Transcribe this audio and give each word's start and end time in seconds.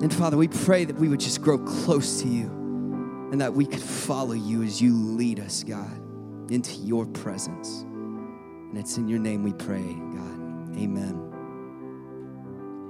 And 0.00 0.14
Father, 0.14 0.36
we 0.36 0.46
pray 0.46 0.84
that 0.84 0.94
we 0.94 1.08
would 1.08 1.18
just 1.18 1.42
grow 1.42 1.58
close 1.58 2.22
to 2.22 2.28
you 2.28 2.46
and 3.32 3.40
that 3.40 3.52
we 3.52 3.66
could 3.66 3.82
follow 3.82 4.32
you 4.32 4.62
as 4.62 4.80
you 4.80 4.94
lead 4.94 5.40
us, 5.40 5.64
God, 5.64 6.50
into 6.52 6.74
your 6.76 7.04
presence. 7.04 7.82
And 7.82 8.78
it's 8.78 8.96
in 8.96 9.08
your 9.08 9.18
name 9.18 9.42
we 9.42 9.52
pray, 9.52 9.82
God. 9.82 10.76
Amen. 10.78 11.24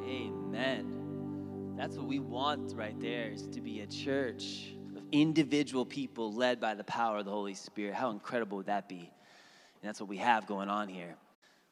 Amen. 0.05 1.75
That's 1.79 1.97
what 1.97 2.07
we 2.07 2.19
want 2.19 2.75
right 2.77 2.99
there 3.01 3.31
is 3.31 3.47
to 3.49 3.63
be 3.63 3.81
a 3.81 3.87
church 3.87 4.75
of 4.95 5.03
individual 5.11 5.87
people 5.87 6.31
led 6.33 6.61
by 6.61 6.75
the 6.75 6.85
power 6.85 7.19
of 7.19 7.25
the 7.25 7.31
Holy 7.31 7.55
Spirit. 7.55 7.95
How 7.95 8.11
incredible 8.11 8.59
would 8.59 8.67
that 8.67 8.87
be? 8.87 8.99
And 8.99 9.89
that's 9.89 9.99
what 9.99 10.11
we 10.11 10.19
have 10.19 10.47
going 10.47 10.69
on 10.69 10.89
here. 10.89 11.15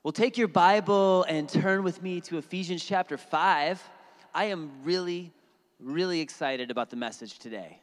Well, 0.02 0.12
take 0.12 0.38
your 0.38 0.48
Bible 0.48 1.24
and 1.24 1.46
turn 1.46 1.82
with 1.82 2.02
me 2.02 2.22
to 2.22 2.38
Ephesians 2.38 2.82
chapter 2.82 3.18
5. 3.18 3.82
I 4.36 4.44
am 4.44 4.70
really, 4.84 5.32
really 5.80 6.20
excited 6.20 6.70
about 6.70 6.90
the 6.90 6.96
message 6.96 7.38
today. 7.38 7.80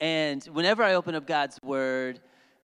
And 0.00 0.42
whenever 0.46 0.82
I 0.82 0.94
open 0.94 1.14
up 1.14 1.24
God's 1.24 1.56
Word, 1.62 2.18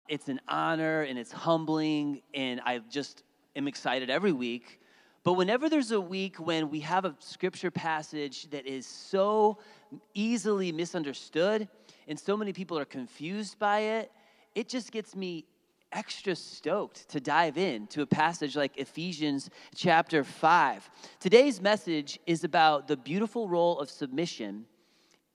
it's 0.08 0.28
an 0.28 0.40
honor 0.48 1.02
and 1.02 1.16
it's 1.16 1.30
humbling, 1.30 2.22
and 2.34 2.60
I 2.66 2.80
just 2.90 3.22
am 3.54 3.68
excited 3.68 4.10
every 4.10 4.32
week. 4.32 4.80
But 5.22 5.34
whenever 5.34 5.68
there's 5.68 5.92
a 5.92 6.00
week 6.00 6.40
when 6.40 6.70
we 6.70 6.80
have 6.80 7.04
a 7.04 7.14
scripture 7.20 7.70
passage 7.70 8.50
that 8.50 8.66
is 8.66 8.84
so 8.84 9.58
easily 10.12 10.72
misunderstood 10.72 11.68
and 12.08 12.18
so 12.18 12.36
many 12.36 12.52
people 12.52 12.76
are 12.80 12.84
confused 12.84 13.60
by 13.60 13.78
it, 13.78 14.10
it 14.56 14.68
just 14.68 14.90
gets 14.90 15.14
me 15.14 15.44
extra 15.92 16.34
stoked 16.36 17.08
to 17.10 17.20
dive 17.20 17.58
in 17.58 17.86
to 17.88 18.02
a 18.02 18.06
passage 18.06 18.56
like 18.56 18.76
Ephesians 18.76 19.50
chapter 19.74 20.24
5. 20.24 20.90
Today's 21.18 21.60
message 21.60 22.18
is 22.26 22.44
about 22.44 22.88
the 22.88 22.96
beautiful 22.96 23.48
role 23.48 23.78
of 23.78 23.90
submission 23.90 24.66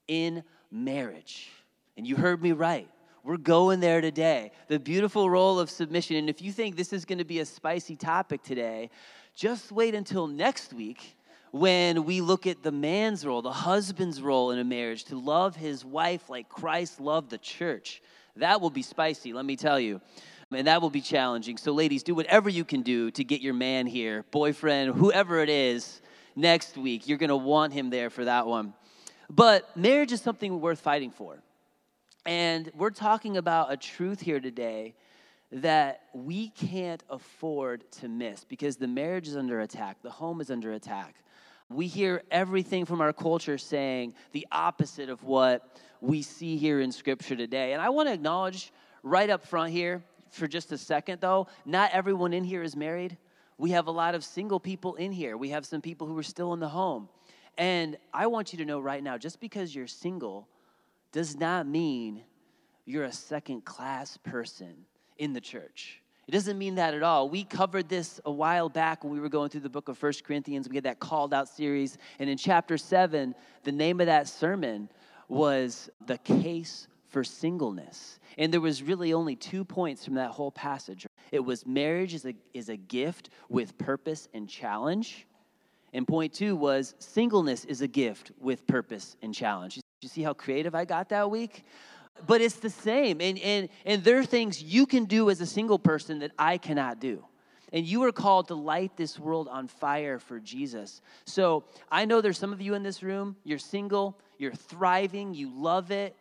in 0.07 0.43
marriage. 0.71 1.49
And 1.97 2.07
you 2.07 2.15
heard 2.15 2.41
me 2.41 2.51
right. 2.51 2.89
We're 3.23 3.37
going 3.37 3.79
there 3.79 4.01
today. 4.01 4.51
The 4.67 4.79
beautiful 4.79 5.29
role 5.29 5.59
of 5.59 5.69
submission. 5.69 6.15
And 6.17 6.29
if 6.29 6.41
you 6.41 6.51
think 6.51 6.75
this 6.75 6.93
is 6.93 7.05
going 7.05 7.17
to 7.17 7.25
be 7.25 7.39
a 7.39 7.45
spicy 7.45 7.95
topic 7.95 8.43
today, 8.43 8.91
just 9.35 9.71
wait 9.71 9.95
until 9.95 10.27
next 10.27 10.73
week 10.73 11.17
when 11.51 12.03
we 12.03 12.21
look 12.21 12.45
at 12.45 12.63
the 12.63 12.71
man's 12.71 13.25
role, 13.25 13.41
the 13.41 13.51
husband's 13.51 14.21
role 14.21 14.51
in 14.51 14.59
a 14.59 14.63
marriage, 14.63 15.05
to 15.05 15.17
love 15.17 15.55
his 15.55 15.85
wife 15.85 16.29
like 16.29 16.49
Christ 16.49 16.99
loved 16.99 17.29
the 17.29 17.37
church. 17.37 18.01
That 18.35 18.59
will 18.59 18.69
be 18.69 18.81
spicy, 18.81 19.31
let 19.31 19.45
me 19.45 19.55
tell 19.55 19.79
you. 19.79 20.01
And 20.51 20.67
that 20.67 20.81
will 20.81 20.89
be 20.89 21.01
challenging. 21.01 21.57
So, 21.57 21.71
ladies, 21.71 22.03
do 22.03 22.13
whatever 22.13 22.49
you 22.49 22.63
can 22.63 22.81
do 22.81 23.11
to 23.11 23.23
get 23.23 23.41
your 23.41 23.53
man 23.53 23.87
here, 23.87 24.25
boyfriend, 24.31 24.95
whoever 24.95 25.39
it 25.39 25.49
is, 25.49 26.01
next 26.35 26.77
week. 26.77 27.07
You're 27.07 27.17
going 27.17 27.29
to 27.29 27.35
want 27.35 27.73
him 27.73 27.89
there 27.89 28.09
for 28.09 28.25
that 28.25 28.45
one. 28.45 28.73
But 29.29 29.75
marriage 29.75 30.11
is 30.11 30.21
something 30.21 30.61
worth 30.61 30.79
fighting 30.79 31.11
for. 31.11 31.41
And 32.25 32.71
we're 32.75 32.91
talking 32.91 33.37
about 33.37 33.71
a 33.71 33.77
truth 33.77 34.21
here 34.21 34.39
today 34.39 34.95
that 35.51 36.01
we 36.13 36.49
can't 36.49 37.03
afford 37.09 37.89
to 37.91 38.07
miss 38.07 38.43
because 38.43 38.77
the 38.77 38.87
marriage 38.87 39.27
is 39.27 39.37
under 39.37 39.61
attack, 39.61 40.01
the 40.01 40.09
home 40.09 40.41
is 40.41 40.51
under 40.51 40.73
attack. 40.73 41.15
We 41.69 41.87
hear 41.87 42.23
everything 42.29 42.85
from 42.85 43.01
our 43.01 43.13
culture 43.13 43.57
saying 43.57 44.13
the 44.33 44.45
opposite 44.51 45.09
of 45.09 45.23
what 45.23 45.79
we 46.01 46.21
see 46.21 46.57
here 46.57 46.79
in 46.79 46.91
Scripture 46.91 47.35
today. 47.35 47.73
And 47.73 47.81
I 47.81 47.89
want 47.89 48.07
to 48.09 48.13
acknowledge 48.13 48.71
right 49.01 49.29
up 49.29 49.45
front 49.45 49.71
here 49.71 50.03
for 50.35 50.47
just 50.47 50.71
a 50.71 50.77
second, 50.77 51.21
though, 51.21 51.47
not 51.65 51.91
everyone 51.91 52.33
in 52.33 52.43
here 52.43 52.61
is 52.61 52.75
married. 52.75 53.17
We 53.57 53.71
have 53.71 53.87
a 53.87 53.91
lot 53.91 54.15
of 54.15 54.23
single 54.23 54.59
people 54.59 54.95
in 54.95 55.11
here. 55.11 55.37
We 55.37 55.49
have 55.49 55.65
some 55.65 55.81
people 55.81 56.07
who 56.07 56.17
are 56.17 56.23
still 56.23 56.53
in 56.53 56.59
the 56.59 56.67
home. 56.67 57.09
And 57.57 57.97
I 58.13 58.27
want 58.27 58.51
you 58.51 58.59
to 58.59 58.65
know 58.65 58.79
right 58.79 59.01
now 59.01 59.17
just 59.17 59.39
because 59.39 59.73
you're 59.73 59.87
single 59.87 60.47
does 61.13 61.37
not 61.37 61.65
mean 61.65 62.21
you're 62.83 63.05
a 63.05 63.11
second 63.11 63.63
class 63.63 64.17
person 64.17 64.75
in 65.17 65.31
the 65.31 65.39
church. 65.39 66.01
It 66.27 66.31
doesn't 66.31 66.57
mean 66.57 66.75
that 66.75 66.93
at 66.93 67.03
all. 67.03 67.29
We 67.29 67.43
covered 67.43 67.87
this 67.87 68.19
a 68.25 68.31
while 68.31 68.67
back 68.67 69.03
when 69.03 69.13
we 69.13 69.19
were 69.19 69.29
going 69.29 69.49
through 69.49 69.61
the 69.61 69.69
book 69.69 69.87
of 69.87 69.97
First 69.97 70.23
Corinthians. 70.23 70.67
We 70.67 70.75
had 70.75 70.83
that 70.85 70.99
called 70.99 71.33
out 71.33 71.47
series. 71.47 71.97
And 72.19 72.29
in 72.29 72.37
chapter 72.37 72.77
7, 72.77 73.35
the 73.63 73.71
name 73.71 74.01
of 74.01 74.07
that 74.07 74.27
sermon 74.27 74.89
was 75.29 75.89
The 76.05 76.17
Case 76.17 76.87
for 77.15 77.23
Singleness. 77.23 78.19
And 78.37 78.51
there 78.51 78.59
was 78.59 78.83
really 78.83 79.13
only 79.13 79.37
two 79.37 79.63
points 79.63 80.03
from 80.03 80.15
that 80.15 80.31
whole 80.31 80.51
passage. 80.51 81.07
It 81.31 81.39
was 81.39 81.65
marriage 81.65 82.13
is 82.13 82.25
a, 82.25 82.33
is 82.53 82.67
a 82.67 82.75
gift 82.75 83.29
with 83.47 83.77
purpose 83.77 84.27
and 84.33 84.49
challenge. 84.49 85.25
And 85.93 86.05
point 86.05 86.33
two 86.33 86.57
was 86.57 86.93
singleness 86.99 87.63
is 87.63 87.81
a 87.81 87.87
gift 87.87 88.33
with 88.37 88.67
purpose 88.67 89.15
and 89.21 89.33
challenge. 89.33 89.79
You 90.01 90.09
see 90.09 90.23
how 90.23 90.33
creative 90.33 90.75
I 90.75 90.83
got 90.83 91.07
that 91.07 91.31
week? 91.31 91.63
But 92.27 92.41
it's 92.41 92.55
the 92.55 92.69
same. 92.69 93.21
And, 93.21 93.39
and, 93.39 93.69
and 93.85 94.03
there 94.03 94.19
are 94.19 94.25
things 94.25 94.61
you 94.61 94.85
can 94.85 95.05
do 95.05 95.29
as 95.29 95.39
a 95.39 95.45
single 95.45 95.79
person 95.79 96.19
that 96.19 96.31
I 96.37 96.57
cannot 96.57 96.99
do. 96.99 97.23
And 97.71 97.85
you 97.85 98.03
are 98.03 98.11
called 98.11 98.49
to 98.49 98.55
light 98.55 98.97
this 98.97 99.17
world 99.17 99.47
on 99.47 99.69
fire 99.69 100.19
for 100.19 100.41
Jesus. 100.41 100.99
So 101.25 101.63
I 101.89 102.03
know 102.03 102.19
there's 102.19 102.37
some 102.37 102.51
of 102.51 102.59
you 102.59 102.73
in 102.73 102.83
this 102.83 103.01
room, 103.01 103.37
you're 103.45 103.57
single, 103.57 104.19
you're 104.37 104.51
thriving, 104.51 105.33
you 105.33 105.49
love 105.49 105.91
it, 105.91 106.13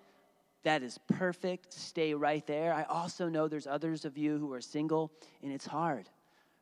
that 0.64 0.82
is 0.82 0.98
perfect. 1.08 1.72
Stay 1.72 2.14
right 2.14 2.46
there. 2.46 2.72
I 2.74 2.84
also 2.84 3.28
know 3.28 3.48
there's 3.48 3.66
others 3.66 4.04
of 4.04 4.18
you 4.18 4.38
who 4.38 4.52
are 4.52 4.60
single 4.60 5.12
and 5.42 5.52
it's 5.52 5.66
hard, 5.66 6.08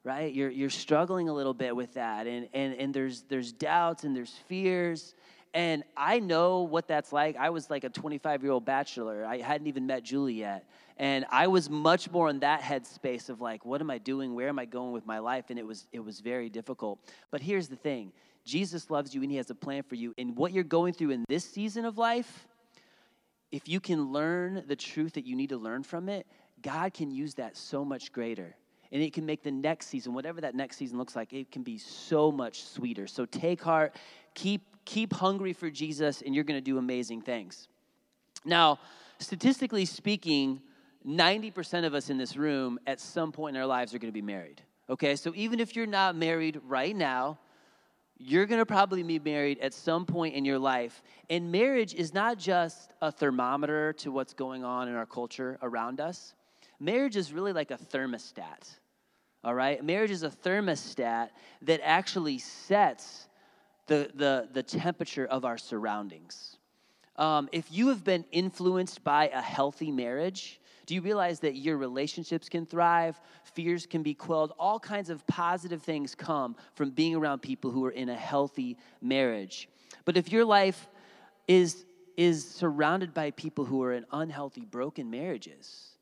right? 0.05 0.33
You're, 0.33 0.51
you're 0.51 0.71
struggling 0.71 1.29
a 1.29 1.33
little 1.33 1.55
bit 1.55 1.75
with 1.75 1.95
that. 1.95 2.27
And, 2.27 2.49
and, 2.53 2.75
and 2.75 2.93
there's, 2.93 3.23
there's 3.23 3.53
doubts 3.53 4.05
and 4.05 4.15
there's 4.15 4.35
fears. 4.49 5.15
And 5.55 5.85
I 5.97 6.19
know 6.19 6.63
what 6.63 6.89
that's 6.89 7.13
like. 7.13 7.37
I 7.37 7.51
was 7.51 7.71
like 7.71 7.85
a 7.85 7.89
25 7.89 8.43
year 8.43 8.53
old 8.53 8.65
bachelor. 8.65 9.25
I 9.25 9.39
hadn't 9.39 9.69
even 9.69 9.87
met 9.87 10.03
Julie 10.03 10.35
yet. 10.35 10.69
And 10.97 11.25
I 11.31 11.47
was 11.47 11.71
much 11.71 12.11
more 12.11 12.29
in 12.29 12.41
that 12.41 12.61
headspace 12.61 13.29
of 13.29 13.41
like, 13.41 13.65
what 13.65 13.81
am 13.81 13.91
I 13.91 13.99
doing? 13.99 14.35
Where 14.35 14.49
am 14.49 14.59
I 14.59 14.65
going 14.65 14.93
with 14.93 15.07
my 15.07 15.19
life? 15.19 15.47
And 15.51 15.59
it 15.59 15.67
was, 15.67 15.87
it 15.93 16.01
was 16.01 16.21
very 16.21 16.49
difficult. 16.49 16.99
But 17.31 17.41
here's 17.41 17.69
the 17.69 17.77
thing 17.77 18.13
Jesus 18.45 18.91
loves 18.91 19.15
you 19.15 19.23
and 19.23 19.31
he 19.31 19.37
has 19.37 19.51
a 19.51 19.55
plan 19.55 19.85
for 19.85 19.95
you. 19.95 20.15
And 20.19 20.37
what 20.37 20.53
you're 20.53 20.65
going 20.65 20.95
through 20.95 21.11
in 21.11 21.25
this 21.29 21.45
season 21.45 21.85
of 21.85 21.99
life, 21.99 22.49
if 23.53 23.69
you 23.69 23.79
can 23.79 24.13
learn 24.13 24.65
the 24.67 24.75
truth 24.75 25.13
that 25.13 25.27
you 25.27 25.37
need 25.37 25.51
to 25.51 25.59
learn 25.59 25.83
from 25.83 26.09
it, 26.09 26.27
God 26.63 26.95
can 26.95 27.11
use 27.11 27.35
that 27.35 27.57
so 27.57 27.85
much 27.85 28.11
greater. 28.11 28.57
And 28.91 29.03
it 29.03 29.13
can 29.13 29.25
make 29.25 29.43
the 29.43 29.51
next 29.51 29.87
season, 29.87 30.15
whatever 30.15 30.41
that 30.41 30.55
next 30.55 30.77
season 30.77 30.99
looks 30.99 31.15
like, 31.15 31.33
it 31.33 31.51
can 31.51 31.63
be 31.63 31.79
so 31.79 32.33
much 32.33 32.65
sweeter. 32.65 33.07
So 33.07 33.25
take 33.27 33.63
heart, 33.63 33.97
keep, 34.35 34.63
keep 34.85 35.13
hungry 35.13 35.53
for 35.53 35.71
Jesus, 35.71 36.23
and 36.23 36.35
you're 36.35 36.45
to 36.59 36.65
do 36.65 36.79
amazing 36.79 37.23
things. 37.23 37.69
Now, 38.45 38.81
statistically 39.19 39.85
speaking, 39.85 40.61
90% 41.07 41.85
of 41.85 41.95
us 41.95 42.11
in 42.11 42.19
this 42.19 42.37
room 42.37 42.79
at 42.87 43.01
some 43.01 43.33
point 43.33 43.57
in 43.57 43.61
our 43.61 43.67
lives 43.67 43.95
are 43.95 43.99
to 44.13 44.13
be 44.13 44.23
married. 44.23 44.63
Okay, 44.91 45.17
so 45.17 45.33
even 45.35 45.61
if 45.61 45.77
you're 45.77 45.87
not 45.87 46.17
married 46.17 46.61
right 46.67 46.95
now, 46.95 47.39
you're 48.25 48.47
going 48.47 48.61
to 48.61 48.67
probably 48.67 49.03
be 49.03 49.19
married 49.19 49.59
at 49.59 49.75
some 49.75 50.07
point 50.07 50.35
in 50.35 50.45
your 50.45 50.59
life. 50.59 51.03
And 51.29 51.51
marriage 51.51 51.95
is 51.95 52.15
not 52.15 52.39
just 52.39 52.93
a 53.01 53.11
thermometer 53.11 53.93
to 53.95 54.13
what's 54.13 54.33
going 54.33 54.65
on 54.65 54.89
in 54.89 54.95
our 54.95 55.07
culture 55.07 55.59
around 55.63 56.01
us. 56.01 56.35
Marriage 56.79 57.17
is 57.17 57.33
really 57.33 57.53
like 57.53 57.71
a 57.71 57.79
thermostat. 57.79 58.77
All 59.45 59.55
right? 59.55 59.85
Marriage 59.85 60.11
is 60.11 60.23
a 60.23 60.31
thermostat 60.31 61.31
that 61.63 61.81
actually 61.83 62.39
sets 62.39 63.29
the, 63.87 64.11
the, 64.15 64.49
the 64.53 64.63
temperature 64.63 65.27
of 65.27 65.45
our 65.45 65.59
surroundings. 65.59 66.57
Um, 67.17 67.49
if 67.53 67.71
you 67.71 67.89
have 67.89 68.05
been 68.05 68.25
influenced 68.31 69.05
by 69.05 69.29
a 69.29 69.43
healthy 69.43 69.91
marriage, 69.91 70.61
do 70.87 70.95
you 70.95 71.01
realize 71.01 71.41
that 71.41 71.57
your 71.57 71.77
relationships 71.77 72.49
can 72.49 72.67
thrive, 72.67 73.21
fears 73.45 73.87
can 73.87 74.03
be 74.03 74.15
quelled, 74.15 74.53
all 74.59 74.81
kinds 74.81 75.11
of 75.11 75.27
positive 75.27 75.83
things 75.83 76.15
come 76.15 76.57
from 76.75 76.91
being 76.91 77.15
around 77.15 77.41
people 77.41 77.71
who 77.71 77.85
are 77.85 77.91
in 77.91 78.09
a 78.09 78.17
healthy 78.17 78.77
marriage? 79.01 79.69
But 80.05 80.17
if 80.17 80.33
your 80.33 80.45
life 80.45 80.89
is 81.47 81.85
is 82.17 82.47
surrounded 82.47 83.15
by 83.15 83.31
people 83.31 83.65
who 83.65 83.83
are 83.83 83.95
in 83.95 84.05
unhealthy, 84.13 84.67
broken 84.67 85.11
marriages, 85.11 85.93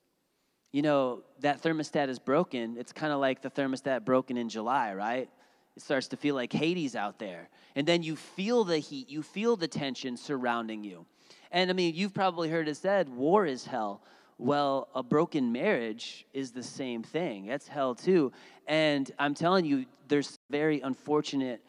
you 0.73 0.83
know, 0.83 1.23
that 1.41 1.63
thermostat 1.63 2.09
is 2.09 2.19
broken. 2.19 2.77
It's 2.79 2.93
kind 2.93 3.13
of 3.13 3.21
like 3.21 3.43
the 3.43 3.51
thermostat 3.51 4.05
broken 4.05 4.37
in 4.37 4.49
July, 4.49 4.95
right? 4.95 5.29
It 5.77 5.83
starts 5.83 6.09
to 6.09 6.17
feel 6.17 6.35
like 6.35 6.53
Hades 6.53 6.95
out 6.95 7.19
there. 7.19 7.49
And 7.75 7.87
then 7.87 8.03
you 8.03 8.17
feel 8.17 8.65
the 8.65 8.79
heat, 8.79 9.09
you 9.09 9.23
feel 9.23 9.57
the 9.57 9.69
tension 9.69 10.17
surrounding 10.17 10.85
you. 10.85 11.07
And 11.51 11.71
I 11.71 11.73
mean, 11.73 11.95
you've 11.95 12.15
probably 12.15 12.49
heard 12.49 12.69
it 12.69 12.77
said, 12.77 13.09
war 13.09 13.47
is 13.47 13.65
hell. 13.65 14.03
Well, 14.43 14.89
a 14.95 15.03
broken 15.03 15.53
marriage 15.53 16.25
is 16.33 16.51
the 16.51 16.63
same 16.63 17.03
thing. 17.03 17.45
That's 17.45 17.69
hell 17.69 17.95
too. 17.95 18.33
And 18.67 19.13
I'm 19.19 19.35
telling 19.35 19.67
you, 19.67 19.85
there's 20.09 20.39
very 20.49 20.81
unfortunate 20.81 21.63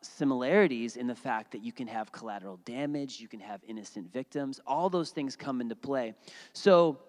similarities 0.00 0.96
in 0.96 1.08
the 1.08 1.14
fact 1.16 1.50
that 1.50 1.64
you 1.64 1.72
can 1.72 1.88
have 1.88 2.12
collateral 2.12 2.60
damage, 2.64 3.18
you 3.18 3.26
can 3.26 3.40
have 3.40 3.62
innocent 3.66 4.12
victims, 4.12 4.60
all 4.64 4.88
those 4.88 5.10
things 5.10 5.34
come 5.34 5.60
into 5.60 5.74
play. 5.74 6.14
So 6.52 7.00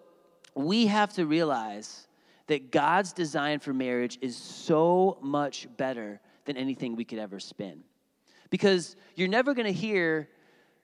we 0.56 0.88
have 0.88 1.12
to 1.12 1.24
realize 1.24 2.08
that 2.48 2.72
God's 2.72 3.12
design 3.12 3.60
for 3.60 3.72
marriage 3.72 4.18
is 4.20 4.36
so 4.36 5.18
much 5.22 5.68
better 5.76 6.20
than 6.46 6.56
anything 6.56 6.96
we 6.96 7.04
could 7.04 7.20
ever 7.20 7.38
spin. 7.38 7.84
Because 8.50 8.96
you're 9.14 9.28
never 9.28 9.54
going 9.54 9.66
to 9.66 9.72
hear 9.72 10.28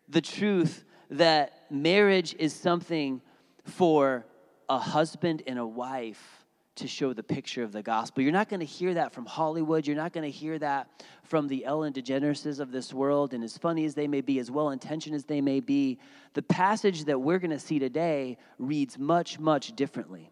the 0.09 0.21
truth 0.21 0.85
that 1.11 1.65
marriage 1.73 2.37
is 2.39 2.53
something 2.53 3.21
for 3.67 4.25
a 4.69 4.79
husband 4.79 5.43
and 5.47 5.59
a 5.59 5.67
wife 5.67 6.45
to 6.77 6.87
show 6.87 7.13
the 7.13 7.23
picture 7.23 7.63
of 7.63 7.73
the 7.73 7.83
gospel. 7.83 8.23
You're 8.23 8.33
not 8.33 8.49
going 8.49 8.61
to 8.61 8.67
hear 8.67 8.95
that 8.95 9.13
from 9.13 9.25
Hollywood. 9.25 9.87
You're 9.87 9.97
not 9.97 10.13
going 10.13 10.31
to 10.31 10.31
hear 10.31 10.59
that 10.59 11.05
from 11.25 11.49
the 11.49 11.65
Ellen 11.65 11.93
DeGenereses 11.93 12.61
of 12.61 12.71
this 12.71 12.93
world. 12.93 13.33
And 13.33 13.43
as 13.43 13.57
funny 13.57 13.87
as 13.87 13.95
they 13.95 14.07
may 14.07 14.21
be, 14.21 14.39
as 14.39 14.51
well 14.51 14.71
intentioned 14.71 15.15
as 15.15 15.25
they 15.25 15.41
may 15.41 15.61
be, 15.61 15.99
the 16.35 16.43
passage 16.43 17.05
that 17.05 17.19
we're 17.19 17.39
going 17.39 17.51
to 17.51 17.59
see 17.59 17.79
today 17.79 18.37
reads 18.59 18.99
much, 18.99 19.39
much 19.39 19.75
differently. 19.75 20.31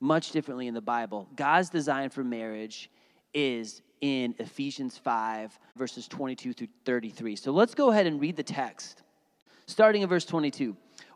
Much 0.00 0.30
differently 0.30 0.68
in 0.68 0.74
the 0.74 0.80
Bible. 0.80 1.28
God's 1.36 1.68
design 1.68 2.08
for 2.08 2.24
marriage 2.24 2.90
is 3.34 3.82
in 4.00 4.34
Ephesians 4.38 4.96
5, 4.96 5.58
verses 5.76 6.08
22 6.08 6.54
through 6.54 6.68
33. 6.86 7.36
So 7.36 7.52
let's 7.52 7.74
go 7.74 7.90
ahead 7.90 8.06
and 8.06 8.20
read 8.20 8.36
the 8.36 8.42
text. 8.42 9.02
Starting 9.66 10.00
in 10.00 10.08
verse 10.08 10.24
22 10.24 10.76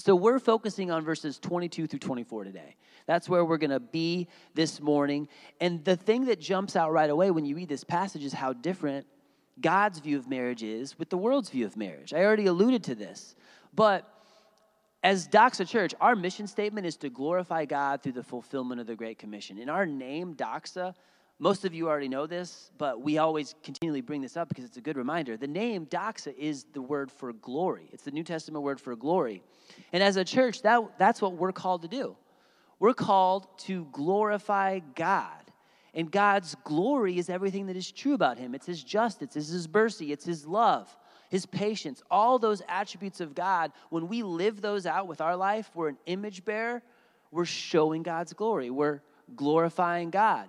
So 0.00 0.16
we're 0.16 0.38
focusing 0.38 0.90
on 0.90 1.04
verses 1.04 1.38
22 1.38 1.86
through 1.86 1.98
24 1.98 2.44
today. 2.44 2.76
That's 3.06 3.28
where 3.28 3.44
we're 3.44 3.58
going 3.58 3.70
to 3.70 3.80
be 3.80 4.28
this 4.54 4.80
morning. 4.80 5.28
And 5.60 5.84
the 5.84 5.94
thing 5.94 6.24
that 6.26 6.40
jumps 6.40 6.74
out 6.74 6.90
right 6.90 7.10
away 7.10 7.30
when 7.30 7.44
you 7.44 7.54
read 7.54 7.68
this 7.68 7.84
passage 7.84 8.24
is 8.24 8.32
how 8.32 8.54
different 8.54 9.06
God's 9.60 9.98
view 9.98 10.16
of 10.16 10.26
marriage 10.26 10.62
is 10.62 10.98
with 10.98 11.10
the 11.10 11.18
world's 11.18 11.50
view 11.50 11.66
of 11.66 11.76
marriage. 11.76 12.14
I 12.14 12.24
already 12.24 12.46
alluded 12.46 12.82
to 12.84 12.94
this. 12.94 13.34
But 13.74 14.10
as 15.02 15.28
Doxa 15.28 15.68
Church, 15.68 15.94
our 16.00 16.16
mission 16.16 16.46
statement 16.46 16.86
is 16.86 16.96
to 16.98 17.10
glorify 17.10 17.66
God 17.66 18.02
through 18.02 18.12
the 18.12 18.22
fulfillment 18.22 18.80
of 18.80 18.86
the 18.86 18.96
Great 18.96 19.18
Commission. 19.18 19.58
In 19.58 19.68
our 19.68 19.84
name, 19.84 20.34
Doxa, 20.34 20.94
most 21.42 21.64
of 21.64 21.72
you 21.72 21.88
already 21.88 22.06
know 22.06 22.26
this, 22.26 22.70
but 22.76 23.00
we 23.00 23.16
always 23.16 23.54
continually 23.62 24.02
bring 24.02 24.20
this 24.20 24.36
up 24.36 24.50
because 24.50 24.62
it's 24.62 24.76
a 24.76 24.82
good 24.82 24.98
reminder. 24.98 25.38
The 25.38 25.48
name 25.48 25.86
doxa 25.86 26.36
is 26.36 26.66
the 26.74 26.82
word 26.82 27.10
for 27.10 27.32
glory. 27.32 27.88
It's 27.94 28.02
the 28.02 28.10
New 28.10 28.22
Testament 28.22 28.62
word 28.62 28.78
for 28.78 28.94
glory. 28.94 29.42
And 29.94 30.02
as 30.02 30.16
a 30.16 30.24
church, 30.24 30.60
that, 30.62 30.98
that's 30.98 31.22
what 31.22 31.32
we're 31.32 31.52
called 31.52 31.80
to 31.82 31.88
do. 31.88 32.14
We're 32.78 32.92
called 32.92 33.46
to 33.60 33.86
glorify 33.90 34.80
God. 34.94 35.32
And 35.94 36.10
God's 36.10 36.56
glory 36.62 37.16
is 37.16 37.30
everything 37.30 37.66
that 37.68 37.76
is 37.76 37.90
true 37.90 38.12
about 38.12 38.36
him. 38.36 38.54
It's 38.54 38.66
his 38.66 38.84
justice, 38.84 39.34
it's 39.34 39.48
his 39.48 39.66
mercy, 39.66 40.12
it's 40.12 40.26
his 40.26 40.46
love, 40.46 40.94
his 41.30 41.46
patience, 41.46 42.02
all 42.10 42.38
those 42.38 42.60
attributes 42.68 43.22
of 43.22 43.34
God. 43.34 43.72
When 43.88 44.08
we 44.08 44.22
live 44.22 44.60
those 44.60 44.84
out 44.84 45.08
with 45.08 45.22
our 45.22 45.36
life, 45.36 45.70
we're 45.74 45.88
an 45.88 45.98
image 46.04 46.44
bearer, 46.44 46.82
we're 47.30 47.46
showing 47.46 48.02
God's 48.02 48.34
glory. 48.34 48.68
We're 48.68 49.00
glorifying 49.34 50.10
God. 50.10 50.46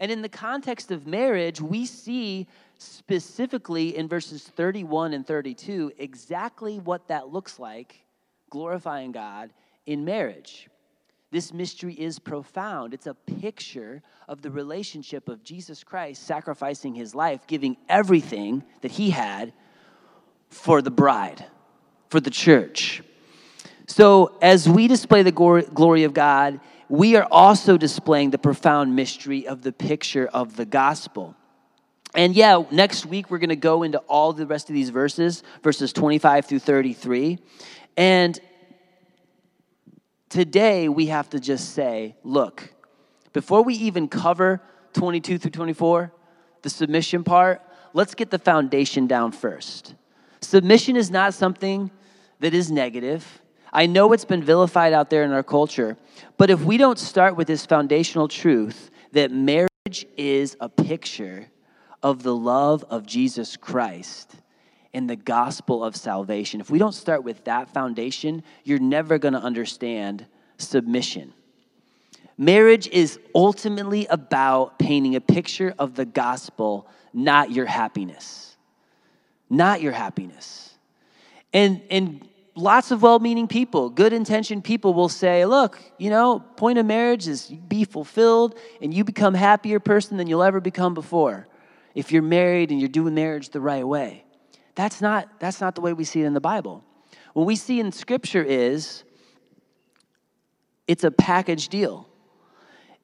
And 0.00 0.12
in 0.12 0.22
the 0.22 0.28
context 0.28 0.90
of 0.90 1.06
marriage, 1.06 1.60
we 1.60 1.86
see 1.86 2.46
specifically 2.78 3.96
in 3.96 4.08
verses 4.08 4.44
31 4.44 5.12
and 5.12 5.26
32 5.26 5.92
exactly 5.98 6.78
what 6.78 7.08
that 7.08 7.32
looks 7.32 7.58
like, 7.58 8.04
glorifying 8.50 9.12
God 9.12 9.50
in 9.86 10.04
marriage. 10.04 10.68
This 11.30 11.52
mystery 11.52 11.94
is 11.94 12.18
profound. 12.18 12.94
It's 12.94 13.06
a 13.06 13.14
picture 13.14 14.02
of 14.28 14.40
the 14.40 14.50
relationship 14.50 15.28
of 15.28 15.44
Jesus 15.44 15.84
Christ 15.84 16.22
sacrificing 16.22 16.94
his 16.94 17.14
life, 17.14 17.46
giving 17.46 17.76
everything 17.88 18.62
that 18.80 18.92
he 18.92 19.10
had 19.10 19.52
for 20.48 20.80
the 20.80 20.90
bride, 20.90 21.44
for 22.08 22.20
the 22.20 22.30
church. 22.30 23.02
So, 23.86 24.36
as 24.40 24.68
we 24.68 24.86
display 24.86 25.22
the 25.22 25.32
glory 25.32 26.04
of 26.04 26.14
God 26.14 26.60
we 26.88 27.16
are 27.16 27.26
also 27.30 27.76
displaying 27.76 28.30
the 28.30 28.38
profound 28.38 28.96
mystery 28.96 29.46
of 29.46 29.62
the 29.62 29.72
picture 29.72 30.26
of 30.26 30.56
the 30.56 30.64
gospel. 30.64 31.34
And 32.14 32.34
yeah, 32.34 32.62
next 32.70 33.04
week 33.04 33.30
we're 33.30 33.38
going 33.38 33.50
to 33.50 33.56
go 33.56 33.82
into 33.82 33.98
all 34.00 34.32
the 34.32 34.46
rest 34.46 34.70
of 34.70 34.74
these 34.74 34.90
verses, 34.90 35.42
verses 35.62 35.92
25 35.92 36.46
through 36.46 36.60
33. 36.60 37.38
And 37.96 38.38
today 40.28 40.88
we 40.88 41.06
have 41.06 41.28
to 41.30 41.40
just 41.40 41.74
say, 41.74 42.16
look, 42.22 42.72
before 43.32 43.62
we 43.62 43.74
even 43.74 44.08
cover 44.08 44.62
22 44.94 45.38
through 45.38 45.50
24, 45.50 46.12
the 46.62 46.70
submission 46.70 47.24
part, 47.24 47.62
let's 47.92 48.14
get 48.14 48.30
the 48.30 48.38
foundation 48.38 49.06
down 49.06 49.32
first. 49.32 49.94
Submission 50.40 50.96
is 50.96 51.10
not 51.10 51.34
something 51.34 51.90
that 52.40 52.54
is 52.54 52.70
negative. 52.70 53.42
I 53.72 53.86
know 53.86 54.12
it's 54.12 54.24
been 54.24 54.42
vilified 54.42 54.92
out 54.92 55.10
there 55.10 55.24
in 55.24 55.32
our 55.32 55.42
culture, 55.42 55.96
but 56.36 56.50
if 56.50 56.62
we 56.62 56.76
don't 56.76 56.98
start 56.98 57.36
with 57.36 57.46
this 57.46 57.66
foundational 57.66 58.28
truth 58.28 58.90
that 59.12 59.30
marriage 59.30 60.06
is 60.16 60.56
a 60.60 60.68
picture 60.68 61.48
of 62.02 62.22
the 62.22 62.34
love 62.34 62.84
of 62.90 63.06
Jesus 63.06 63.56
Christ 63.56 64.34
and 64.94 65.08
the 65.08 65.16
gospel 65.16 65.84
of 65.84 65.96
salvation, 65.96 66.60
if 66.60 66.70
we 66.70 66.78
don't 66.78 66.92
start 66.92 67.24
with 67.24 67.44
that 67.44 67.72
foundation, 67.72 68.42
you're 68.64 68.78
never 68.78 69.18
going 69.18 69.34
to 69.34 69.40
understand 69.40 70.26
submission. 70.56 71.32
Marriage 72.36 72.86
is 72.88 73.18
ultimately 73.34 74.06
about 74.06 74.78
painting 74.78 75.16
a 75.16 75.20
picture 75.20 75.74
of 75.78 75.96
the 75.96 76.04
gospel, 76.04 76.86
not 77.12 77.50
your 77.50 77.66
happiness. 77.66 78.56
Not 79.50 79.80
your 79.80 79.92
happiness. 79.92 80.74
And, 81.52 81.82
and 81.90 82.28
lots 82.58 82.90
of 82.90 83.02
well 83.02 83.20
meaning 83.20 83.46
people, 83.46 83.88
good 83.88 84.12
intentioned 84.12 84.64
people 84.64 84.92
will 84.92 85.08
say, 85.08 85.46
look, 85.46 85.80
you 85.96 86.10
know, 86.10 86.40
point 86.56 86.78
of 86.78 86.84
marriage 86.84 87.28
is 87.28 87.46
be 87.46 87.84
fulfilled 87.84 88.58
and 88.82 88.92
you 88.92 89.04
become 89.04 89.32
happier 89.32 89.78
person 89.78 90.16
than 90.16 90.26
you'll 90.26 90.42
ever 90.42 90.60
become 90.60 90.92
before 90.92 91.46
if 91.94 92.10
you're 92.12 92.22
married 92.22 92.70
and 92.70 92.80
you're 92.80 92.88
doing 92.88 93.14
marriage 93.14 93.50
the 93.50 93.60
right 93.60 93.86
way. 93.86 94.24
That's 94.74 95.00
not, 95.00 95.28
that's 95.40 95.60
not 95.60 95.74
the 95.74 95.80
way 95.80 95.92
we 95.92 96.04
see 96.04 96.22
it 96.22 96.26
in 96.26 96.34
the 96.34 96.40
Bible. 96.40 96.84
What 97.32 97.46
we 97.46 97.56
see 97.56 97.80
in 97.80 97.92
Scripture 97.92 98.42
is 98.42 99.04
it's 100.86 101.04
a 101.04 101.10
package 101.10 101.68
deal. 101.68 102.08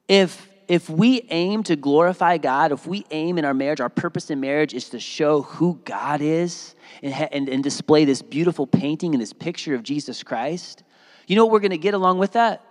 If 0.09 0.49
if 0.69 0.89
we 0.89 1.27
aim 1.31 1.63
to 1.65 1.77
glorify 1.77 2.39
God, 2.39 2.73
if 2.73 2.87
we 2.87 3.05
aim 3.11 3.39
in 3.39 3.45
our 3.45 3.55
marriage, 3.55 3.81
our 3.81 3.89
purpose 3.89 4.31
in 4.31 4.41
marriage 4.41 4.75
is 4.75 4.89
to 4.91 5.01
show 5.01 5.43
who 5.43 5.81
God 5.85 6.21
is 6.21 6.75
and, 7.03 7.15
and, 7.33 7.49
and 7.49 7.63
display 7.63 8.05
this 8.05 8.23
beautiful 8.23 8.67
painting 8.67 9.15
and 9.15 9.21
this 9.21 9.33
picture 9.33 9.75
of 9.75 9.83
Jesus 9.83 10.23
Christ, 10.23 10.83
you 11.27 11.37
know 11.37 11.45
what 11.45 11.53
we're 11.53 11.61
going 11.61 11.71
to 11.71 11.79
get 11.79 11.95
along 11.95 12.19
with 12.19 12.33
that? 12.33 12.63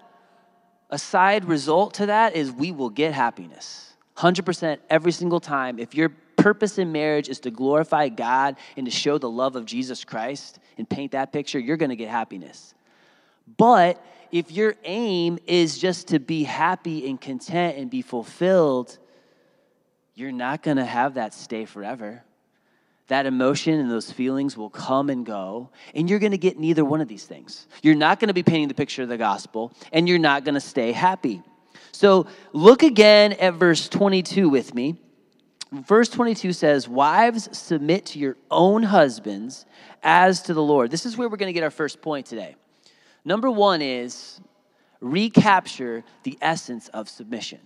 A 0.90 0.98
side 0.98 1.46
result 1.46 1.96
to 1.96 2.08
that 2.08 2.36
is 2.36 2.52
we 2.52 2.72
will 2.72 2.90
get 2.90 3.14
happiness. 3.14 3.94
100% 4.18 4.78
every 4.90 5.12
single 5.12 5.40
time. 5.40 5.80
If 5.80 5.96
your 5.96 6.10
purpose 6.36 6.78
in 6.78 6.92
marriage 6.92 7.30
is 7.30 7.40
to 7.42 7.52
glorify 7.52 8.10
God 8.10 8.58
and 8.78 8.86
to 8.86 8.92
show 8.92 9.18
the 9.18 9.30
love 9.30 9.56
of 9.56 9.66
Jesus 9.66 10.04
Christ 10.04 10.60
and 10.78 10.88
paint 10.88 11.14
that 11.14 11.32
picture, 11.32 11.60
you're 11.60 11.78
going 11.78 11.90
to 11.90 11.96
get 11.96 12.10
happiness. 12.10 12.76
But 13.58 14.04
if 14.34 14.52
your 14.52 14.74
aim 14.84 15.38
is 15.46 15.78
just 15.78 16.08
to 16.08 16.20
be 16.20 16.44
happy 16.44 17.08
and 17.08 17.22
content 17.22 17.78
and 17.78 17.92
be 17.92 18.02
fulfilled, 18.02 18.98
you're 20.16 20.32
not 20.32 20.64
going 20.64 20.78
to 20.78 20.86
have 20.86 21.14
that 21.14 21.36
stay 21.36 21.66
forever. 21.66 22.24
that 23.10 23.26
emotion 23.28 23.80
and 23.80 23.92
those 23.92 24.12
feelings 24.12 24.58
will 24.58 24.72
come 24.72 25.10
and 25.10 25.24
go, 25.26 25.70
and 25.94 26.10
you're 26.10 26.20
going 26.20 26.32
to 26.32 26.38
get 26.38 26.58
neither 26.58 26.84
one 26.84 27.00
of 27.00 27.08
these 27.08 27.26
things. 27.26 27.68
You're 27.84 27.96
not 27.96 28.20
going 28.20 28.30
to 28.30 28.34
be 28.34 28.42
painting 28.42 28.70
the 28.70 28.74
picture 28.74 29.04
of 29.04 29.10
the 29.10 29.18
gospel, 29.18 29.72
and 29.92 30.10
you're 30.10 30.18
not 30.18 30.46
going 30.46 30.56
to 30.56 30.62
stay 30.62 30.94
happy. 30.94 31.44
So 31.92 32.26
look 32.54 32.82
again 32.82 33.34
at 33.34 33.54
verse 33.54 33.88
22 33.88 34.50
with 34.50 34.74
me. 34.74 34.96
Verse 35.72 36.10
22 36.10 36.54
says, 36.54 36.88
Wives, 36.88 37.56
submit 37.56 38.08
to 38.08 38.20
your 38.20 38.38
own 38.50 38.82
husbands 38.82 39.66
as 40.02 40.42
to 40.44 40.56
the 40.56 40.64
Lord. 40.64 40.90
This 40.90 41.06
is 41.06 41.18
where 41.18 41.30
we're 41.30 41.38
going 41.38 41.50
to 41.50 41.54
get 41.54 41.64
our 41.64 41.70
first 41.70 42.02
point 42.02 42.26
today. 42.26 42.56
Number 43.26 43.50
one 43.50 43.82
is 43.82 44.40
recapture 45.00 46.04
the 46.24 46.38
essence 46.42 46.88
of 46.90 47.10
submission 47.10 47.60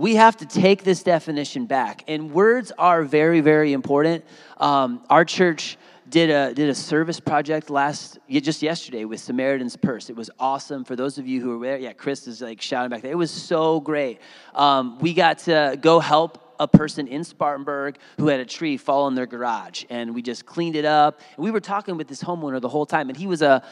we 0.00 0.14
have 0.14 0.36
to 0.36 0.46
take 0.46 0.82
this 0.82 1.02
definition 1.02 1.66
back. 1.66 2.04
And 2.08 2.32
words 2.32 2.72
are 2.78 3.02
very, 3.02 3.40
very 3.42 3.74
important. 3.74 4.24
Um, 4.56 5.04
our 5.10 5.24
church 5.26 5.76
did 6.08 6.30
a 6.30 6.54
did 6.54 6.68
a 6.68 6.74
service 6.74 7.20
project 7.20 7.70
last 7.70 8.18
just 8.28 8.62
yesterday 8.62 9.04
with 9.04 9.20
Samaritan's 9.20 9.76
Purse. 9.76 10.08
It 10.08 10.16
was 10.16 10.30
awesome. 10.38 10.84
For 10.84 10.96
those 10.96 11.18
of 11.18 11.26
you 11.26 11.40
who 11.40 11.58
were 11.58 11.66
there, 11.66 11.78
yeah, 11.78 11.92
Chris 11.92 12.26
is 12.26 12.40
like 12.40 12.62
shouting 12.62 12.88
back. 12.90 13.04
It 13.04 13.14
was 13.14 13.30
so 13.30 13.78
great. 13.80 14.20
Um, 14.54 14.98
we 15.00 15.12
got 15.12 15.40
to 15.40 15.78
go 15.80 16.00
help 16.00 16.54
a 16.58 16.66
person 16.66 17.06
in 17.06 17.22
Spartanburg 17.22 17.96
who 18.18 18.28
had 18.28 18.40
a 18.40 18.44
tree 18.44 18.76
fall 18.76 19.06
in 19.08 19.14
their 19.14 19.26
garage, 19.26 19.84
and 19.90 20.14
we 20.14 20.22
just 20.22 20.46
cleaned 20.46 20.76
it 20.76 20.84
up. 20.84 21.20
And 21.36 21.44
we 21.44 21.50
were 21.50 21.60
talking 21.60 21.96
with 21.96 22.08
this 22.08 22.22
homeowner 22.22 22.60
the 22.60 22.68
whole 22.68 22.86
time, 22.86 23.08
and 23.08 23.16
he 23.16 23.26
was 23.26 23.42
a 23.42 23.62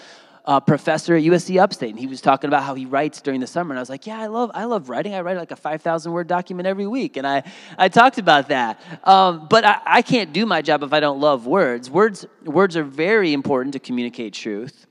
uh, 0.48 0.58
professor 0.58 1.14
at 1.14 1.22
USC 1.24 1.60
Upstate, 1.60 1.90
and 1.90 1.98
he 1.98 2.06
was 2.06 2.22
talking 2.22 2.48
about 2.48 2.62
how 2.62 2.74
he 2.74 2.86
writes 2.86 3.20
during 3.20 3.38
the 3.38 3.46
summer. 3.46 3.70
And 3.70 3.78
I 3.78 3.82
was 3.82 3.90
like, 3.90 4.06
"Yeah, 4.06 4.18
I 4.18 4.28
love, 4.28 4.50
I 4.54 4.64
love 4.64 4.88
writing. 4.88 5.14
I 5.14 5.20
write 5.20 5.36
like 5.36 5.50
a 5.50 5.56
five 5.56 5.82
thousand 5.82 6.12
word 6.12 6.26
document 6.26 6.66
every 6.66 6.86
week." 6.86 7.18
And 7.18 7.26
I, 7.26 7.42
I 7.76 7.90
talked 7.90 8.16
about 8.16 8.48
that. 8.48 8.80
Um, 9.04 9.46
but 9.50 9.66
I, 9.66 9.80
I 9.84 10.02
can't 10.02 10.32
do 10.32 10.46
my 10.46 10.62
job 10.62 10.82
if 10.82 10.94
I 10.94 11.00
don't 11.00 11.20
love 11.20 11.46
words. 11.46 11.90
Words, 11.90 12.24
words 12.44 12.78
are 12.78 12.82
very 12.82 13.34
important 13.34 13.74
to 13.74 13.78
communicate 13.78 14.32
truth. 14.32 14.86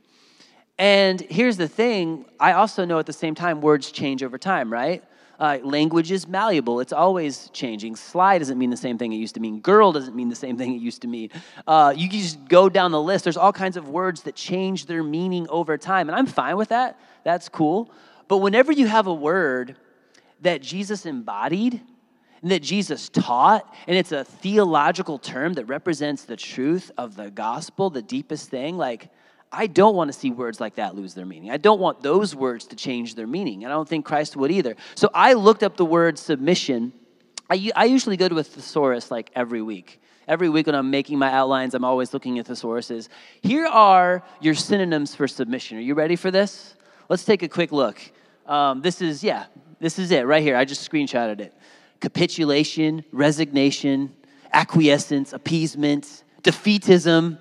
And 0.77 1.19
here's 1.21 1.57
the 1.57 1.67
thing: 1.67 2.25
I 2.39 2.51
also 2.51 2.85
know 2.85 2.99
at 2.99 3.07
the 3.07 3.13
same 3.13 3.33
time, 3.33 3.59
words 3.59 3.91
change 3.91 4.21
over 4.21 4.37
time, 4.37 4.71
right? 4.71 5.03
Uh, 5.39 5.59
language 5.63 6.11
is 6.11 6.27
malleable. 6.27 6.79
It's 6.79 6.93
always 6.93 7.49
changing. 7.53 7.95
Sly 7.95 8.39
doesn't 8.39 8.57
mean 8.57 8.69
the 8.71 8.77
same 8.77 8.97
thing 8.97 9.13
it 9.13 9.17
used 9.17 9.35
to 9.35 9.39
mean. 9.39 9.59
Girl 9.59 9.91
doesn't 9.91 10.15
mean 10.15 10.29
the 10.29 10.35
same 10.35 10.57
thing 10.57 10.73
it 10.73 10.81
used 10.81 11.01
to 11.03 11.07
mean. 11.07 11.29
Uh, 11.67 11.93
you 11.95 12.09
can 12.09 12.19
just 12.19 12.47
go 12.47 12.69
down 12.69 12.91
the 12.91 13.01
list. 13.01 13.23
There's 13.23 13.37
all 13.37 13.53
kinds 13.53 13.77
of 13.77 13.87
words 13.87 14.23
that 14.23 14.35
change 14.35 14.87
their 14.87 15.03
meaning 15.03 15.47
over 15.49 15.77
time. 15.77 16.09
And 16.09 16.15
I'm 16.15 16.25
fine 16.25 16.57
with 16.57 16.69
that. 16.69 16.99
That's 17.23 17.49
cool. 17.49 17.91
But 18.27 18.37
whenever 18.37 18.71
you 18.71 18.87
have 18.87 19.07
a 19.07 19.13
word 19.13 19.75
that 20.41 20.61
Jesus 20.61 21.05
embodied, 21.05 21.81
and 22.41 22.51
that 22.51 22.61
Jesus 22.61 23.09
taught, 23.09 23.73
and 23.87 23.97
it's 23.97 24.11
a 24.11 24.23
theological 24.23 25.17
term 25.17 25.53
that 25.53 25.65
represents 25.65 26.23
the 26.23 26.35
truth 26.35 26.91
of 26.97 27.15
the 27.15 27.31
gospel, 27.31 27.89
the 27.89 28.01
deepest 28.01 28.49
thing, 28.49 28.77
like 28.77 29.09
I 29.51 29.67
don't 29.67 29.95
want 29.95 30.11
to 30.11 30.17
see 30.17 30.31
words 30.31 30.59
like 30.59 30.75
that 30.75 30.95
lose 30.95 31.13
their 31.13 31.25
meaning. 31.25 31.51
I 31.51 31.57
don't 31.57 31.79
want 31.79 32.01
those 32.01 32.35
words 32.35 32.65
to 32.67 32.75
change 32.75 33.15
their 33.15 33.27
meaning. 33.27 33.63
And 33.63 33.71
I 33.71 33.75
don't 33.75 33.87
think 33.87 34.05
Christ 34.05 34.35
would 34.35 34.51
either. 34.51 34.75
So 34.95 35.09
I 35.13 35.33
looked 35.33 35.63
up 35.63 35.77
the 35.77 35.85
word 35.85 36.19
submission. 36.19 36.91
I, 37.49 37.71
I 37.75 37.85
usually 37.85 38.17
go 38.17 38.27
to 38.27 38.37
a 38.39 38.43
thesaurus 38.43 39.09
like 39.09 39.31
every 39.35 39.61
week. 39.61 40.01
Every 40.27 40.49
week 40.49 40.65
when 40.65 40.75
I'm 40.75 40.91
making 40.91 41.17
my 41.17 41.31
outlines, 41.31 41.73
I'm 41.73 41.85
always 41.85 42.13
looking 42.13 42.37
at 42.37 42.47
thesauruses. 42.47 43.07
Here 43.41 43.65
are 43.65 44.21
your 44.41 44.53
synonyms 44.53 45.15
for 45.15 45.25
submission. 45.25 45.77
Are 45.77 45.81
you 45.81 45.93
ready 45.93 46.17
for 46.17 46.31
this? 46.31 46.75
Let's 47.07 47.23
take 47.23 47.43
a 47.43 47.47
quick 47.47 47.71
look. 47.71 48.01
Um, 48.45 48.81
this 48.81 49.01
is, 49.01 49.23
yeah, 49.23 49.45
this 49.79 49.97
is 49.97 50.11
it 50.11 50.25
right 50.25 50.43
here. 50.43 50.57
I 50.57 50.65
just 50.65 50.89
screenshotted 50.89 51.39
it. 51.39 51.53
Capitulation, 52.01 53.05
resignation, 53.13 54.13
acquiescence, 54.51 55.31
appeasement, 55.31 56.23
defeatism, 56.43 57.37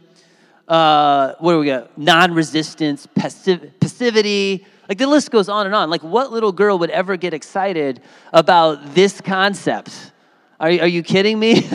uh, 0.68 1.34
what 1.38 1.52
do 1.52 1.58
we 1.60 1.66
got? 1.66 1.96
Non-resistance, 1.96 3.06
passiv- 3.06 3.70
passivity. 3.80 4.66
Like 4.88 4.98
the 4.98 5.06
list 5.06 5.30
goes 5.30 5.48
on 5.48 5.66
and 5.66 5.74
on. 5.74 5.90
Like 5.90 6.02
what 6.02 6.32
little 6.32 6.52
girl 6.52 6.78
would 6.78 6.90
ever 6.90 7.16
get 7.16 7.34
excited 7.34 8.00
about 8.32 8.94
this 8.94 9.20
concept? 9.20 10.12
Are, 10.58 10.68
are 10.68 10.86
you 10.86 11.02
kidding 11.02 11.38
me? 11.38 11.54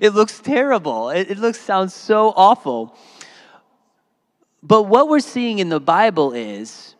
it 0.00 0.14
looks 0.14 0.40
terrible. 0.40 1.10
It, 1.10 1.30
it 1.30 1.38
looks 1.38 1.60
sounds 1.60 1.94
so 1.94 2.32
awful. 2.34 2.96
But 4.62 4.84
what 4.84 5.08
we're 5.08 5.20
seeing 5.20 5.58
in 5.58 5.68
the 5.68 5.80
Bible 5.80 6.32
is 6.32 6.94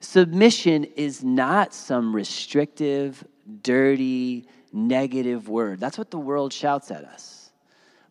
submission 0.00 0.84
is 0.84 1.22
not 1.22 1.72
some 1.72 2.14
restrictive, 2.14 3.24
dirty, 3.62 4.46
negative 4.72 5.48
word. 5.48 5.80
That's 5.80 5.96
what 5.96 6.10
the 6.10 6.18
world 6.18 6.52
shouts 6.52 6.90
at 6.90 7.04
us. 7.04 7.39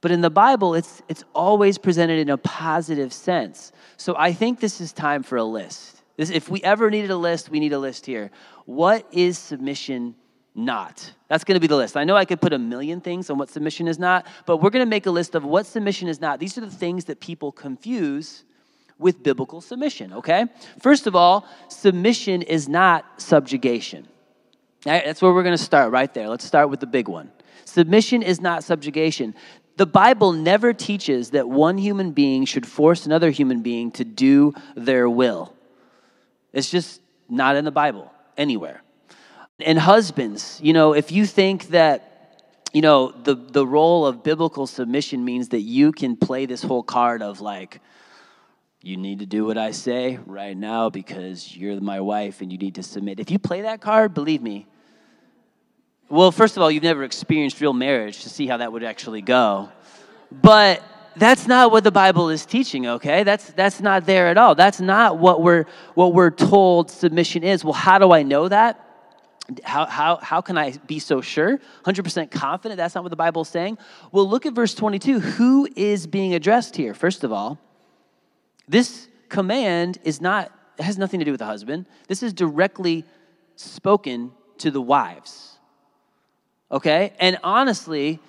But 0.02 0.12
in 0.12 0.22
the 0.22 0.30
Bible, 0.30 0.76
it's, 0.76 1.02
it's 1.10 1.24
always 1.34 1.78
presented 1.78 2.20
in 2.20 2.30
a 2.30 2.38
positive 2.38 3.12
sense. 3.12 3.72
So 3.98 4.16
I 4.18 4.32
think 4.32 4.60
this 4.60 4.80
is 4.80 4.94
time 4.94 5.24
for 5.24 5.38
a 5.38 5.44
list. 5.44 6.02
This, 6.16 6.30
if 6.30 6.50
we 6.50 6.62
ever 6.64 6.90
needed 6.90 7.12
a 7.12 7.18
list, 7.18 7.50
we 7.50 7.60
need 7.60 7.74
a 7.74 7.80
list 7.80 8.06
here. 8.06 8.32
What 8.66 9.06
is 9.12 9.38
submission 9.38 10.16
not? 10.56 11.14
That's 11.28 11.44
going 11.44 11.56
to 11.56 11.60
be 11.60 11.68
the 11.68 11.76
list. 11.76 11.98
I 11.98 12.04
know 12.04 12.16
I 12.16 12.26
could 12.26 12.42
put 12.42 12.54
a 12.54 12.60
million 12.60 13.02
things 13.02 13.30
on 13.30 13.38
what 13.38 13.50
submission 13.50 13.88
is 13.88 14.00
not, 14.00 14.26
but 14.46 14.58
we're 14.58 14.70
going 14.70 14.86
to 14.86 14.90
make 14.90 15.06
a 15.06 15.12
list 15.12 15.36
of 15.36 15.44
what 15.44 15.66
submission 15.66 16.08
is 16.08 16.22
not. 16.22 16.40
These 16.40 16.58
are 16.58 16.62
the 16.62 16.72
things 16.72 17.06
that 17.06 17.20
people 17.20 17.52
confuse 17.52 18.44
with 18.98 19.24
biblical 19.24 19.62
submission, 19.62 20.14
okay? 20.14 20.46
First 20.80 21.08
of 21.08 21.16
all, 21.16 21.48
submission 21.70 22.42
is 22.42 22.68
not 22.68 23.06
subjugation. 23.22 24.08
that's 24.84 25.22
where 25.22 25.34
we're 25.34 25.44
going 25.44 25.58
to 25.58 25.64
start 25.64 25.92
right 25.92 26.14
there. 26.14 26.28
Let's 26.28 26.46
start 26.46 26.70
with 26.70 26.82
the 26.82 26.88
big 26.88 27.08
one. 27.08 27.32
Submission 27.64 28.24
is 28.24 28.42
not 28.42 28.64
subjugation. 28.64 29.36
The 29.80 29.86
Bible 29.86 30.34
never 30.34 30.74
teaches 30.74 31.30
that 31.30 31.48
one 31.48 31.78
human 31.78 32.12
being 32.12 32.44
should 32.44 32.68
force 32.68 33.06
another 33.06 33.30
human 33.30 33.62
being 33.62 33.92
to 33.92 34.04
do 34.04 34.54
their 34.76 35.10
will. 35.10 35.54
It's 36.52 36.70
just 36.70 37.00
not 37.30 37.56
in 37.56 37.64
the 37.64 37.72
Bible 37.72 38.12
anywhere. 38.36 38.84
And 39.62 39.80
husbands, 39.80 40.60
you 40.62 40.74
know, 40.74 40.92
if 40.92 41.14
you 41.14 41.26
think 41.26 41.70
that, 41.70 42.44
you 42.74 42.82
know, 42.82 43.12
the, 43.12 43.36
the 43.36 43.66
role 43.66 44.06
of 44.06 44.22
biblical 44.22 44.68
submission 44.68 45.24
means 45.24 45.48
that 45.50 45.62
you 45.62 45.94
can 45.94 46.18
play 46.18 46.46
this 46.46 46.62
whole 46.62 46.84
card 46.84 47.22
of 47.22 47.40
like, 47.40 47.80
you 48.82 48.98
need 48.98 49.20
to 49.20 49.26
do 49.26 49.46
what 49.46 49.58
I 49.58 49.72
say 49.72 50.20
right 50.26 50.58
now 50.58 50.90
because 50.90 51.56
you're 51.56 51.80
my 51.80 52.02
wife 52.02 52.42
and 52.42 52.52
you 52.52 52.58
need 52.58 52.76
to 52.76 52.84
submit. 52.84 53.22
If 53.22 53.32
you 53.32 53.40
play 53.40 53.62
that 53.62 53.80
card, 53.80 54.14
believe 54.14 54.42
me, 54.42 54.68
well, 56.10 56.32
first 56.32 56.58
of 56.58 56.64
all, 56.64 56.72
you've 56.72 56.84
never 56.84 57.04
experienced 57.04 57.62
real 57.62 57.74
marriage 57.74 58.24
to 58.24 58.30
see 58.30 58.48
how 58.48 58.58
that 58.58 58.72
would 58.72 58.84
actually 58.84 59.22
go. 59.22 59.70
But 60.32 60.84
that's 61.16 61.48
not 61.48 61.72
what 61.72 61.84
the 61.84 61.92
Bible 61.92 62.30
is 62.30 62.46
teaching, 62.46 62.88
okay? 62.88 63.24
That's 63.24 63.52
that's 63.52 63.80
not 63.80 64.06
there 64.06 64.28
at 64.28 64.38
all. 64.38 64.56
That's 64.56 64.82
not 64.82 65.20
what 65.20 65.42
we're 65.42 65.66
what 65.94 66.14
we're 66.14 66.32
told 66.32 66.90
submission 66.90 67.44
is. 67.44 67.64
Well, 67.64 67.74
how 67.74 68.00
do 68.00 68.12
I 68.12 68.24
know 68.24 68.48
that? 68.48 68.86
How, 69.64 69.88
how, 69.88 70.18
how 70.18 70.42
can 70.42 70.60
I 70.60 70.74
be 70.86 71.00
so 71.00 71.22
sure? 71.22 71.60
100% 71.84 72.30
confident 72.30 72.78
that's 72.78 72.94
not 72.94 73.04
what 73.04 73.10
the 73.10 73.16
Bible 73.16 73.42
is 73.42 73.48
saying? 73.48 73.80
Well, 74.12 74.30
look 74.30 74.46
at 74.46 74.54
verse 74.54 74.76
22. 74.76 75.20
Who 75.20 75.68
is 75.76 76.06
being 76.06 76.36
addressed 76.36 76.76
here? 76.76 76.94
First 76.94 77.24
of 77.24 77.32
all, 77.32 77.58
this 78.68 79.08
command 79.28 79.98
is 80.04 80.22
not, 80.22 80.52
has 80.78 81.00
nothing 81.00 81.20
to 81.20 81.26
do 81.26 81.32
with 81.32 81.40
the 81.40 81.48
husband. 81.48 81.88
This 82.08 82.22
is 82.22 82.32
directly 82.32 83.06
spoken 83.56 84.34
to 84.60 84.70
the 84.70 84.84
wives 84.84 85.49
okay? 86.72 87.14
And 87.20 87.38
honestly, 87.44 88.20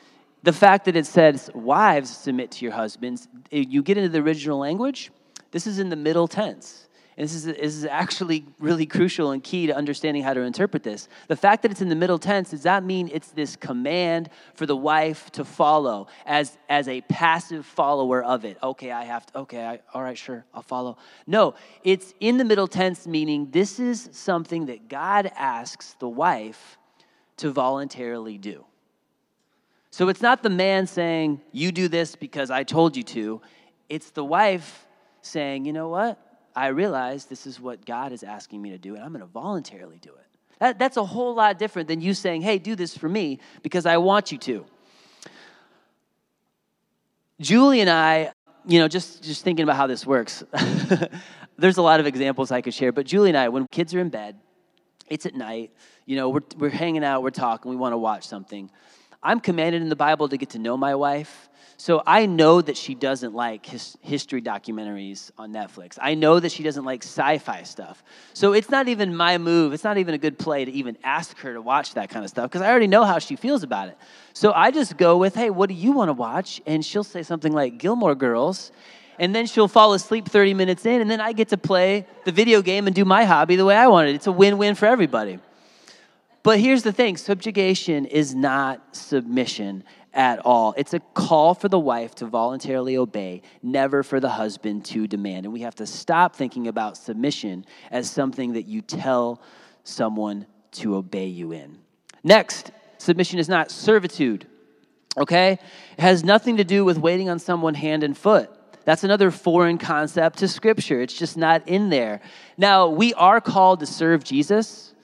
the 0.42 0.52
fact 0.52 0.86
that 0.86 0.96
it 0.96 1.06
says, 1.06 1.50
wives 1.54 2.10
submit 2.10 2.50
to 2.52 2.64
your 2.64 2.72
husbands, 2.72 3.28
you 3.50 3.82
get 3.82 3.98
into 3.98 4.08
the 4.08 4.20
original 4.20 4.58
language, 4.58 5.10
this 5.50 5.66
is 5.66 5.78
in 5.78 5.90
the 5.90 5.96
middle 5.96 6.28
tense. 6.28 6.86
And 7.16 7.28
this 7.28 7.34
is, 7.34 7.44
this 7.44 7.58
is 7.58 7.84
actually 7.84 8.46
really 8.60 8.86
crucial 8.86 9.32
and 9.32 9.44
key 9.44 9.66
to 9.66 9.76
understanding 9.76 10.22
how 10.22 10.32
to 10.32 10.40
interpret 10.40 10.82
this. 10.82 11.06
The 11.28 11.36
fact 11.36 11.60
that 11.62 11.70
it's 11.70 11.82
in 11.82 11.90
the 11.90 11.94
middle 11.94 12.18
tense, 12.18 12.50
does 12.50 12.62
that 12.62 12.82
mean 12.82 13.10
it's 13.12 13.28
this 13.32 13.56
command 13.56 14.30
for 14.54 14.64
the 14.64 14.76
wife 14.76 15.30
to 15.32 15.44
follow 15.44 16.06
as, 16.24 16.56
as 16.70 16.88
a 16.88 17.02
passive 17.02 17.66
follower 17.66 18.22
of 18.24 18.46
it? 18.46 18.56
Okay, 18.62 18.90
I 18.90 19.04
have 19.04 19.26
to, 19.26 19.40
okay, 19.40 19.62
I, 19.62 19.80
all 19.92 20.02
right, 20.02 20.16
sure, 20.16 20.46
I'll 20.54 20.62
follow. 20.62 20.96
No, 21.26 21.56
it's 21.84 22.14
in 22.20 22.38
the 22.38 22.44
middle 22.44 22.68
tense, 22.68 23.06
meaning 23.06 23.50
this 23.50 23.78
is 23.78 24.08
something 24.12 24.66
that 24.66 24.88
God 24.88 25.30
asks 25.36 25.96
the 25.98 26.08
wife 26.08 26.78
to 27.40 27.50
voluntarily 27.50 28.38
do. 28.38 28.64
So 29.90 30.08
it's 30.08 30.22
not 30.22 30.42
the 30.42 30.50
man 30.50 30.86
saying, 30.86 31.40
You 31.52 31.72
do 31.72 31.88
this 31.88 32.14
because 32.16 32.50
I 32.50 32.62
told 32.62 32.96
you 32.96 33.02
to. 33.02 33.40
It's 33.88 34.10
the 34.10 34.24
wife 34.24 34.86
saying, 35.22 35.64
You 35.64 35.72
know 35.72 35.88
what? 35.88 36.18
I 36.54 36.68
realize 36.68 37.26
this 37.26 37.46
is 37.46 37.60
what 37.60 37.84
God 37.84 38.12
is 38.12 38.22
asking 38.22 38.60
me 38.60 38.70
to 38.70 38.78
do, 38.78 38.94
and 38.94 39.04
I'm 39.04 39.10
going 39.10 39.20
to 39.20 39.26
voluntarily 39.26 39.98
do 40.00 40.10
it. 40.10 40.26
That, 40.58 40.78
that's 40.78 40.96
a 40.96 41.04
whole 41.04 41.34
lot 41.34 41.58
different 41.58 41.88
than 41.88 42.00
you 42.00 42.14
saying, 42.14 42.42
Hey, 42.42 42.58
do 42.58 42.76
this 42.76 42.96
for 42.96 43.08
me 43.08 43.40
because 43.62 43.86
I 43.86 43.96
want 43.96 44.30
you 44.30 44.38
to. 44.38 44.64
Julie 47.40 47.80
and 47.80 47.88
I, 47.88 48.32
you 48.66 48.78
know, 48.78 48.86
just, 48.86 49.22
just 49.22 49.42
thinking 49.42 49.62
about 49.62 49.76
how 49.76 49.86
this 49.86 50.06
works, 50.06 50.44
there's 51.58 51.78
a 51.78 51.82
lot 51.82 51.98
of 51.98 52.06
examples 52.06 52.52
I 52.52 52.60
could 52.60 52.74
share, 52.74 52.92
but 52.92 53.06
Julie 53.06 53.30
and 53.30 53.38
I, 53.38 53.48
when 53.48 53.66
kids 53.68 53.94
are 53.94 54.00
in 54.00 54.10
bed, 54.10 54.36
it's 55.10 55.26
at 55.26 55.34
night, 55.34 55.72
you 56.06 56.16
know, 56.16 56.30
we're, 56.30 56.40
we're 56.56 56.70
hanging 56.70 57.04
out, 57.04 57.22
we're 57.22 57.30
talking, 57.30 57.70
we 57.70 57.76
want 57.76 57.92
to 57.92 57.98
watch 57.98 58.26
something. 58.26 58.70
I'm 59.22 59.40
commanded 59.40 59.82
in 59.82 59.90
the 59.90 59.96
Bible 59.96 60.28
to 60.28 60.36
get 60.38 60.50
to 60.50 60.58
know 60.58 60.76
my 60.76 60.94
wife. 60.94 61.48
So 61.76 62.02
I 62.06 62.26
know 62.26 62.60
that 62.60 62.76
she 62.76 62.94
doesn't 62.94 63.34
like 63.34 63.64
his, 63.64 63.96
history 64.02 64.42
documentaries 64.42 65.30
on 65.38 65.50
Netflix. 65.50 65.98
I 66.00 66.14
know 66.14 66.38
that 66.38 66.52
she 66.52 66.62
doesn't 66.62 66.84
like 66.84 67.02
sci 67.02 67.38
fi 67.38 67.62
stuff. 67.62 68.04
So 68.34 68.52
it's 68.52 68.68
not 68.68 68.88
even 68.88 69.16
my 69.16 69.38
move. 69.38 69.72
It's 69.72 69.84
not 69.84 69.96
even 69.96 70.12
a 70.12 70.18
good 70.18 70.38
play 70.38 70.64
to 70.66 70.70
even 70.70 70.98
ask 71.02 71.38
her 71.38 71.54
to 71.54 71.62
watch 71.62 71.94
that 71.94 72.10
kind 72.10 72.22
of 72.22 72.30
stuff 72.30 72.50
because 72.50 72.60
I 72.60 72.68
already 72.68 72.86
know 72.86 73.04
how 73.04 73.18
she 73.18 73.34
feels 73.34 73.62
about 73.62 73.88
it. 73.88 73.96
So 74.34 74.52
I 74.52 74.70
just 74.70 74.98
go 74.98 75.16
with, 75.16 75.34
hey, 75.34 75.48
what 75.48 75.70
do 75.70 75.74
you 75.74 75.92
want 75.92 76.10
to 76.10 76.12
watch? 76.12 76.60
And 76.66 76.84
she'll 76.84 77.02
say 77.02 77.22
something 77.22 77.52
like 77.52 77.78
Gilmore 77.78 78.14
Girls. 78.14 78.72
And 79.20 79.34
then 79.34 79.44
she'll 79.44 79.68
fall 79.68 79.92
asleep 79.92 80.26
30 80.26 80.54
minutes 80.54 80.86
in, 80.86 81.02
and 81.02 81.10
then 81.10 81.20
I 81.20 81.32
get 81.32 81.50
to 81.50 81.58
play 81.58 82.06
the 82.24 82.32
video 82.32 82.62
game 82.62 82.86
and 82.86 82.96
do 82.96 83.04
my 83.04 83.24
hobby 83.24 83.54
the 83.54 83.66
way 83.66 83.76
I 83.76 83.86
want 83.86 84.08
it. 84.08 84.14
It's 84.14 84.26
a 84.26 84.32
win 84.32 84.56
win 84.56 84.74
for 84.74 84.86
everybody. 84.86 85.38
But 86.42 86.58
here's 86.58 86.82
the 86.82 86.92
thing 86.92 87.18
subjugation 87.18 88.06
is 88.06 88.34
not 88.34 88.96
submission 88.96 89.84
at 90.14 90.38
all. 90.38 90.72
It's 90.78 90.94
a 90.94 91.00
call 91.00 91.54
for 91.54 91.68
the 91.68 91.78
wife 91.78 92.14
to 92.16 92.26
voluntarily 92.26 92.96
obey, 92.96 93.42
never 93.62 94.02
for 94.02 94.20
the 94.20 94.30
husband 94.30 94.86
to 94.86 95.06
demand. 95.06 95.44
And 95.44 95.52
we 95.52 95.60
have 95.60 95.74
to 95.76 95.86
stop 95.86 96.34
thinking 96.34 96.66
about 96.66 96.96
submission 96.96 97.66
as 97.90 98.10
something 98.10 98.54
that 98.54 98.66
you 98.66 98.80
tell 98.80 99.42
someone 99.84 100.46
to 100.72 100.96
obey 100.96 101.26
you 101.26 101.52
in. 101.52 101.78
Next, 102.24 102.70
submission 102.96 103.38
is 103.38 103.50
not 103.50 103.70
servitude, 103.70 104.46
okay? 105.18 105.58
It 105.98 106.00
has 106.00 106.24
nothing 106.24 106.56
to 106.56 106.64
do 106.64 106.86
with 106.86 106.96
waiting 106.96 107.28
on 107.28 107.38
someone 107.38 107.74
hand 107.74 108.02
and 108.02 108.16
foot. 108.16 108.50
That's 108.90 109.04
another 109.04 109.30
foreign 109.30 109.78
concept 109.78 110.38
to 110.38 110.48
Scripture. 110.48 111.00
It's 111.00 111.16
just 111.16 111.36
not 111.36 111.68
in 111.68 111.90
there. 111.90 112.20
Now, 112.58 112.88
we 112.88 113.14
are 113.14 113.40
called 113.40 113.78
to 113.78 113.86
serve 113.86 114.24
Jesus, 114.24 114.94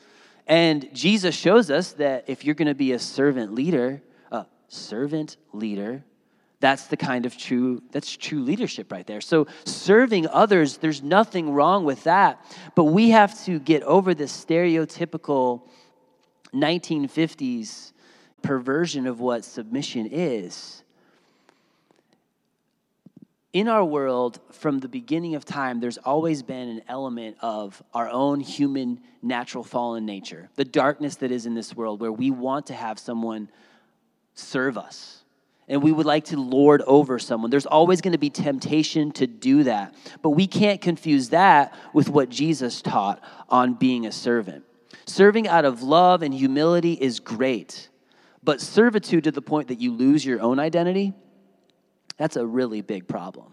and 0.45 0.93
Jesus 0.93 1.37
shows 1.37 1.71
us 1.71 1.93
that 1.93 2.25
if 2.26 2.45
you're 2.45 2.57
going 2.57 2.66
to 2.66 2.75
be 2.75 2.90
a 2.90 2.99
servant 2.99 3.55
leader, 3.55 4.02
a 4.33 4.47
servant 4.66 5.37
leader 5.52 6.02
that's 6.59 6.87
the 6.87 6.97
kind 6.97 7.26
of 7.26 7.38
true 7.38 7.81
that's 7.93 8.11
true 8.16 8.43
leadership 8.43 8.90
right 8.90 9.07
there 9.07 9.21
so 9.21 9.47
serving 9.66 10.26
others 10.28 10.78
there's 10.78 11.02
nothing 11.02 11.50
wrong 11.52 11.85
with 11.85 12.02
that 12.05 12.43
but 12.75 12.85
we 12.85 13.11
have 13.11 13.38
to 13.45 13.61
get 13.61 13.83
over 13.83 14.14
this 14.14 14.33
stereotypical 14.33 15.69
1950s 16.55 17.93
perversion 18.40 19.07
of 19.07 19.21
what 19.21 19.45
submission 19.45 20.09
is 20.11 20.83
in 23.56 23.68
our 23.68 23.84
world 23.84 24.38
from 24.52 24.80
the 24.80 24.88
beginning 24.88 25.34
of 25.34 25.44
time 25.44 25.80
there's 25.80 25.98
always 25.98 26.42
been 26.42 26.68
an 26.68 26.82
element 26.88 27.36
of 27.40 27.82
our 27.94 28.08
own 28.10 28.38
human 28.40 29.00
natural 29.22 29.64
fallen 29.64 30.04
nature 30.04 30.50
the 30.56 30.64
darkness 30.64 31.16
that 31.16 31.30
is 31.30 31.46
in 31.46 31.54
this 31.54 31.75
world 31.75 32.00
where 32.00 32.12
we 32.12 32.30
want 32.30 32.66
to 32.66 32.75
have 32.75 32.98
someone 32.98 33.48
serve 34.36 34.78
us. 34.78 35.25
And 35.68 35.82
we 35.82 35.90
would 35.90 36.06
like 36.06 36.26
to 36.26 36.40
lord 36.40 36.82
over 36.82 37.18
someone. 37.18 37.50
There's 37.50 37.66
always 37.66 38.00
going 38.00 38.12
to 38.12 38.18
be 38.18 38.30
temptation 38.30 39.10
to 39.12 39.26
do 39.26 39.64
that. 39.64 39.94
But 40.22 40.30
we 40.30 40.46
can't 40.46 40.80
confuse 40.80 41.30
that 41.30 41.75
with 41.92 42.08
what 42.08 42.28
Jesus 42.28 42.80
taught 42.80 43.20
on 43.48 43.75
being 43.75 44.06
a 44.06 44.12
servant. 44.12 44.64
Serving 45.06 45.48
out 45.48 45.64
of 45.64 45.82
love 45.82 46.22
and 46.22 46.32
humility 46.32 46.92
is 46.92 47.18
great. 47.18 47.88
But 48.44 48.60
servitude 48.60 49.25
to 49.25 49.32
the 49.32 49.42
point 49.42 49.68
that 49.68 49.80
you 49.80 49.92
lose 49.92 50.25
your 50.25 50.40
own 50.40 50.60
identity, 50.60 51.14
that's 52.16 52.37
a 52.37 52.46
really 52.46 52.80
big 52.80 53.06
problem. 53.06 53.52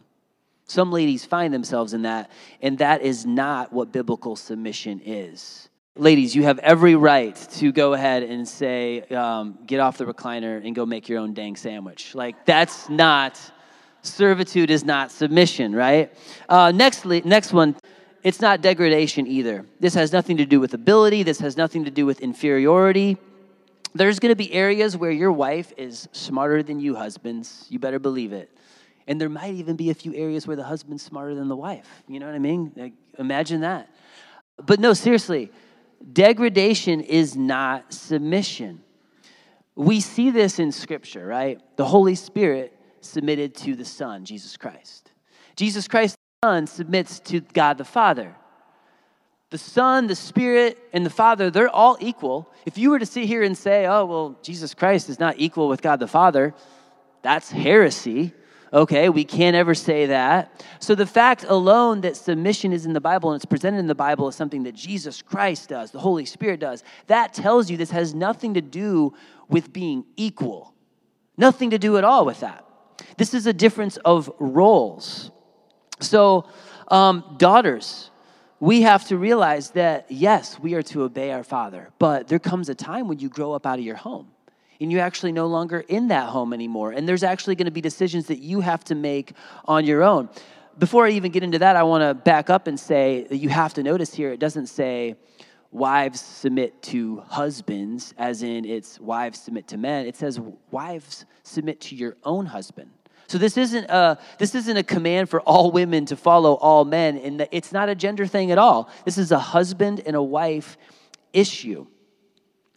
Some 0.66 0.92
ladies 0.92 1.26
find 1.26 1.54
themselves 1.54 1.94
in 1.94 2.04
that, 2.04 2.32
and 2.62 2.78
that 2.78 3.02
is 3.02 3.26
not 3.26 3.74
what 3.74 3.92
biblical 3.92 4.36
submission 4.36 5.02
is. 5.04 5.70
Ladies, 5.96 6.34
you 6.36 6.44
have 6.44 6.58
every 6.60 6.96
right 6.96 7.36
to 7.36 7.72
go 7.72 7.94
ahead 7.94 8.24
and 8.24 8.48
say, 8.48 9.02
um, 9.12 9.60
get 9.68 9.80
off 9.80 9.98
the 9.98 10.06
recliner 10.06 10.66
and 10.66 10.74
go 10.74 10.86
make 10.86 11.08
your 11.08 11.20
own 11.20 11.34
dang 11.34 11.56
sandwich. 11.56 12.16
Like, 12.16 12.46
that's 12.46 12.90
not, 12.90 13.40
servitude 14.02 14.72
is 14.72 14.84
not 14.84 15.12
submission, 15.12 15.76
right? 15.76 16.12
Uh, 16.50 16.72
next, 16.72 17.06
next 17.06 17.54
one, 17.54 17.76
it's 18.24 18.42
not 18.42 18.62
degradation 18.62 19.28
either. 19.28 19.66
This 19.80 19.94
has 19.94 20.14
nothing 20.14 20.38
to 20.38 20.46
do 20.46 20.60
with 20.60 20.74
ability, 20.74 21.24
this 21.24 21.40
has 21.40 21.58
nothing 21.58 21.86
to 21.86 21.92
do 21.92 22.06
with 22.06 22.22
inferiority. 22.22 23.18
There's 23.94 24.18
gonna 24.18 24.36
be 24.36 24.52
areas 24.52 24.98
where 24.98 25.12
your 25.12 25.32
wife 25.32 25.72
is 25.78 26.08
smarter 26.14 26.64
than 26.64 26.80
you, 26.80 26.96
husbands. 26.96 27.68
You 27.70 27.78
better 27.78 28.00
believe 28.00 28.34
it. 28.34 28.50
And 29.08 29.20
there 29.20 29.30
might 29.30 29.56
even 29.56 29.76
be 29.76 29.90
a 29.90 29.94
few 29.94 30.14
areas 30.14 30.48
where 30.48 30.56
the 30.56 30.64
husband's 30.64 31.04
smarter 31.04 31.36
than 31.36 31.48
the 31.50 31.56
wife. 31.56 32.04
You 32.08 32.20
know 32.20 32.26
what 32.26 32.36
I 32.36 32.40
mean? 32.40 32.72
Like, 32.76 32.94
imagine 33.20 33.62
that. 33.62 33.90
But 34.58 34.80
no, 34.80 34.94
seriously, 34.94 35.52
Degradation 36.12 37.02
is 37.02 37.38
not 37.38 37.94
submission. 37.94 38.82
We 39.76 40.02
see 40.02 40.32
this 40.32 40.60
in 40.60 40.72
Scripture, 40.72 41.26
right? 41.26 41.60
The 41.78 41.86
Holy 41.86 42.16
Spirit 42.16 42.78
submitted 43.00 43.56
to 43.56 43.76
the 43.76 43.86
Son, 43.86 44.26
Jesus 44.26 44.58
Christ. 44.58 45.12
Jesus 45.56 45.88
Christ, 45.88 46.16
the 46.42 46.48
Son, 46.48 46.68
submits 46.68 47.20
to 47.22 47.40
God 47.40 47.78
the 47.78 47.86
Father. 47.86 48.36
The 49.50 49.58
Son, 49.58 50.08
the 50.08 50.16
Spirit, 50.16 50.78
and 50.92 51.06
the 51.06 51.10
Father, 51.10 51.50
they're 51.50 51.70
all 51.70 51.98
equal. 52.00 52.52
If 52.66 52.78
you 52.78 52.90
were 52.90 53.00
to 53.00 53.06
sit 53.06 53.26
here 53.26 53.44
and 53.44 53.58
say, 53.58 53.86
oh, 53.86 54.06
well, 54.06 54.40
Jesus 54.42 54.74
Christ 54.74 55.10
is 55.10 55.20
not 55.20 55.36
equal 55.38 55.70
with 55.70 55.82
God 55.82 56.00
the 56.00 56.08
Father, 56.08 56.54
that's 57.22 57.50
heresy. 57.50 58.34
Okay, 58.74 59.08
we 59.10 59.24
can't 59.24 59.56
ever 59.56 59.76
say 59.76 60.08
that. 60.08 60.66
So 60.80 60.96
the 60.96 61.06
fact 61.06 61.46
alone 61.48 62.02
that 62.02 62.18
submission 62.18 62.74
is 62.74 62.88
in 62.88 62.94
the 62.94 63.02
Bible 63.02 63.32
and 63.32 63.38
it's 63.38 63.46
presented 63.46 63.78
in 63.78 63.86
the 63.86 63.94
Bible 63.94 64.28
is 64.28 64.36
something 64.36 64.64
that 64.64 64.74
Jesus 64.74 65.22
Christ 65.22 65.70
does, 65.70 65.92
the 65.92 66.00
Holy 66.00 66.26
Spirit 66.26 66.60
does, 66.60 66.84
that 67.06 67.36
tells 67.36 67.70
you 67.70 67.78
this 67.78 67.92
has 67.92 68.16
nothing 68.16 68.56
to 68.56 68.62
do 68.62 69.14
with 69.48 69.72
being 69.72 70.06
equal. 70.18 70.74
Nothing 71.38 71.70
to 71.70 71.78
do 71.78 71.98
at 71.98 72.04
all 72.04 72.26
with 72.26 72.40
that. 72.40 72.66
This 73.18 73.36
is 73.36 73.46
a 73.46 73.54
difference 73.54 73.98
of 73.98 74.32
roles. 74.40 75.30
So, 76.00 76.48
um, 76.88 77.36
daughters, 77.38 78.10
we 78.60 78.82
have 78.82 79.08
to 79.10 79.18
realize 79.18 79.70
that 79.72 80.08
yes, 80.10 80.60
we 80.60 80.74
are 80.74 80.84
to 80.84 81.04
obey 81.04 81.32
our 81.32 81.44
father, 81.44 81.92
but 82.00 82.28
there 82.28 82.40
comes 82.40 82.70
a 82.70 82.76
time 82.76 83.08
when 83.08 83.20
you 83.20 83.30
grow 83.30 83.54
up 83.54 83.68
out 83.68 83.78
of 83.78 83.86
your 83.86 83.98
home 83.98 84.33
and 84.84 84.92
you're 84.92 85.02
actually 85.02 85.32
no 85.32 85.48
longer 85.48 85.80
in 85.88 86.10
that 86.10 86.28
home 86.28 86.52
anymore. 86.52 86.92
And 86.92 87.08
there's 87.08 87.24
actually 87.24 87.56
going 87.56 87.66
to 87.66 87.72
be 87.72 87.80
decisions 87.80 88.28
that 88.28 88.40
you 88.40 88.60
have 88.60 88.84
to 88.86 88.96
make 88.96 89.32
on 89.64 89.86
your 89.86 90.04
own. 90.04 90.30
Before 90.78 91.06
I 91.06 91.12
even 91.12 91.32
get 91.32 91.42
into 91.42 91.58
that, 91.60 91.78
I 91.78 91.84
want 91.84 92.02
to 92.02 92.14
back 92.14 92.50
up 92.50 92.68
and 92.68 92.78
say 92.78 93.26
that 93.30 93.38
you 93.38 93.48
have 93.48 93.74
to 93.76 93.84
notice 93.84 94.14
here 94.14 94.32
it 94.34 94.42
doesn't 94.42 94.68
say 94.68 95.16
wives 95.72 96.20
submit 96.20 96.82
to 96.84 97.22
husbands, 97.28 98.14
as 98.18 98.44
in 98.44 98.66
it's 98.66 99.00
wives 99.00 99.40
submit 99.40 99.70
to 99.70 99.78
men. 99.78 100.06
It 100.06 100.18
says 100.18 100.38
wives 100.70 101.26
submit 101.44 101.80
to 101.82 101.96
your 101.96 102.18
own 102.26 102.46
husband. 102.46 102.92
So 103.28 103.38
this 103.38 103.56
isn't 103.56 103.86
a 103.90 104.20
this 104.38 104.54
isn't 104.54 104.76
a 104.76 104.84
command 104.84 105.30
for 105.30 105.40
all 105.42 105.72
women 105.72 106.06
to 106.08 106.18
follow 106.18 106.56
all 106.56 106.84
men, 106.84 107.18
and 107.18 107.48
it's 107.52 107.72
not 107.72 107.88
a 107.88 107.96
gender 107.96 108.28
thing 108.28 108.52
at 108.52 108.58
all. 108.58 108.90
This 109.06 109.18
is 109.18 109.32
a 109.32 109.40
husband 109.40 110.02
and 110.06 110.18
a 110.18 110.22
wife 110.22 110.78
issue. 111.32 111.88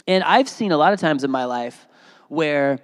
And 0.06 0.22
I've 0.22 0.48
seen 0.48 0.70
a 0.70 0.76
lot 0.76 0.92
of 0.92 1.00
times 1.00 1.24
in 1.24 1.32
my 1.32 1.46
life 1.46 1.88
where 2.28 2.80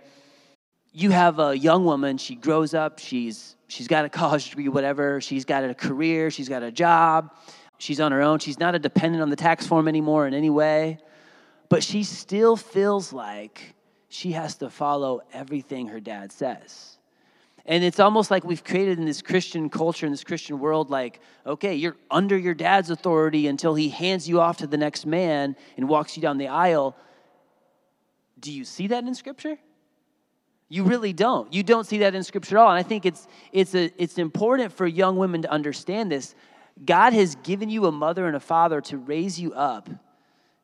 you 0.92 1.11
have 1.11 1.38
a 1.38 1.57
young 1.57 1.85
woman, 1.85 2.18
she 2.18 2.35
grows 2.35 2.74
up, 2.74 2.98
she's 2.98 3.57
she's 3.68 3.88
got 3.88 4.05
a 4.05 4.09
college 4.09 4.50
degree, 4.50 4.68
whatever, 4.68 5.20
she's 5.20 5.44
got 5.44 5.64
a 5.64 5.74
career, 5.74 6.31
she's 6.31 6.48
got 6.48 6.62
a 6.62 6.70
job, 6.70 7.35
she's 7.78 8.00
on 8.00 8.12
her 8.12 8.20
own, 8.20 8.38
she's 8.38 8.59
not 8.59 8.74
a 8.74 8.78
dependent 8.78 9.22
on 9.22 9.31
the 9.31 9.37
tax 9.37 9.66
form 9.66 9.88
anymore 9.88 10.26
in 10.26 10.35
any 10.35 10.50
way, 10.50 10.98
but 11.68 11.83
she 11.83 12.05
still 12.05 12.57
feels 12.57 13.12
like 13.12 13.74
she 14.09 14.33
has 14.33 14.57
to 14.57 14.68
follow 14.68 15.22
everything 15.33 15.88
her 15.88 16.00
dad 16.00 16.31
says. 16.31 16.98
And 17.64 17.85
it's 17.85 18.00
almost 18.00 18.31
like 18.31 18.44
we've 18.44 18.64
created 18.64 18.98
in 18.98 19.05
this 19.05 19.22
Christian 19.22 19.70
culture, 19.70 20.05
in 20.05 20.12
this 20.12 20.24
Christian 20.24 20.59
world, 20.59 20.90
like, 20.90 21.20
okay, 21.46 21.74
you're 21.74 21.96
under 22.11 22.37
your 22.37 22.55
dad's 22.55 22.90
authority 22.90 23.46
until 23.46 23.74
he 23.74 23.88
hands 23.88 24.28
you 24.28 24.40
off 24.40 24.59
to 24.59 24.66
the 24.66 24.76
next 24.76 25.07
man 25.07 25.55
and 25.76 25.88
walks 25.88 26.16
you 26.16 26.22
down 26.22 26.38
the 26.38 26.48
aisle. 26.48 26.96
Do 28.42 28.52
you 28.52 28.64
see 28.64 28.88
that 28.88 29.05
in 29.05 29.14
Scripture? 29.14 29.57
You 30.68 30.85
really 30.85 31.12
don't. 31.12 31.52
You 31.52 31.62
don't 31.62 31.85
see 31.85 31.98
that 31.98 32.14
in 32.14 32.24
Scripture 32.24 32.59
at 32.59 32.62
all. 32.62 32.70
And 32.70 32.78
I 32.78 32.83
think 32.83 33.07
it's, 33.07 33.26
it's, 33.52 33.74
a, 33.74 33.90
it's 33.96 34.18
important 34.18 34.72
for 34.72 34.87
young 34.87 35.16
women 35.16 35.42
to 35.42 35.50
understand 35.50 36.11
this. 36.11 36.35
God 36.85 37.12
has 37.12 37.37
given 37.37 37.70
you 37.70 37.87
a 37.87 37.92
mother 37.92 38.26
and 38.26 38.35
a 38.35 38.40
father 38.40 38.81
to 38.83 38.98
raise 38.98 39.38
you 39.38 39.52
up 39.55 39.88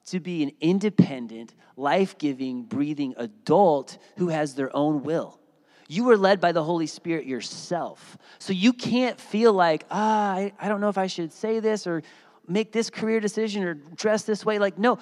to 0.06 0.20
be 0.20 0.42
an 0.42 0.52
independent, 0.60 1.54
life 1.76 2.18
giving, 2.18 2.62
breathing 2.62 3.14
adult 3.16 3.98
who 4.16 4.28
has 4.28 4.54
their 4.54 4.74
own 4.74 5.02
will. 5.02 5.38
You 5.86 6.04
were 6.04 6.16
led 6.16 6.40
by 6.40 6.52
the 6.52 6.64
Holy 6.64 6.86
Spirit 6.86 7.26
yourself. 7.26 8.18
So 8.38 8.52
you 8.52 8.72
can't 8.72 9.20
feel 9.20 9.52
like, 9.52 9.84
ah, 9.90 10.32
I, 10.32 10.52
I 10.58 10.68
don't 10.68 10.80
know 10.80 10.88
if 10.88 10.98
I 10.98 11.06
should 11.06 11.32
say 11.32 11.60
this 11.60 11.86
or 11.86 12.02
make 12.46 12.72
this 12.72 12.88
career 12.88 13.20
decision 13.20 13.62
or 13.62 13.74
dress 13.74 14.22
this 14.22 14.44
way. 14.44 14.58
Like, 14.58 14.78
no, 14.78 14.98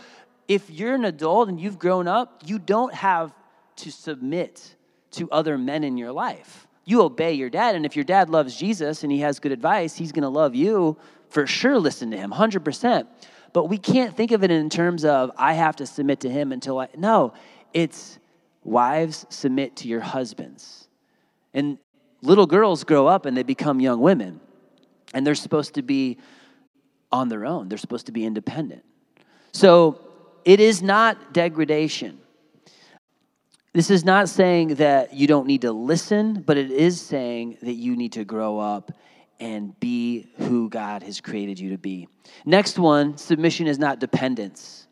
if 0.49 0.71
you're 0.71 0.95
an 0.95 1.05
adult 1.05 1.49
and 1.49 1.61
you've 1.61 1.79
grown 1.79 2.09
up, 2.09 2.43
you 2.45 2.59
don't 2.59 2.95
have 2.95 3.33
to 3.77 3.91
submit 3.91 4.77
to 5.13 5.31
other 5.31 5.59
men 5.59 5.85
in 5.85 5.97
your 5.97 6.13
life. 6.13 6.67
You 6.85 7.03
obey 7.03 7.33
your 7.33 7.51
dad, 7.51 7.75
and 7.75 7.85
if 7.85 7.97
your 7.97 8.05
dad 8.05 8.31
loves 8.31 8.57
Jesus 8.57 9.03
and 9.03 9.11
he 9.11 9.21
has 9.21 9.41
good 9.41 9.53
advice, 9.53 9.97
he's 9.97 10.13
gonna 10.13 10.31
love 10.31 10.55
you. 10.55 10.97
For 11.31 11.47
sure, 11.47 11.79
listen 11.79 12.11
to 12.13 12.17
him, 12.17 12.31
100%. 12.31 13.07
But 13.53 13.69
we 13.69 13.79
can't 13.79 14.17
think 14.17 14.31
of 14.31 14.45
it 14.45 14.51
in 14.51 14.71
terms 14.71 15.05
of, 15.05 15.33
I 15.37 15.55
have 15.55 15.77
to 15.77 15.87
submit 15.87 16.21
to 16.21 16.31
him 16.31 16.53
until 16.53 16.79
I. 16.79 16.89
No, 16.97 17.33
it's 17.73 18.19
Wives, 18.67 19.27
submit 19.29 19.77
to 19.77 19.89
your 19.89 20.01
husbands. 20.01 20.89
And 21.55 21.79
little 22.23 22.47
girls 22.47 22.83
grow 22.83 23.07
up 23.07 23.25
and 23.25 23.37
they 23.37 23.45
become 23.45 23.81
young 23.81 24.01
women, 24.01 24.41
and 25.15 25.25
they're 25.25 25.37
supposed 25.37 25.75
to 25.75 25.83
be 25.83 26.19
on 27.13 27.29
their 27.29 27.47
own, 27.47 27.69
they're 27.69 27.79
supposed 27.79 28.07
to 28.07 28.13
be 28.13 28.25
independent. 28.25 28.85
So 29.53 30.01
it 30.47 30.61
is 30.61 30.81
not 30.81 31.35
degradation. 31.35 32.21
This 33.75 33.91
is 33.91 34.05
not 34.05 34.31
saying 34.31 34.77
that 34.77 35.13
you 35.13 35.27
don't 35.27 35.47
need 35.47 35.63
to 35.63 35.73
listen, 35.73 36.41
but 36.47 36.57
it 36.57 36.71
is 36.71 36.99
saying 36.99 37.59
that 37.61 37.75
you 37.75 37.97
need 37.97 38.13
to 38.13 38.25
grow 38.25 38.59
up 38.59 38.93
and 39.39 39.79
be 39.81 40.29
who 40.39 40.71
God 40.71 41.03
has 41.03 41.21
created 41.21 41.59
you 41.59 41.71
to 41.71 41.79
be. 41.79 42.09
Next 42.47 42.79
one 42.79 43.19
submission 43.19 43.67
is 43.67 43.79
not 43.79 43.99
dependence. 43.99 44.87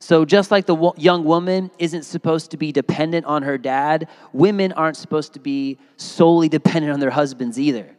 So, 0.00 0.24
just 0.24 0.50
like 0.50 0.66
the 0.66 0.92
young 0.96 1.24
woman 1.24 1.70
isn't 1.78 2.02
supposed 2.02 2.50
to 2.50 2.56
be 2.56 2.70
dependent 2.70 3.24
on 3.24 3.42
her 3.42 3.56
dad, 3.56 4.08
women 4.32 4.72
aren't 4.72 4.96
supposed 4.96 5.32
to 5.34 5.40
be 5.40 5.78
solely 5.96 6.48
dependent 6.48 6.92
on 6.92 7.00
their 7.00 7.10
husbands 7.10 7.58
either. 7.58 7.96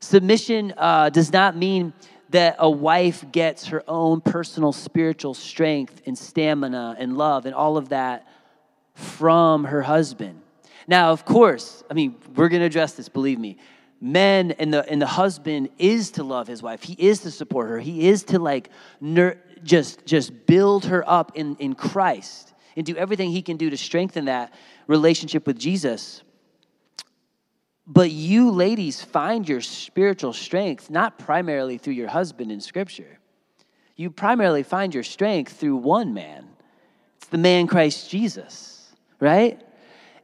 Submission 0.00 0.74
uh, 0.76 1.10
does 1.10 1.32
not 1.32 1.56
mean 1.56 1.92
that 2.32 2.56
a 2.58 2.70
wife 2.70 3.24
gets 3.32 3.66
her 3.66 3.82
own 3.88 4.20
personal 4.20 4.72
spiritual 4.72 5.34
strength 5.34 6.02
and 6.06 6.18
stamina 6.18 6.96
and 6.98 7.16
love 7.16 7.46
and 7.46 7.54
all 7.54 7.76
of 7.76 7.90
that 7.90 8.26
from 8.94 9.64
her 9.64 9.82
husband. 9.82 10.40
Now, 10.86 11.12
of 11.12 11.24
course, 11.24 11.82
I 11.90 11.94
mean, 11.94 12.16
we're 12.34 12.48
going 12.48 12.60
to 12.60 12.66
address 12.66 12.94
this, 12.94 13.08
believe 13.08 13.38
me. 13.38 13.56
Men 14.00 14.50
and 14.52 14.74
the 14.74 14.84
and 14.90 15.00
the 15.00 15.06
husband 15.06 15.68
is 15.78 16.10
to 16.12 16.24
love 16.24 16.48
his 16.48 16.60
wife. 16.60 16.82
He 16.82 16.94
is 16.94 17.20
to 17.20 17.30
support 17.30 17.68
her. 17.68 17.78
He 17.78 18.08
is 18.08 18.24
to 18.24 18.40
like 18.40 18.68
just 19.62 20.04
just 20.06 20.46
build 20.46 20.86
her 20.86 21.08
up 21.08 21.32
in 21.34 21.56
in 21.56 21.74
christ 21.74 22.52
and 22.76 22.84
do 22.84 22.96
everything 22.96 23.30
he 23.30 23.42
can 23.42 23.56
do 23.56 23.70
to 23.70 23.76
strengthen 23.76 24.26
that 24.26 24.52
relationship 24.86 25.46
with 25.46 25.58
jesus 25.58 26.22
but 27.86 28.10
you 28.10 28.50
ladies 28.50 29.02
find 29.02 29.48
your 29.48 29.60
spiritual 29.60 30.32
strength 30.32 30.90
not 30.90 31.18
primarily 31.18 31.78
through 31.78 31.94
your 31.94 32.08
husband 32.08 32.52
in 32.52 32.60
scripture 32.60 33.18
you 33.96 34.10
primarily 34.10 34.62
find 34.62 34.94
your 34.94 35.02
strength 35.02 35.52
through 35.52 35.76
one 35.76 36.14
man 36.14 36.48
it's 37.16 37.28
the 37.28 37.38
man 37.38 37.66
christ 37.66 38.10
jesus 38.10 38.92
right 39.20 39.60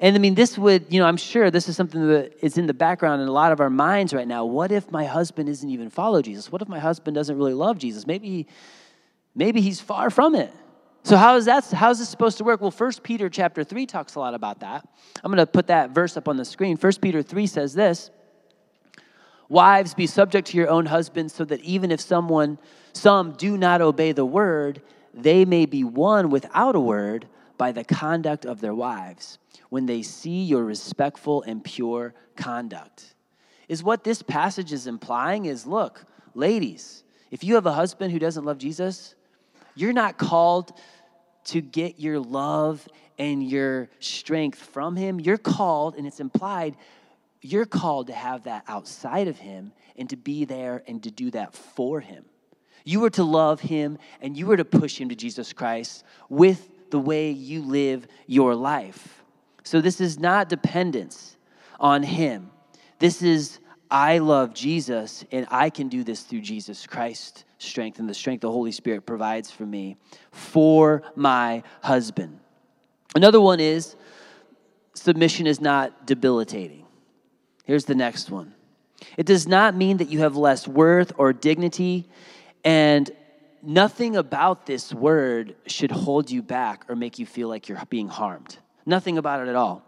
and 0.01 0.15
I 0.15 0.19
mean, 0.21 0.35
this 0.35 0.57
would, 0.57 0.93
you 0.93 1.01
know, 1.01 1.07
I'm 1.07 1.17
sure 1.17 1.51
this 1.51 1.69
is 1.69 1.77
something 1.77 2.07
that 2.09 2.33
is 2.41 2.57
in 2.57 2.67
the 2.67 2.75
background 2.75 3.21
in 3.21 3.27
a 3.27 3.33
lot 3.33 3.51
of 3.51 3.61
our 3.61 3.71
minds 3.71 4.15
right 4.15 4.29
now. 4.29 4.45
What 4.45 4.71
if 4.71 4.91
my 4.93 5.05
husband 5.05 5.49
isn't 5.49 5.69
even 5.69 5.91
follow 5.91 6.23
Jesus? 6.23 6.53
What 6.53 6.63
if 6.63 6.69
my 6.69 6.79
husband 6.79 7.17
doesn't 7.17 7.37
really 7.37 7.55
love 7.55 7.79
Jesus? 7.79 8.07
Maybe, 8.07 8.47
maybe 9.35 9.61
he's 9.61 9.81
far 9.81 10.11
from 10.11 10.37
it. 10.37 10.53
So 11.05 11.17
how 11.17 11.37
is 11.37 11.47
that? 11.47 11.65
How 11.71 11.91
is 11.91 12.01
this 12.01 12.09
supposed 12.09 12.39
to 12.39 12.45
work? 12.45 12.61
Well, 12.61 12.71
First 12.71 13.03
Peter 13.03 13.31
chapter 13.31 13.65
three 13.65 13.87
talks 13.87 14.15
a 14.15 14.21
lot 14.21 14.35
about 14.35 14.61
that. 14.61 14.87
I'm 15.25 15.33
going 15.33 15.39
to 15.39 15.47
put 15.47 15.69
that 15.69 15.91
verse 15.91 16.17
up 16.17 16.29
on 16.29 16.37
the 16.37 16.45
screen. 16.45 16.77
First 16.77 17.01
Peter 17.01 17.23
three 17.23 17.47
says 17.47 17.73
this: 17.73 18.11
Wives, 19.49 19.95
be 19.95 20.07
subject 20.07 20.49
to 20.49 20.57
your 20.59 20.69
own 20.69 20.87
husbands, 20.87 21.33
so 21.33 21.45
that 21.47 21.61
even 21.61 21.91
if 21.91 22.01
someone, 22.01 22.59
some 22.93 23.33
do 23.33 23.57
not 23.57 23.81
obey 23.81 24.13
the 24.13 24.27
word, 24.27 24.83
they 25.15 25.45
may 25.45 25.65
be 25.65 25.83
won 25.83 26.29
without 26.29 26.77
a 26.77 26.81
word 26.81 27.27
by 27.57 27.73
the 27.73 27.85
conduct 27.85 28.45
of 28.45 28.61
their 28.61 28.75
wives 28.75 29.39
when 29.71 29.87
they 29.87 30.03
see 30.03 30.43
your 30.43 30.65
respectful 30.65 31.43
and 31.43 31.65
pure 31.65 32.15
conduct. 32.37 33.15
Is 33.69 33.83
what 33.83 34.05
this 34.05 34.23
passage 34.23 34.73
is 34.73 34.87
implying 34.87 35.47
is 35.47 35.67
look, 35.67 36.05
ladies, 36.35 37.03
if 37.31 37.43
you 37.43 37.55
have 37.55 37.67
a 37.67 37.73
husband 37.73 38.13
who 38.13 38.19
doesn't 38.19 38.45
love 38.45 38.59
Jesus, 38.59 39.15
you're 39.79 39.93
not 39.93 40.19
called 40.19 40.73
to 41.47 41.61
get 41.61 41.99
your 41.99 42.19
love 42.19 42.87
and 43.19 43.43
your 43.43 43.89
strength 44.01 44.59
from 44.59 44.97
him. 44.97 45.19
You're 45.19 45.39
called, 45.39 45.97
and 45.97 46.07
it's 46.07 46.21
implied, 46.21 46.77
you're 47.41 47.67
called 47.67 48.09
to 48.09 48.13
have 48.13 48.45
that 48.45 48.65
outside 48.69 49.29
of 49.29 49.39
him 49.39 49.73
and 49.97 50.11
to 50.11 50.17
be 50.17 50.45
there 50.45 50.83
and 50.87 51.03
to 51.05 51.11
do 51.11 51.31
that 51.31 51.55
for 51.55 52.01
him. 52.01 52.25
You 52.85 53.01
were 53.01 53.11
to 53.11 53.25
love 53.25 53.61
him 53.61 53.99
and 54.21 54.37
you 54.37 54.47
were 54.47 54.57
to 54.57 54.65
push 54.65 54.99
him 54.99 55.09
to 55.11 55.15
Jesus 55.15 55.53
Christ 55.53 56.05
with 56.29 56.69
the 56.91 56.99
way 56.99 57.31
you 57.31 57.63
live 57.63 58.07
your 58.27 58.55
life. 58.55 59.23
So 59.65 59.81
this 59.81 60.01
is 60.01 60.19
not 60.19 60.49
dependence 60.49 61.37
on 61.79 62.03
Him. 62.03 62.51
This 62.99 63.23
is, 63.23 63.59
I 63.91 64.19
love 64.19 64.55
Jesus, 64.55 65.25
and 65.31 65.47
I 65.51 65.71
can 65.71 65.89
do 65.89 66.05
this 66.05 66.23
through 66.23 66.41
Jesus 66.41 66.87
Christ 66.87 67.45
strength 67.59 67.99
and 67.99 68.09
the 68.09 68.15
strength 68.15 68.41
the 68.41 68.51
Holy 68.51 68.73
Spirit 68.73 69.05
provides 69.05 69.51
for 69.51 69.67
me 69.67 69.97
for 70.31 71.03
my 71.15 71.63
husband. 71.83 72.39
Another 73.15 73.41
one 73.41 73.61
is 73.61 73.97
submission 74.95 75.47
is 75.47 75.61
not 75.61 76.07
debilitating. 76.07 76.87
Here's 77.65 77.85
the 77.85 77.95
next 77.95 78.31
one. 78.31 78.55
It 79.17 79.27
does 79.27 79.47
not 79.47 79.77
mean 79.77 79.99
that 79.99 80.09
you 80.09 80.21
have 80.21 80.37
less 80.37 80.67
worth 80.67 81.13
or 81.19 81.33
dignity, 81.33 82.09
and 82.65 83.11
nothing 83.63 84.17
about 84.17 84.67
this 84.67 84.93
word 84.93 85.55
should 85.67 85.91
hold 85.91 86.31
you 86.31 86.43
back 86.43 86.85
or 86.89 86.97
make 86.97 87.19
you 87.19 87.27
feel 87.27 87.49
like 87.49 87.69
you're 87.69 87.83
being 87.89 88.09
harmed. 88.09 88.59
Nothing 88.87 89.19
about 89.19 89.41
it 89.41 89.49
at 89.49 89.55
all. 89.55 89.85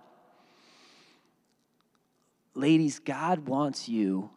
Ladies, 2.55 2.99
God 2.99 3.47
wants 3.47 3.89
you 3.89 4.31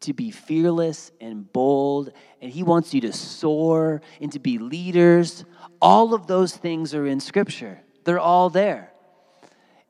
to 0.00 0.12
be 0.12 0.30
fearless 0.30 1.10
and 1.20 1.50
bold, 1.52 2.12
and 2.40 2.50
He 2.50 2.62
wants 2.62 2.94
you 2.94 3.00
to 3.02 3.12
soar 3.12 4.00
and 4.20 4.32
to 4.32 4.38
be 4.38 4.58
leaders. 4.58 5.44
All 5.80 6.14
of 6.14 6.26
those 6.26 6.56
things 6.56 6.94
are 6.94 7.06
in 7.06 7.20
Scripture, 7.20 7.80
they're 8.04 8.20
all 8.20 8.50
there. 8.50 8.92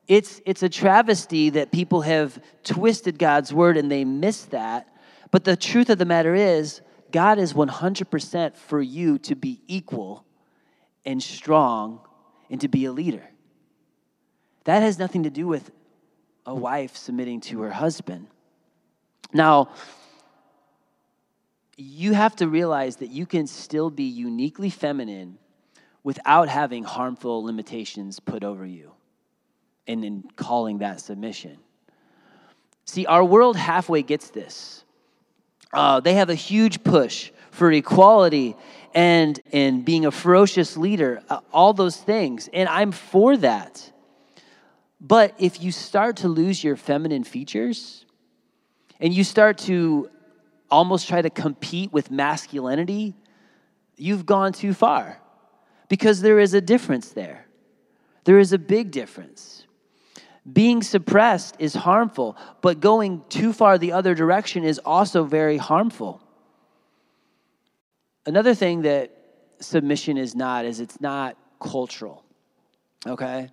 It's, 0.07 0.41
it's 0.47 0.63
a 0.63 0.69
travesty 0.69 1.51
that 1.51 1.71
people 1.71 2.01
have 2.01 2.41
twisted 2.63 3.19
God's 3.19 3.53
word 3.53 3.77
and 3.77 3.91
they 3.91 4.03
miss 4.05 4.45
that. 4.45 4.87
But 5.29 5.43
the 5.43 5.55
truth 5.55 5.91
of 5.91 5.99
the 5.99 6.05
matter 6.05 6.33
is, 6.33 6.81
God 7.11 7.37
is 7.37 7.53
100% 7.53 8.55
for 8.55 8.81
you 8.81 9.19
to 9.19 9.35
be 9.35 9.61
equal 9.67 10.25
and 11.05 11.21
strong 11.21 12.01
and 12.49 12.59
to 12.61 12.67
be 12.67 12.85
a 12.85 12.91
leader. 12.91 13.29
That 14.63 14.81
has 14.81 14.97
nothing 14.97 15.23
to 15.23 15.29
do 15.29 15.47
with 15.47 15.69
a 16.45 16.55
wife 16.55 16.97
submitting 16.97 17.41
to 17.41 17.61
her 17.61 17.71
husband. 17.71 18.27
Now, 19.33 19.69
you 21.77 22.13
have 22.13 22.35
to 22.37 22.47
realize 22.47 22.97
that 22.97 23.09
you 23.09 23.25
can 23.25 23.47
still 23.47 23.89
be 23.89 24.03
uniquely 24.03 24.69
feminine 24.69 25.37
without 26.03 26.49
having 26.49 26.83
harmful 26.83 27.43
limitations 27.43 28.19
put 28.19 28.43
over 28.43 28.65
you 28.65 28.91
and 29.87 30.03
in 30.03 30.23
calling 30.35 30.79
that 30.79 30.99
submission. 30.99 31.57
See, 32.85 33.05
our 33.05 33.23
world 33.23 33.55
halfway 33.55 34.01
gets 34.01 34.29
this. 34.29 34.83
Uh, 35.71 35.99
they 35.99 36.15
have 36.15 36.29
a 36.29 36.35
huge 36.35 36.83
push 36.83 37.31
for 37.51 37.71
equality 37.71 38.55
and, 38.93 39.39
and 39.51 39.85
being 39.85 40.05
a 40.05 40.11
ferocious 40.11 40.75
leader, 40.75 41.21
uh, 41.29 41.39
all 41.53 41.73
those 41.73 41.97
things. 41.97 42.49
And 42.51 42.67
I'm 42.67 42.91
for 42.91 43.37
that. 43.37 43.91
But 44.99 45.35
if 45.37 45.61
you 45.61 45.71
start 45.71 46.17
to 46.17 46.27
lose 46.27 46.63
your 46.63 46.75
feminine 46.75 47.23
features 47.23 48.05
and 48.99 49.13
you 49.13 49.23
start 49.23 49.57
to 49.59 50.09
almost 50.69 51.07
try 51.07 51.21
to 51.21 51.29
compete 51.29 51.91
with 51.91 52.11
masculinity, 52.11 53.15
you've 53.97 54.25
gone 54.25 54.53
too 54.53 54.73
far 54.73 55.19
because 55.87 56.21
there 56.21 56.39
is 56.39 56.53
a 56.53 56.61
difference 56.61 57.09
there. 57.09 57.45
There 58.25 58.39
is 58.39 58.53
a 58.53 58.59
big 58.59 58.91
difference. 58.91 59.65
Being 60.51 60.83
suppressed 60.83 61.55
is 61.59 61.73
harmful, 61.73 62.37
but 62.61 62.79
going 62.79 63.23
too 63.29 63.53
far 63.53 63.77
the 63.77 63.91
other 63.91 64.15
direction 64.15 64.63
is 64.63 64.79
also 64.79 65.23
very 65.23 65.57
harmful. 65.57 66.21
Another 68.25 68.53
thing 68.53 68.83
that 68.83 69.11
submission 69.59 70.17
is 70.17 70.35
not 70.35 70.65
is 70.65 70.79
it's 70.79 71.01
not 71.01 71.37
cultural. 71.59 72.23
Okay? 73.05 73.49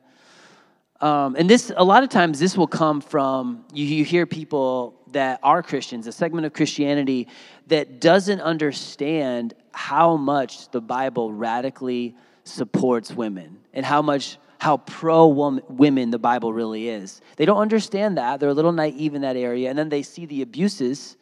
Um, 1.01 1.37
and 1.37 1.49
this, 1.49 1.71
a 1.77 1.85
lot 1.85 2.03
of 2.03 2.09
times, 2.09 2.39
this 2.39 2.57
will 2.57 2.67
come 2.67 3.01
from 3.01 3.65
you, 3.73 3.85
you 3.85 4.05
hear 4.05 4.27
people 4.27 4.99
that 5.17 5.41
are 5.43 5.63
Christians, 5.63 6.07
a 6.07 6.13
segment 6.13 6.45
of 6.45 6.53
Christianity 6.53 7.27
that 7.69 8.03
doesn't 8.03 8.43
understand 8.43 9.55
how 9.73 10.19
much 10.19 10.71
the 10.73 10.81
Bible 10.83 11.33
radically 11.33 12.15
supports 12.45 13.11
women 13.13 13.57
and 13.73 13.87
how 13.87 14.03
much 14.03 14.37
how 14.59 14.77
pro 14.77 15.27
women 15.69 16.11
the 16.11 16.19
Bible 16.19 16.53
really 16.53 16.91
is. 16.91 17.23
They 17.37 17.47
don't 17.47 17.57
understand 17.57 18.19
that. 18.19 18.41
They're 18.41 18.51
a 18.51 18.55
little 18.55 18.73
naive 18.73 19.15
in 19.15 19.23
that 19.23 19.37
area. 19.37 19.71
And 19.71 19.79
then 19.79 19.89
they 19.89 20.03
see 20.03 20.27
the 20.27 20.43
abuses 20.43 21.17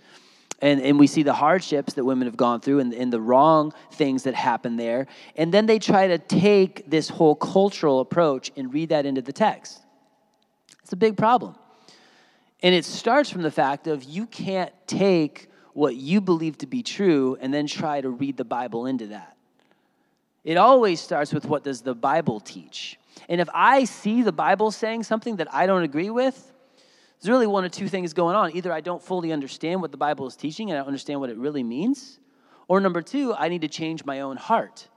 and, 0.61 0.81
and 0.81 0.99
we 0.99 1.07
see 1.07 1.23
the 1.23 1.33
hardships 1.33 1.95
that 1.95 2.05
women 2.05 2.27
have 2.27 2.37
gone 2.37 2.61
through 2.61 2.81
and, 2.81 2.93
and 2.95 3.13
the 3.13 3.21
wrong 3.21 3.73
things 3.93 4.25
that 4.25 4.35
happen 4.35 4.77
there. 4.77 5.07
And 5.37 5.55
then 5.55 5.67
they 5.67 5.79
try 5.79 6.09
to 6.09 6.19
take 6.19 6.91
this 6.91 7.09
whole 7.09 7.37
cultural 7.37 8.01
approach 8.01 8.51
and 8.57 8.75
read 8.75 8.89
that 8.89 9.07
into 9.07 9.23
the 9.23 9.33
text. 9.33 9.81
It's 10.83 10.93
a 10.93 10.97
big 10.97 11.17
problem. 11.17 11.55
And 12.65 12.75
it 12.75 12.87
starts 12.87 13.29
from 13.29 13.43
the 13.43 13.51
fact 13.51 13.89
of 13.89 14.05
you 14.05 14.27
can't 14.27 14.73
take 14.87 15.51
what 15.75 15.97
you 15.97 16.23
believe 16.23 16.57
to 16.59 16.67
be 16.67 16.83
true 16.83 17.37
and 17.39 17.53
then 17.53 17.67
try 17.67 18.01
to 18.01 18.09
read 18.09 18.39
the 18.39 18.45
Bible 18.45 18.87
into 18.87 19.09
that. 19.09 19.37
It 20.45 20.57
always 20.57 20.99
starts 20.99 21.35
with 21.35 21.45
what 21.45 21.63
does 21.63 21.83
the 21.83 21.95
Bible 21.95 22.41
teach? 22.41 22.99
And 23.29 23.39
if 23.39 23.51
I 23.53 23.85
see 23.85 24.23
the 24.23 24.33
Bible 24.33 24.71
saying 24.71 25.03
something 25.03 25.37
that 25.37 25.53
I 25.53 25.67
don't 25.67 25.83
agree 25.83 26.09
with, 26.09 26.53
there's 27.21 27.29
really 27.29 27.47
one 27.47 27.67
or 27.67 27.69
two 27.69 27.87
things 27.87 28.15
going 28.15 28.35
on. 28.35 28.57
Either 28.57 28.73
I 28.73 28.81
don't 28.81 29.03
fully 29.03 29.31
understand 29.31 29.83
what 29.83 29.91
the 29.91 29.99
Bible 29.99 30.27
is 30.27 30.35
teaching 30.35 30.71
and 30.71 30.79
I 30.79 30.81
don't 30.81 30.87
understand 30.87 31.21
what 31.21 31.29
it 31.29 31.37
really 31.37 31.63
means, 31.63 32.19
or 32.67 32.81
number 32.81 33.03
two, 33.03 33.35
I 33.35 33.51
need 33.51 33.61
to 33.61 33.69
change 33.69 34.07
my 34.07 34.21
own 34.21 34.39
heart. 34.39 34.89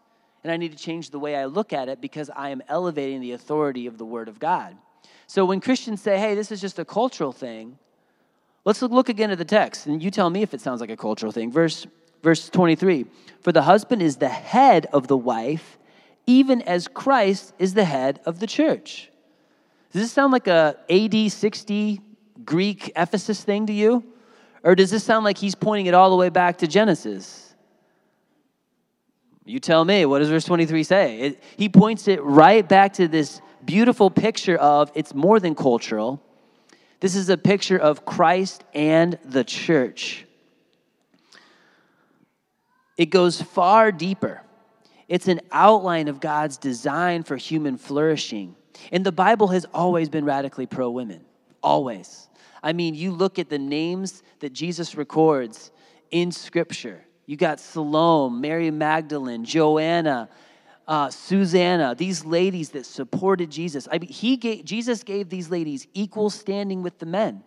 And 0.41 0.53
I 0.53 0.55
need 0.55 0.71
to 0.71 0.77
change 0.77 1.09
the 1.09 1.19
way 1.19 1.35
I 1.35 1.45
look 1.45 1.73
at 1.73 1.89
it 1.89 1.99
because 1.99 2.29
I 2.33 2.51
am 2.51 2.61
elevating 2.69 3.19
the 3.19 3.33
authority 3.33 3.87
of 3.87 3.97
the 3.97 4.05
Word 4.05 4.29
of 4.29 4.39
God. 4.39 4.77
So 5.27 5.43
when 5.43 5.59
Christians 5.59 6.01
say, 6.01 6.17
hey, 6.17 6.35
this 6.35 6.51
is 6.51 6.61
just 6.61 6.79
a 6.79 6.85
cultural 6.85 7.33
thing, 7.33 7.77
let's 8.63 8.81
look 8.81 9.09
again 9.09 9.29
at 9.29 9.37
the 9.37 9.45
text 9.45 9.85
and 9.85 10.01
you 10.01 10.09
tell 10.09 10.29
me 10.29 10.41
if 10.41 10.53
it 10.53 10.61
sounds 10.61 10.79
like 10.81 10.89
a 10.89 10.97
cultural 10.97 11.33
thing. 11.33 11.51
Verse, 11.51 11.85
verse 12.23 12.49
23 12.49 13.05
For 13.41 13.51
the 13.51 13.61
husband 13.61 14.01
is 14.01 14.15
the 14.17 14.29
head 14.29 14.87
of 14.93 15.07
the 15.07 15.17
wife, 15.17 15.77
even 16.25 16.61
as 16.61 16.87
Christ 16.87 17.53
is 17.59 17.73
the 17.73 17.85
head 17.85 18.21
of 18.25 18.39
the 18.39 18.47
church. 18.47 19.11
Does 19.91 20.01
this 20.01 20.11
sound 20.11 20.31
like 20.31 20.47
a 20.47 20.77
AD 20.89 21.31
60 21.31 22.01
Greek 22.45 22.91
Ephesus 22.95 23.43
thing 23.43 23.67
to 23.67 23.73
you? 23.73 24.03
Or 24.63 24.75
does 24.75 24.91
this 24.91 25.03
sound 25.03 25.23
like 25.25 25.37
he's 25.37 25.55
pointing 25.55 25.85
it 25.85 25.93
all 25.93 26.09
the 26.09 26.15
way 26.15 26.29
back 26.29 26.57
to 26.59 26.67
Genesis? 26.67 27.53
You 29.45 29.59
tell 29.59 29.85
me, 29.85 30.05
what 30.05 30.19
does 30.19 30.29
verse 30.29 30.43
23 30.43 30.83
say? 30.83 31.19
It, 31.19 31.43
he 31.55 31.69
points 31.69 32.07
it 32.07 32.21
right 32.21 32.67
back 32.67 32.93
to 32.93 33.07
this 33.07 33.41
beautiful 33.67 34.09
picture 34.09 34.55
of 34.57 34.91
it's 34.95 35.13
more 35.13 35.39
than 35.39 35.53
cultural. 35.53 36.23
This 37.01 37.15
is 37.15 37.29
a 37.29 37.37
picture 37.37 37.77
of 37.77 38.05
Christ 38.05 38.63
and 38.73 39.19
the 39.23 39.43
church. 39.43 40.25
It 42.97 43.07
goes 43.07 43.39
far 43.39 43.91
deeper. 43.91 44.41
It's 45.07 45.27
an 45.27 45.41
outline 45.51 46.07
of 46.07 46.19
God's 46.19 46.57
design 46.57 47.21
for 47.21 47.37
human 47.37 47.77
flourishing. 47.77 48.55
And 48.91 49.05
the 49.05 49.11
Bible 49.11 49.49
has 49.49 49.65
always 49.73 50.09
been 50.09 50.25
radically 50.25 50.65
pro 50.65 50.89
women, 50.89 51.23
always. 51.61 52.27
I 52.63 52.73
mean, 52.73 52.95
you 52.95 53.11
look 53.11 53.37
at 53.37 53.49
the 53.49 53.59
names 53.59 54.23
that 54.39 54.53
Jesus 54.53 54.95
records 54.95 55.71
in 56.09 56.31
Scripture. 56.31 57.03
You 57.25 57.37
got 57.37 57.59
Salome, 57.59 58.39
Mary 58.39 58.71
Magdalene, 58.71 59.45
Joanna, 59.45 60.29
uh, 60.87 61.09
Susanna, 61.09 61.95
these 61.95 62.23
ladies 62.23 62.69
that 62.69 62.85
supported 62.85 63.49
Jesus. 63.49 63.87
I 63.91 63.97
mean, 63.97 64.09
he 64.09 64.37
gave, 64.37 64.63
Jesus 64.63 65.03
gave 65.03 65.29
these 65.29 65.49
ladies 65.49 65.87
equal 65.93 66.29
standing 66.29 66.81
with 66.81 66.99
the 66.99 67.05
men. 67.05 67.43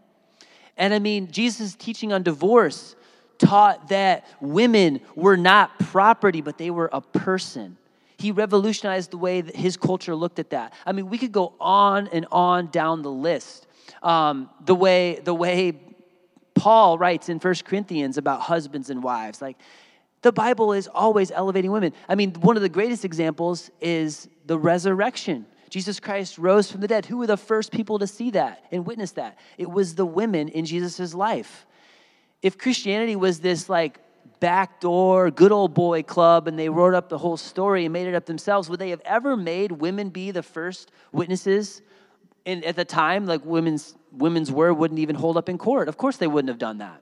And 0.76 0.92
I 0.92 0.98
mean, 0.98 1.30
Jesus' 1.30 1.74
teaching 1.74 2.12
on 2.12 2.22
divorce 2.22 2.94
taught 3.38 3.88
that 3.88 4.26
women 4.40 5.00
were 5.14 5.36
not 5.36 5.78
property, 5.78 6.42
but 6.42 6.58
they 6.58 6.70
were 6.70 6.90
a 6.92 7.00
person. 7.00 7.78
He 8.18 8.32
revolutionized 8.32 9.10
the 9.10 9.18
way 9.18 9.40
that 9.40 9.56
his 9.56 9.78
culture 9.78 10.14
looked 10.14 10.38
at 10.38 10.50
that. 10.50 10.74
I 10.84 10.92
mean, 10.92 11.08
we 11.08 11.16
could 11.16 11.32
go 11.32 11.54
on 11.58 12.08
and 12.08 12.26
on 12.30 12.66
down 12.66 13.00
the 13.00 13.10
list. 13.10 13.66
Um, 14.02 14.50
the 14.64 14.74
way 14.74 15.20
the 15.24 15.34
way 15.34 15.72
Paul 16.54 16.98
writes 16.98 17.30
in 17.30 17.40
First 17.40 17.64
Corinthians 17.64 18.18
about 18.18 18.42
husbands 18.42 18.90
and 18.90 19.02
wives, 19.02 19.40
like 19.40 19.56
the 20.22 20.32
Bible 20.32 20.72
is 20.72 20.88
always 20.88 21.30
elevating 21.30 21.70
women. 21.70 21.92
I 22.08 22.14
mean, 22.14 22.32
one 22.34 22.56
of 22.56 22.62
the 22.62 22.68
greatest 22.68 23.04
examples 23.04 23.70
is 23.80 24.28
the 24.46 24.58
resurrection. 24.58 25.46
Jesus 25.70 26.00
Christ 26.00 26.36
rose 26.36 26.70
from 26.70 26.80
the 26.80 26.88
dead. 26.88 27.06
Who 27.06 27.18
were 27.18 27.26
the 27.26 27.36
first 27.36 27.70
people 27.72 27.98
to 28.00 28.06
see 28.06 28.30
that 28.32 28.64
and 28.70 28.84
witness 28.84 29.12
that? 29.12 29.38
It 29.56 29.70
was 29.70 29.94
the 29.94 30.04
women 30.04 30.48
in 30.48 30.64
Jesus' 30.66 31.14
life. 31.14 31.64
If 32.42 32.58
Christianity 32.58 33.16
was 33.16 33.40
this 33.40 33.68
like 33.68 34.00
backdoor, 34.40 35.30
good 35.30 35.52
old 35.52 35.74
boy 35.74 36.02
club 36.02 36.48
and 36.48 36.58
they 36.58 36.68
wrote 36.68 36.94
up 36.94 37.08
the 37.08 37.18
whole 37.18 37.36
story 37.36 37.84
and 37.84 37.92
made 37.92 38.08
it 38.08 38.14
up 38.14 38.26
themselves, 38.26 38.68
would 38.68 38.80
they 38.80 38.90
have 38.90 39.02
ever 39.04 39.36
made 39.36 39.72
women 39.72 40.10
be 40.10 40.30
the 40.30 40.42
first 40.42 40.90
witnesses? 41.12 41.82
And 42.44 42.64
at 42.64 42.76
the 42.76 42.84
time, 42.84 43.26
like 43.26 43.44
women's 43.44 43.94
women's 44.12 44.50
word 44.50 44.72
wouldn't 44.74 44.98
even 44.98 45.14
hold 45.14 45.36
up 45.36 45.48
in 45.48 45.56
court. 45.56 45.88
Of 45.88 45.96
course, 45.96 46.16
they 46.16 46.26
wouldn't 46.26 46.48
have 46.48 46.58
done 46.58 46.78
that. 46.78 47.00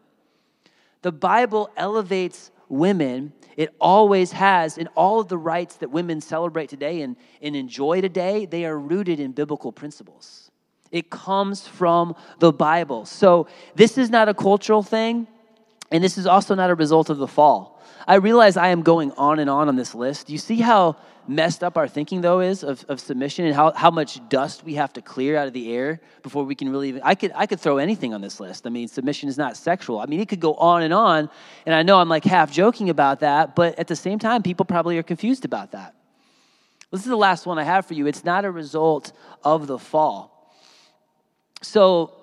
The 1.03 1.13
Bible 1.13 1.71
elevates 1.77 2.51
women, 2.71 3.33
it 3.57 3.75
always 3.81 4.33
has, 4.33 4.79
in 4.79 4.87
all 4.89 5.21
of 5.21 5.29
the 5.29 5.39
rights 5.39 5.77
that 5.77 5.91
women 5.91 6.21
celebrate 6.21 6.69
today 6.69 7.03
and, 7.03 7.17
and 7.43 7.57
enjoy 7.57 8.01
today, 8.01 8.47
they 8.47 8.65
are 8.65 8.79
rooted 8.79 9.21
in 9.21 9.33
biblical 9.33 9.73
principles. 9.73 10.51
It 10.91 11.11
comes 11.11 11.67
from 11.67 12.15
the 12.39 12.53
Bible. 12.53 13.05
So 13.05 13.47
this 13.75 13.99
is 13.99 14.11
not 14.11 14.29
a 14.29 14.35
cultural 14.35 14.83
thing, 14.83 15.27
and 15.91 16.03
this 16.03 16.19
is 16.19 16.27
also 16.27 16.55
not 16.55 16.71
a 16.71 16.75
result 16.75 17.11
of 17.11 17.19
the 17.19 17.29
fall. 17.29 17.78
I 18.09 18.15
realize 18.15 18.57
I 18.57 18.69
am 18.69 18.81
going 18.81 19.13
on 19.13 19.39
and 19.39 19.51
on 19.51 19.69
on 19.69 19.77
this 19.77 19.95
list. 19.95 20.29
Do 20.29 20.33
you 20.33 20.39
see 20.39 20.63
how 20.63 20.97
messed 21.29 21.63
up 21.63 21.77
our 21.77 21.87
thinking 21.87 22.23
though 22.23 22.41
is 22.41 22.65
of, 22.65 22.83
of 22.89 22.99
submission 22.99 23.45
and 23.45 23.55
how, 23.55 23.71
how 23.73 23.91
much 23.91 24.27
dust 24.31 24.65
we 24.65 24.77
have 24.77 24.91
to 24.95 25.03
clear 25.03 25.37
out 25.37 25.47
of 25.47 25.53
the 25.53 25.71
air 25.71 26.01
before 26.23 26.43
we 26.43 26.55
can 26.55 26.71
really 26.71 26.89
even 26.89 27.03
I 27.05 27.15
could 27.15 27.33
I 27.35 27.45
could 27.45 27.61
throw 27.61 27.77
anything 27.77 28.15
on 28.15 28.23
this 28.23 28.41
list. 28.41 28.67
I 28.67 28.71
mean 28.71 28.89
submission 28.89 29.29
is 29.29 29.37
not 29.37 29.59
sexual. 29.59 30.01
I 30.01 30.07
mean 30.07 30.21
it 30.21 30.29
could 30.31 30.41
go 30.41 30.55
on 30.55 30.83
and 30.83 30.95
on 30.95 31.29
and 31.67 31.75
I 31.75 31.83
know 31.83 32.01
I'm 32.01 32.09
like 32.09 32.25
half 32.25 32.51
joking 32.51 32.89
about 32.89 33.21
that, 33.21 33.55
but 33.55 33.79
at 33.79 33.89
the 33.89 33.97
same 33.97 34.19
time 34.19 34.43
people 34.43 34.65
probably 34.65 34.97
are 34.97 35.03
confused 35.03 35.45
about 35.45 35.73
that. 35.73 35.95
This 36.91 37.03
is 37.03 37.09
the 37.09 37.17
last 37.17 37.45
one 37.45 37.59
I 37.59 37.65
have 37.65 37.85
for 37.85 37.93
you. 37.93 38.07
It's 38.07 38.25
not 38.25 38.47
a 38.47 38.51
result 38.51 39.13
of 39.45 39.67
the 39.67 39.79
fall. 39.79 40.55
So 41.61 42.15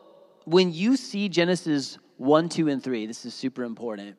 when 0.46 0.74
you 0.74 0.98
see 0.98 1.30
Genesis 1.30 2.00
1, 2.18 2.50
2, 2.50 2.70
and 2.70 2.84
3, 2.84 3.06
this 3.06 3.26
is 3.26 3.36
super 3.36 3.64
important 3.64 4.18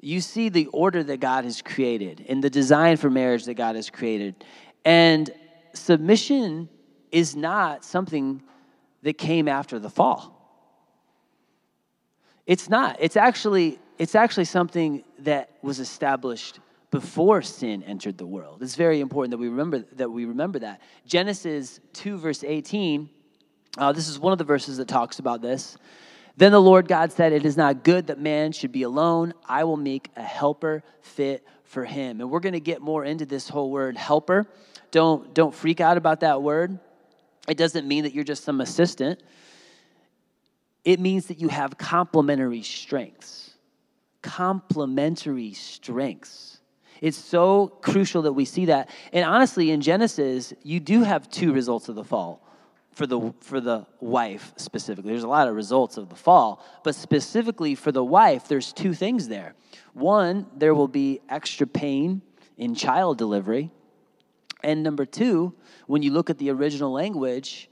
you 0.00 0.20
see 0.20 0.48
the 0.48 0.66
order 0.68 1.02
that 1.02 1.20
God 1.20 1.44
has 1.44 1.62
created 1.62 2.24
and 2.28 2.42
the 2.42 2.50
design 2.50 2.96
for 2.96 3.10
marriage 3.10 3.44
that 3.44 3.54
God 3.54 3.76
has 3.76 3.90
created. 3.90 4.44
And 4.84 5.30
submission 5.74 6.68
is 7.12 7.36
not 7.36 7.84
something 7.84 8.42
that 9.02 9.18
came 9.18 9.48
after 9.48 9.78
the 9.78 9.90
fall. 9.90 10.36
It's 12.46 12.68
not. 12.68 12.96
It's 13.00 13.16
actually 13.16 13.78
it's 13.98 14.14
actually 14.14 14.46
something 14.46 15.04
that 15.20 15.50
was 15.62 15.78
established 15.78 16.58
before 16.90 17.42
sin 17.42 17.82
entered 17.82 18.16
the 18.16 18.26
world. 18.26 18.62
It's 18.62 18.76
very 18.76 19.00
important 19.00 19.32
that 19.32 19.38
we 19.38 19.48
remember 19.48 19.84
that 19.92 20.10
we 20.10 20.24
remember 20.24 20.58
that. 20.60 20.80
Genesis 21.06 21.80
2 21.92 22.18
verse 22.18 22.42
18 22.42 23.10
uh, 23.78 23.92
this 23.92 24.08
is 24.08 24.18
one 24.18 24.32
of 24.32 24.38
the 24.38 24.44
verses 24.44 24.78
that 24.78 24.88
talks 24.88 25.20
about 25.20 25.40
this. 25.40 25.76
Then 26.36 26.52
the 26.52 26.60
Lord 26.60 26.88
God 26.88 27.12
said, 27.12 27.32
It 27.32 27.44
is 27.44 27.56
not 27.56 27.84
good 27.84 28.06
that 28.08 28.18
man 28.18 28.52
should 28.52 28.72
be 28.72 28.82
alone. 28.82 29.34
I 29.46 29.64
will 29.64 29.76
make 29.76 30.10
a 30.16 30.22
helper 30.22 30.82
fit 31.02 31.46
for 31.64 31.84
him. 31.84 32.20
And 32.20 32.30
we're 32.30 32.40
going 32.40 32.54
to 32.54 32.60
get 32.60 32.80
more 32.80 33.04
into 33.04 33.26
this 33.26 33.48
whole 33.48 33.70
word 33.70 33.96
helper. 33.96 34.46
Don't, 34.90 35.32
don't 35.34 35.54
freak 35.54 35.80
out 35.80 35.96
about 35.96 36.20
that 36.20 36.42
word. 36.42 36.78
It 37.48 37.56
doesn't 37.56 37.86
mean 37.86 38.04
that 38.04 38.14
you're 38.14 38.24
just 38.24 38.44
some 38.44 38.60
assistant, 38.60 39.22
it 40.84 40.98
means 40.98 41.26
that 41.26 41.38
you 41.38 41.48
have 41.48 41.76
complementary 41.76 42.62
strengths. 42.62 43.50
Complementary 44.22 45.52
strengths. 45.52 46.60
It's 47.00 47.16
so 47.16 47.68
crucial 47.68 48.22
that 48.22 48.32
we 48.32 48.44
see 48.44 48.66
that. 48.66 48.90
And 49.12 49.24
honestly, 49.24 49.70
in 49.70 49.80
Genesis, 49.80 50.52
you 50.62 50.80
do 50.80 51.02
have 51.02 51.30
two 51.30 51.52
results 51.52 51.88
of 51.88 51.94
the 51.94 52.04
fall 52.04 52.42
for 52.92 53.06
the 53.06 53.32
for 53.40 53.60
the 53.60 53.86
wife 54.00 54.52
specifically. 54.56 55.12
There's 55.12 55.22
a 55.22 55.28
lot 55.28 55.48
of 55.48 55.54
results 55.54 55.96
of 55.96 56.08
the 56.08 56.16
fall 56.16 56.64
but 56.82 56.94
specifically 56.94 57.74
for 57.74 57.92
the 57.92 58.04
wife 58.04 58.48
there's 58.48 58.72
two 58.72 58.94
things 58.94 59.28
there. 59.28 59.54
One 59.92 60.46
there 60.56 60.74
will 60.74 60.88
be 60.88 61.20
extra 61.28 61.66
pain 61.66 62.22
in 62.56 62.74
child 62.74 63.18
delivery. 63.18 63.70
And 64.62 64.82
number 64.82 65.06
two 65.06 65.54
when 65.86 66.02
you 66.02 66.12
look 66.12 66.30
at 66.30 66.38
the 66.38 66.50
original 66.50 66.92
language 66.92 67.70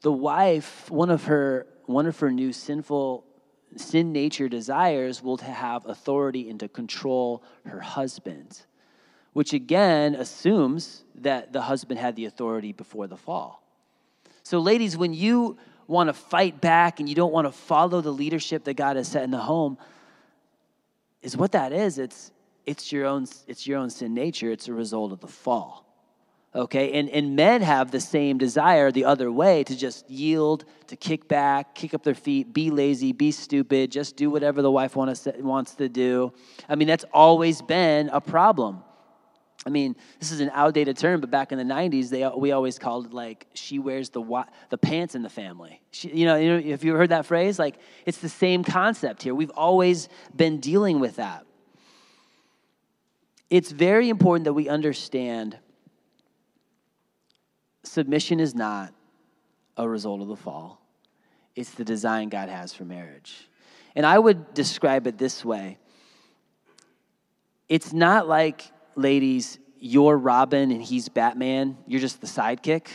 the 0.00 0.12
wife 0.12 0.90
one 0.90 1.10
of 1.10 1.24
her 1.24 1.66
one 1.84 2.06
of 2.06 2.18
her 2.18 2.30
new 2.30 2.52
sinful 2.52 3.24
sin 3.76 4.12
nature 4.12 4.48
desires 4.48 5.22
will 5.22 5.36
to 5.36 5.44
have 5.44 5.84
authority 5.86 6.48
and 6.48 6.60
to 6.60 6.68
control 6.68 7.42
her 7.66 7.80
husband 7.80 8.62
which 9.32 9.52
again 9.52 10.14
assumes 10.14 11.04
that 11.14 11.52
the 11.52 11.60
husband 11.60 12.00
had 12.00 12.16
the 12.16 12.24
authority 12.24 12.72
before 12.72 13.06
the 13.06 13.16
fall 13.16 13.65
so, 14.46 14.60
ladies, 14.60 14.96
when 14.96 15.12
you 15.12 15.58
want 15.88 16.08
to 16.08 16.12
fight 16.12 16.60
back 16.60 17.00
and 17.00 17.08
you 17.08 17.16
don't 17.16 17.32
want 17.32 17.48
to 17.48 17.50
follow 17.50 18.00
the 18.00 18.12
leadership 18.12 18.62
that 18.66 18.74
God 18.74 18.94
has 18.94 19.08
set 19.08 19.24
in 19.24 19.32
the 19.32 19.38
home, 19.40 19.76
is 21.20 21.36
what 21.36 21.50
that 21.50 21.72
is. 21.72 21.98
It's 21.98 22.30
it's 22.64 22.92
your 22.92 23.06
own 23.06 23.26
it's 23.48 23.66
your 23.66 23.80
own 23.80 23.90
sin 23.90 24.14
nature. 24.14 24.52
It's 24.52 24.68
a 24.68 24.72
result 24.72 25.10
of 25.10 25.18
the 25.18 25.26
fall. 25.26 25.84
Okay, 26.54 26.92
and, 26.92 27.10
and 27.10 27.34
men 27.34 27.60
have 27.60 27.90
the 27.90 27.98
same 27.98 28.38
desire 28.38 28.92
the 28.92 29.04
other 29.04 29.32
way 29.32 29.64
to 29.64 29.76
just 29.76 30.08
yield, 30.08 30.64
to 30.86 30.94
kick 30.94 31.26
back, 31.26 31.74
kick 31.74 31.92
up 31.92 32.04
their 32.04 32.14
feet, 32.14 32.52
be 32.52 32.70
lazy, 32.70 33.10
be 33.10 33.32
stupid, 33.32 33.90
just 33.90 34.14
do 34.14 34.30
whatever 34.30 34.62
the 34.62 34.70
wife 34.70 34.94
wants 34.94 35.26
wants 35.38 35.74
to 35.74 35.88
do. 35.88 36.32
I 36.68 36.76
mean, 36.76 36.86
that's 36.86 37.04
always 37.12 37.62
been 37.62 38.10
a 38.10 38.20
problem. 38.20 38.84
I 39.64 39.70
mean, 39.70 39.96
this 40.20 40.30
is 40.30 40.40
an 40.40 40.50
outdated 40.52 40.96
term, 40.96 41.20
but 41.20 41.30
back 41.30 41.50
in 41.50 41.58
the 41.58 41.64
'90s, 41.64 42.10
they 42.10 42.28
we 42.36 42.52
always 42.52 42.78
called 42.78 43.06
it 43.06 43.12
like 43.12 43.46
she 43.54 43.78
wears 43.78 44.10
the 44.10 44.44
the 44.70 44.78
pants 44.78 45.14
in 45.14 45.22
the 45.22 45.30
family. 45.30 45.80
She, 45.90 46.10
you 46.10 46.26
know, 46.26 46.36
you 46.36 46.48
know, 46.48 46.58
if 46.58 46.84
you 46.84 46.94
heard 46.94 47.10
that 47.10 47.26
phrase, 47.26 47.58
like 47.58 47.76
it's 48.04 48.18
the 48.18 48.28
same 48.28 48.62
concept 48.62 49.22
here. 49.22 49.34
We've 49.34 49.50
always 49.50 50.08
been 50.34 50.60
dealing 50.60 51.00
with 51.00 51.16
that. 51.16 51.46
it's 53.48 53.70
very 53.70 54.08
important 54.08 54.44
that 54.44 54.54
we 54.54 54.68
understand 54.68 55.56
submission 57.84 58.40
is 58.40 58.54
not 58.54 58.92
a 59.76 59.88
result 59.88 60.20
of 60.20 60.28
the 60.28 60.36
fall, 60.36 60.80
it's 61.54 61.70
the 61.70 61.84
design 61.84 62.28
God 62.28 62.48
has 62.48 62.72
for 62.72 62.84
marriage. 62.84 63.48
And 63.94 64.04
I 64.04 64.18
would 64.18 64.52
describe 64.54 65.06
it 65.06 65.18
this 65.18 65.44
way 65.44 65.78
it's 67.68 67.92
not 67.92 68.28
like, 68.28 68.70
ladies, 68.96 69.58
you're 69.78 70.16
Robin 70.16 70.70
and 70.70 70.82
he's 70.82 71.08
Batman, 71.08 71.76
you're 71.86 72.00
just 72.00 72.20
the 72.20 72.26
sidekick. 72.26 72.88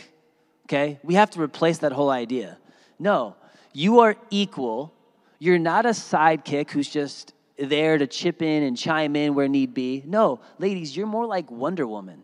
Okay? 0.66 0.98
We 1.02 1.14
have 1.14 1.30
to 1.30 1.40
replace 1.40 1.78
that 1.78 1.92
whole 1.92 2.10
idea. 2.10 2.58
No, 2.98 3.36
you 3.72 4.00
are 4.00 4.16
equal. 4.30 4.92
You're 5.38 5.58
not 5.58 5.86
a 5.86 5.90
sidekick 5.90 6.70
who's 6.70 6.88
just 6.88 7.34
there 7.58 7.98
to 7.98 8.06
chip 8.06 8.42
in 8.42 8.62
and 8.62 8.76
chime 8.76 9.16
in 9.16 9.34
where 9.34 9.48
need 9.48 9.74
be. 9.74 10.02
No, 10.06 10.40
ladies, 10.58 10.96
you're 10.96 11.06
more 11.06 11.26
like 11.26 11.50
Wonder 11.50 11.86
Woman. 11.86 12.22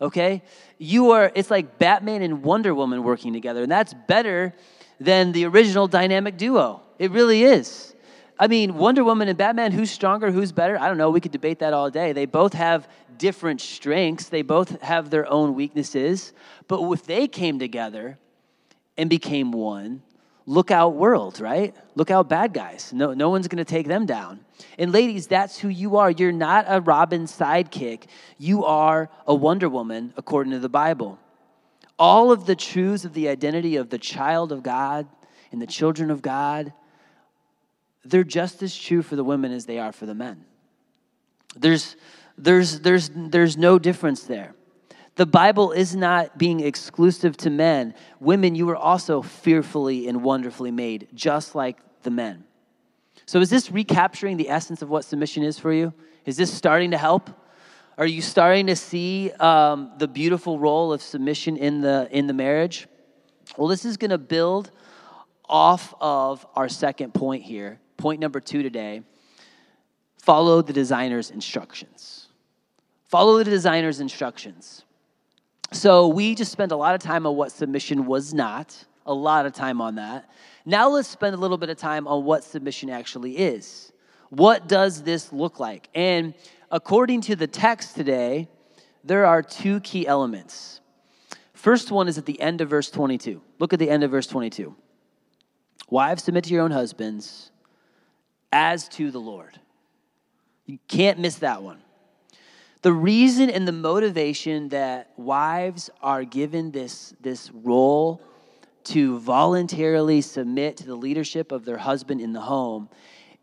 Okay? 0.00 0.42
You 0.78 1.10
are, 1.10 1.30
it's 1.34 1.50
like 1.50 1.78
Batman 1.78 2.22
and 2.22 2.42
Wonder 2.42 2.74
Woman 2.74 3.02
working 3.02 3.32
together, 3.32 3.62
and 3.62 3.70
that's 3.70 3.94
better 4.08 4.54
than 4.98 5.32
the 5.32 5.46
original 5.46 5.86
dynamic 5.86 6.36
duo. 6.36 6.82
It 6.98 7.10
really 7.10 7.42
is. 7.42 7.94
I 8.38 8.46
mean, 8.46 8.76
Wonder 8.76 9.04
Woman 9.04 9.28
and 9.28 9.36
Batman, 9.36 9.72
who's 9.72 9.90
stronger, 9.90 10.30
who's 10.30 10.50
better? 10.50 10.78
I 10.78 10.88
don't 10.88 10.96
know. 10.96 11.10
We 11.10 11.20
could 11.20 11.32
debate 11.32 11.58
that 11.58 11.74
all 11.74 11.90
day. 11.90 12.12
They 12.12 12.24
both 12.24 12.54
have 12.54 12.88
different 13.20 13.60
strengths, 13.60 14.28
they 14.28 14.42
both 14.42 14.82
have 14.82 15.10
their 15.10 15.30
own 15.30 15.54
weaknesses. 15.54 16.32
But 16.66 16.82
if 16.90 17.04
they 17.04 17.28
came 17.28 17.60
together 17.60 18.18
and 18.96 19.08
became 19.08 19.52
one, 19.52 20.02
look 20.46 20.72
out, 20.72 20.94
world, 20.94 21.38
right? 21.38 21.72
Look 21.94 22.10
out, 22.10 22.28
bad 22.28 22.52
guys. 22.52 22.92
No, 22.92 23.14
no 23.14 23.30
one's 23.30 23.46
going 23.46 23.64
to 23.64 23.64
take 23.64 23.86
them 23.86 24.06
down. 24.06 24.40
And 24.78 24.90
ladies, 24.90 25.28
that's 25.28 25.58
who 25.58 25.68
you 25.68 25.98
are. 25.98 26.10
You're 26.10 26.32
not 26.32 26.64
a 26.66 26.80
Robin 26.80 27.26
sidekick, 27.26 28.06
you 28.38 28.64
are 28.64 29.08
a 29.26 29.34
Wonder 29.34 29.68
Woman, 29.68 30.12
according 30.16 30.52
to 30.52 30.58
the 30.58 30.68
Bible. 30.68 31.18
All 31.98 32.32
of 32.32 32.46
the 32.46 32.56
truths 32.56 33.04
of 33.04 33.12
the 33.12 33.28
identity 33.28 33.76
of 33.76 33.90
the 33.90 33.98
child 33.98 34.50
of 34.50 34.64
God 34.64 35.06
and 35.52 35.62
the 35.62 35.66
children 35.66 36.10
of 36.10 36.22
God 36.22 36.72
they're 38.04 38.24
just 38.24 38.62
as 38.62 38.76
true 38.76 39.02
for 39.02 39.16
the 39.16 39.24
women 39.24 39.52
as 39.52 39.66
they 39.66 39.78
are 39.78 39.92
for 39.92 40.06
the 40.06 40.14
men. 40.14 40.44
There's, 41.56 41.96
there's, 42.42 42.80
there's, 42.80 43.10
there's 43.14 43.56
no 43.56 43.78
difference 43.78 44.24
there. 44.24 44.54
The 45.16 45.26
Bible 45.26 45.72
is 45.72 45.94
not 45.94 46.38
being 46.38 46.60
exclusive 46.60 47.36
to 47.38 47.50
men. 47.50 47.94
Women, 48.20 48.54
you 48.54 48.66
were 48.66 48.76
also 48.76 49.22
fearfully 49.22 50.08
and 50.08 50.22
wonderfully 50.22 50.70
made, 50.70 51.08
just 51.14 51.54
like 51.54 51.78
the 52.02 52.10
men. 52.10 52.44
So, 53.26 53.40
is 53.40 53.50
this 53.50 53.70
recapturing 53.70 54.36
the 54.38 54.48
essence 54.48 54.82
of 54.82 54.88
what 54.88 55.04
submission 55.04 55.42
is 55.42 55.58
for 55.58 55.72
you? 55.72 55.92
Is 56.24 56.36
this 56.36 56.52
starting 56.52 56.92
to 56.92 56.98
help? 56.98 57.30
Are 57.98 58.06
you 58.06 58.22
starting 58.22 58.68
to 58.68 58.76
see 58.76 59.30
um, 59.32 59.92
the 59.98 60.08
beautiful 60.08 60.58
role 60.58 60.92
of 60.92 61.02
submission 61.02 61.56
in 61.56 61.80
the, 61.80 62.08
in 62.10 62.26
the 62.26 62.32
marriage? 62.32 62.88
Well, 63.58 63.68
this 63.68 63.84
is 63.84 63.96
going 63.96 64.10
to 64.10 64.18
build 64.18 64.70
off 65.44 65.92
of 66.00 66.46
our 66.54 66.68
second 66.68 67.12
point 67.12 67.42
here 67.42 67.80
point 68.00 68.20
number 68.20 68.40
two 68.40 68.62
today 68.62 69.02
follow 70.22 70.62
the 70.62 70.72
designer's 70.72 71.30
instructions. 71.30 72.19
Follow 73.10 73.38
the 73.38 73.44
designer's 73.44 73.98
instructions. 73.98 74.84
So, 75.72 76.06
we 76.06 76.36
just 76.36 76.52
spent 76.52 76.70
a 76.70 76.76
lot 76.76 76.94
of 76.94 77.00
time 77.00 77.26
on 77.26 77.34
what 77.34 77.50
submission 77.50 78.06
was 78.06 78.32
not, 78.32 78.84
a 79.04 79.12
lot 79.12 79.46
of 79.46 79.52
time 79.52 79.80
on 79.80 79.96
that. 79.96 80.30
Now, 80.64 80.88
let's 80.88 81.08
spend 81.08 81.34
a 81.34 81.38
little 81.38 81.58
bit 81.58 81.70
of 81.70 81.76
time 81.76 82.06
on 82.06 82.24
what 82.24 82.44
submission 82.44 82.88
actually 82.88 83.36
is. 83.36 83.90
What 84.28 84.68
does 84.68 85.02
this 85.02 85.32
look 85.32 85.58
like? 85.58 85.88
And 85.92 86.34
according 86.70 87.22
to 87.22 87.34
the 87.34 87.48
text 87.48 87.96
today, 87.96 88.48
there 89.02 89.26
are 89.26 89.42
two 89.42 89.80
key 89.80 90.06
elements. 90.06 90.80
First 91.52 91.90
one 91.90 92.06
is 92.06 92.16
at 92.16 92.26
the 92.26 92.40
end 92.40 92.60
of 92.60 92.70
verse 92.70 92.90
22. 92.90 93.42
Look 93.58 93.72
at 93.72 93.80
the 93.80 93.90
end 93.90 94.04
of 94.04 94.12
verse 94.12 94.28
22. 94.28 94.76
Wives, 95.88 96.22
submit 96.22 96.44
to 96.44 96.54
your 96.54 96.62
own 96.62 96.70
husbands 96.70 97.50
as 98.52 98.88
to 98.90 99.10
the 99.10 99.20
Lord. 99.20 99.58
You 100.64 100.78
can't 100.86 101.18
miss 101.18 101.36
that 101.36 101.64
one. 101.64 101.80
The 102.82 102.92
reason 102.92 103.50
and 103.50 103.68
the 103.68 103.72
motivation 103.72 104.70
that 104.70 105.10
wives 105.16 105.90
are 106.00 106.24
given 106.24 106.70
this, 106.70 107.14
this 107.20 107.50
role 107.50 108.22
to 108.84 109.18
voluntarily 109.18 110.22
submit 110.22 110.78
to 110.78 110.86
the 110.86 110.94
leadership 110.94 111.52
of 111.52 111.66
their 111.66 111.76
husband 111.76 112.22
in 112.22 112.32
the 112.32 112.40
home 112.40 112.88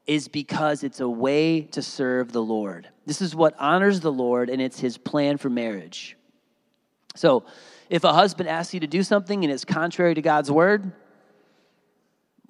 is 0.08 0.28
because 0.28 0.84
it's 0.84 1.02
a 1.02 1.10
way 1.10 1.62
to 1.62 1.82
serve 1.84 2.32
the 2.32 2.42
Lord. 2.42 2.90
This 3.06 3.22
is 3.22 3.36
what 3.36 3.54
honors 3.60 4.00
the 4.00 4.12
Lord, 4.12 4.50
and 4.50 4.62
it's 4.62 4.80
his 4.80 4.98
plan 4.98 5.38
for 5.38 5.50
marriage. 5.50 6.18
So, 7.16 7.46
if 7.90 8.04
a 8.04 8.14
husband 8.14 8.50
asks 8.50 8.74
you 8.74 8.80
to 8.80 8.88
do 8.88 9.04
something 9.04 9.44
and 9.44 9.54
it's 9.54 9.66
contrary 9.66 10.16
to 10.16 10.22
God's 10.22 10.52
word, 10.52 10.92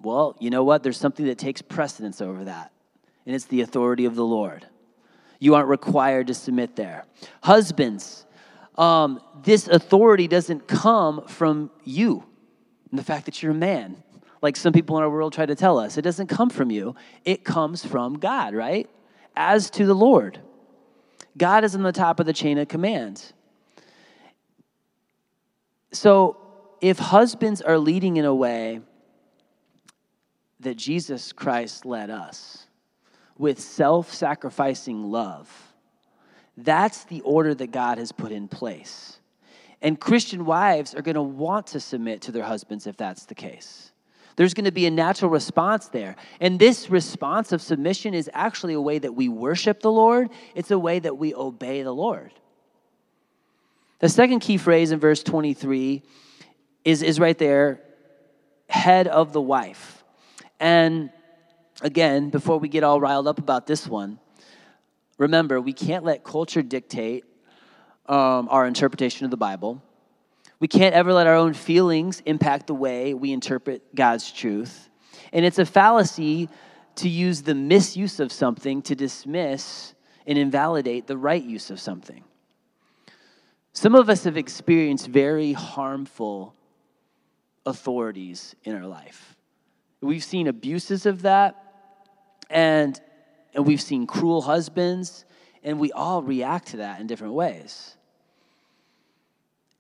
well, 0.02 0.36
you 0.40 0.50
know 0.50 0.64
what? 0.64 0.84
There's 0.84 0.98
something 0.98 1.26
that 1.26 1.38
takes 1.38 1.62
precedence 1.62 2.22
over 2.22 2.46
that, 2.46 2.72
and 3.26 3.36
it's 3.36 3.46
the 3.46 3.62
authority 3.62 4.06
of 4.06 4.16
the 4.16 4.26
Lord. 4.26 4.66
You 5.40 5.56
aren't 5.56 5.70
required 5.70 6.28
to 6.28 6.34
submit 6.34 6.76
there. 6.76 7.06
Husbands, 7.42 8.26
um, 8.78 9.22
this 9.44 9.68
authority 9.68 10.28
doesn't 10.28 10.68
come 10.68 11.26
from 11.28 11.72
you 11.84 12.24
and 12.92 13.00
the 13.00 13.04
fact 13.04 13.26
that 13.26 13.42
you're 13.42 13.52
a 13.52 13.56
man, 13.56 14.02
like 14.42 14.56
some 14.56 14.74
people 14.74 14.98
in 14.98 15.04
our 15.04 15.10
world 15.10 15.34
try 15.34 15.46
to 15.46 15.56
tell 15.56 15.80
us. 15.80 15.98
It 15.98 16.04
doesn't 16.04 16.28
come 16.28 16.50
from 16.50 16.72
you, 16.72 16.96
it 17.26 17.44
comes 17.44 17.86
from 17.86 18.20
God, 18.20 18.54
right? 18.54 18.90
As 19.36 19.70
to 19.72 19.86
the 19.86 19.94
Lord. 19.94 20.40
God 21.38 21.64
is 21.64 21.76
on 21.76 21.84
the 21.84 21.92
top 21.92 22.20
of 22.20 22.26
the 22.26 22.34
chain 22.34 22.58
of 22.58 22.68
command. 22.68 23.34
So 25.92 26.38
if 26.82 26.98
husbands 26.98 27.62
are 27.62 27.78
leading 27.78 28.18
in 28.18 28.26
a 28.26 28.34
way 28.34 28.82
that 30.60 30.76
Jesus 30.76 31.32
Christ 31.32 31.86
led 31.86 32.10
us 32.10 32.67
with 33.38 33.60
self 33.60 34.14
sacrificing 34.14 35.12
love. 35.12 35.52
That's 36.58 37.04
the 37.06 37.22
order 37.22 37.54
that 37.54 37.72
God 37.72 37.98
has 37.98 38.12
put 38.12 38.32
in 38.32 38.48
place. 38.48 39.20
And 39.82 40.00
Christian 40.00 40.46
wives 40.46 40.96
are 40.96 41.04
going 41.04 41.16
to 41.16 41.22
want 41.22 41.68
to 41.68 41.80
submit 41.80 42.22
to 42.22 42.32
their 42.32 42.44
husbands 42.44 42.88
if 42.88 42.98
that's 42.98 43.26
the 43.26 43.36
case. 43.36 43.92
There's 44.36 44.54
going 44.54 44.66
to 44.66 44.72
be 44.72 44.86
a 44.86 44.92
natural 44.92 45.30
response 45.30 45.88
there. 45.88 46.16
And 46.40 46.60
this 46.60 46.90
response 46.90 47.52
of 47.52 47.62
submission 47.62 48.14
is 48.14 48.30
actually 48.34 48.74
a 48.74 48.82
way 48.82 49.00
that 49.00 49.14
we 49.14 49.30
worship 49.30 49.82
the 49.82 49.92
Lord, 49.92 50.30
it's 50.56 50.72
a 50.72 50.80
way 50.80 51.00
that 51.00 51.18
we 51.18 51.34
obey 51.34 51.84
the 51.84 51.94
Lord. 51.94 52.32
The 54.00 54.10
second 54.10 54.40
key 54.40 54.58
phrase 54.58 54.92
in 54.92 55.00
verse 55.00 55.24
23 55.24 56.04
is, 56.86 57.02
is 57.02 57.20
right 57.20 57.38
there 57.38 57.82
head 58.70 59.08
of 59.08 59.34
the 59.34 59.42
wife. 59.42 60.04
And 60.60 61.10
again, 61.82 62.30
before 62.30 62.58
we 62.58 62.68
get 62.68 62.84
all 62.84 63.00
riled 63.00 63.28
up 63.28 63.40
about 63.40 63.68
this 63.68 63.88
one, 63.88 64.20
remember, 65.18 65.60
we 65.62 65.74
can't 65.74 66.04
let 66.04 66.24
culture 66.24 66.62
dictate 66.62 67.24
um, 68.08 68.48
our 68.50 68.66
interpretation 68.66 69.26
of 69.26 69.32
the 69.32 69.38
Bible. 69.38 69.82
We 70.60 70.68
can't 70.68 70.96
ever 70.96 71.14
let 71.14 71.28
our 71.28 71.36
own 71.36 71.54
feelings 71.54 72.22
impact 72.26 72.68
the 72.68 72.74
way 72.74 73.14
we 73.14 73.32
interpret 73.32 73.94
God's 73.96 74.32
truth. 74.32 74.90
And 75.32 75.46
it's 75.46 75.60
a 75.60 75.66
fallacy 75.66 76.50
to 76.96 77.10
use 77.10 77.44
the 77.44 77.54
misuse 77.54 78.20
of 78.20 78.32
something 78.32 78.82
to 78.84 78.96
dismiss 78.96 79.94
and 80.26 80.38
invalidate 80.38 81.06
the 81.06 81.18
right 81.18 81.44
use 81.44 81.70
of 81.70 81.80
something. 81.80 82.24
Some 83.72 83.94
of 83.94 84.10
us 84.10 84.24
have 84.24 84.38
experienced 84.38 85.08
very 85.08 85.54
harmful 85.54 86.56
authorities 87.66 88.56
in 88.64 88.76
our 88.76 88.88
life. 88.88 89.36
We've 90.02 90.24
seen 90.24 90.48
abuses 90.48 91.06
of 91.06 91.22
that, 91.22 91.67
and, 92.50 93.00
and 93.54 93.66
we've 93.66 93.82
seen 93.82 94.08
cruel 94.08 94.42
husbands, 94.42 95.26
and 95.64 95.80
we 95.80 95.92
all 95.92 96.22
react 96.22 96.70
to 96.70 96.78
that 96.78 97.00
in 97.00 97.08
different 97.08 97.34
ways. 97.34 97.96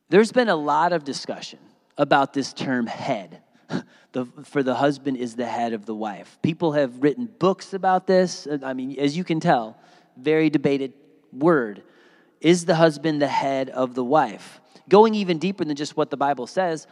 There's 0.10 0.32
been 0.32 0.50
a 0.50 0.56
lot 0.56 0.94
of 0.94 1.04
discussion 1.04 1.60
about 1.98 2.34
this 2.34 2.54
term 2.54 2.88
head. 2.88 3.42
The, 4.14 4.26
for 4.46 4.64
the 4.64 4.74
husband 4.74 5.18
is 5.18 5.36
the 5.36 5.46
head 5.46 5.74
of 5.74 5.86
the 5.86 5.94
wife. 5.94 6.40
People 6.42 6.72
have 6.72 7.04
written 7.04 7.30
books 7.40 7.74
about 7.74 8.08
this. 8.08 8.48
I 8.64 8.74
mean, 8.74 8.98
as 8.98 9.16
you 9.18 9.24
can 9.26 9.40
tell, 9.40 9.78
very 10.16 10.50
debated 10.50 10.94
word. 11.32 11.84
Is 12.40 12.66
the 12.66 12.76
husband 12.76 13.22
the 13.22 13.28
head 13.28 13.70
of 13.70 13.96
the 13.96 14.04
wife? 14.04 14.62
Going 14.90 15.14
even 15.14 15.38
deeper 15.38 15.66
than 15.66 15.76
just 15.76 15.98
what 15.98 16.10
the 16.10 16.18
Bible 16.18 16.48
says, 16.48 16.88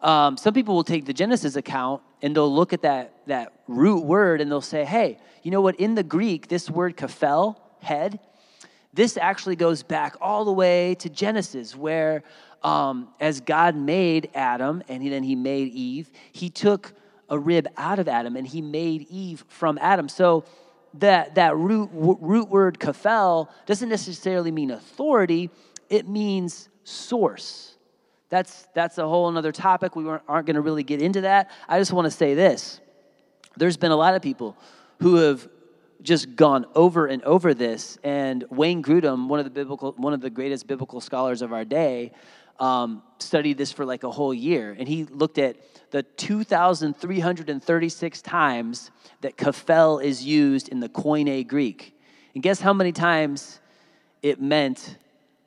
um, 0.00 0.36
some 0.36 0.54
people 0.54 0.74
will 0.74 0.84
take 0.84 1.04
the 1.04 1.12
Genesis 1.12 1.56
account 1.56 2.02
and 2.22 2.34
they'll 2.34 2.52
look 2.52 2.72
at 2.72 2.82
that, 2.82 3.12
that 3.26 3.52
root 3.66 4.04
word 4.04 4.40
and 4.40 4.50
they'll 4.50 4.60
say, 4.60 4.84
hey, 4.84 5.18
you 5.42 5.50
know 5.50 5.60
what? 5.60 5.76
In 5.76 5.94
the 5.94 6.02
Greek, 6.02 6.48
this 6.48 6.68
word 6.70 6.96
kephale, 6.96 7.56
head, 7.80 8.20
this 8.92 9.16
actually 9.16 9.56
goes 9.56 9.82
back 9.82 10.16
all 10.20 10.44
the 10.44 10.52
way 10.52 10.94
to 10.96 11.08
Genesis, 11.08 11.76
where 11.76 12.22
um, 12.62 13.08
as 13.20 13.40
God 13.40 13.76
made 13.76 14.30
Adam 14.34 14.82
and 14.88 15.10
then 15.10 15.22
he 15.22 15.34
made 15.34 15.72
Eve, 15.72 16.10
he 16.32 16.50
took 16.50 16.92
a 17.28 17.38
rib 17.38 17.68
out 17.76 17.98
of 17.98 18.08
Adam 18.08 18.36
and 18.36 18.46
he 18.46 18.60
made 18.60 19.06
Eve 19.08 19.44
from 19.48 19.78
Adam. 19.80 20.08
So 20.08 20.44
that, 20.94 21.36
that 21.36 21.56
root, 21.56 21.88
root 21.92 22.48
word 22.48 22.78
kephale 22.78 23.48
doesn't 23.66 23.88
necessarily 23.88 24.50
mean 24.50 24.72
authority, 24.72 25.50
it 25.88 26.08
means 26.08 26.68
source. 26.84 27.69
That's, 28.30 28.68
that's 28.74 28.98
a 28.98 29.06
whole 29.06 29.36
other 29.36 29.52
topic. 29.52 29.96
We 29.96 30.08
aren't 30.08 30.26
going 30.26 30.54
to 30.54 30.60
really 30.60 30.84
get 30.84 31.02
into 31.02 31.22
that. 31.22 31.50
I 31.68 31.78
just 31.78 31.92
want 31.92 32.06
to 32.06 32.10
say 32.10 32.34
this. 32.34 32.80
There's 33.56 33.76
been 33.76 33.90
a 33.90 33.96
lot 33.96 34.14
of 34.14 34.22
people 34.22 34.56
who 35.00 35.16
have 35.16 35.48
just 36.02 36.36
gone 36.36 36.64
over 36.74 37.06
and 37.06 37.22
over 37.24 37.52
this. 37.52 37.98
And 38.02 38.44
Wayne 38.50 38.82
Grudem, 38.82 39.28
one 39.28 39.40
of 39.40 39.44
the 39.44 39.50
biblical, 39.50 39.92
one 39.96 40.14
of 40.14 40.20
the 40.20 40.30
greatest 40.30 40.66
biblical 40.66 41.00
scholars 41.00 41.42
of 41.42 41.52
our 41.52 41.64
day, 41.64 42.12
um, 42.60 43.02
studied 43.18 43.58
this 43.58 43.72
for 43.72 43.84
like 43.84 44.04
a 44.04 44.10
whole 44.10 44.34
year, 44.34 44.76
and 44.78 44.86
he 44.86 45.04
looked 45.04 45.38
at 45.38 45.56
the 45.90 46.02
2,336 46.02 48.22
times 48.22 48.90
that 49.22 49.36
kephale 49.36 50.02
is 50.02 50.24
used 50.24 50.68
in 50.68 50.78
the 50.78 50.88
Koine 50.88 51.48
Greek. 51.48 51.96
And 52.34 52.42
guess 52.42 52.60
how 52.60 52.72
many 52.72 52.92
times 52.92 53.60
it 54.22 54.40
meant 54.40 54.96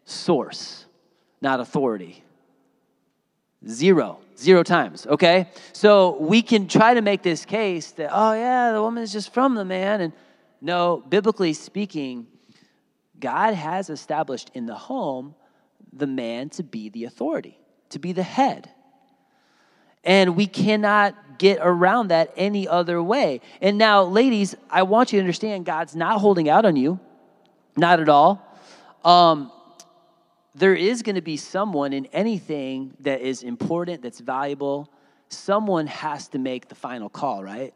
source, 0.05 0.85
not 1.39 1.59
authority? 1.59 2.23
Zero. 3.67 4.19
Zero 4.37 4.63
times, 4.63 5.05
okay? 5.07 5.47
So 5.71 6.17
we 6.19 6.41
can 6.41 6.67
try 6.67 6.93
to 6.93 7.01
make 7.01 7.21
this 7.21 7.45
case 7.45 7.91
that, 7.91 8.09
oh, 8.11 8.33
yeah, 8.33 8.71
the 8.71 8.81
woman 8.81 9.03
is 9.03 9.13
just 9.13 9.33
from 9.33 9.55
the 9.55 9.65
man. 9.65 10.01
And 10.01 10.13
no, 10.61 11.03
biblically 11.07 11.53
speaking, 11.53 12.27
God 13.19 13.53
has 13.53 13.89
established 13.89 14.51
in 14.53 14.65
the 14.65 14.75
home 14.75 15.35
the 15.93 16.07
man 16.07 16.49
to 16.49 16.63
be 16.63 16.89
the 16.89 17.05
authority, 17.05 17.57
to 17.89 17.99
be 17.99 18.11
the 18.11 18.23
head. 18.23 18.69
And 20.03 20.35
we 20.35 20.47
cannot 20.47 21.15
get 21.37 21.59
around 21.61 22.09
that 22.09 22.33
any 22.35 22.67
other 22.67 23.01
way. 23.01 23.39
And 23.61 23.77
now, 23.77 24.03
ladies, 24.03 24.55
I 24.69 24.83
want 24.83 25.13
you 25.13 25.19
to 25.19 25.21
understand 25.21 25.65
God's 25.65 25.95
not 25.95 26.19
holding 26.19 26.49
out 26.49 26.65
on 26.65 26.75
you, 26.75 26.99
not 27.77 27.99
at 27.99 28.09
all. 28.09 28.45
Um, 29.05 29.51
there 30.55 30.75
is 30.75 31.01
going 31.01 31.15
to 31.15 31.21
be 31.21 31.37
someone 31.37 31.93
in 31.93 32.05
anything 32.07 32.93
that 32.99 33.21
is 33.21 33.43
important, 33.43 34.01
that's 34.01 34.19
valuable. 34.19 34.91
Someone 35.29 35.87
has 35.87 36.27
to 36.29 36.39
make 36.39 36.67
the 36.67 36.75
final 36.75 37.09
call, 37.09 37.43
right? 37.43 37.73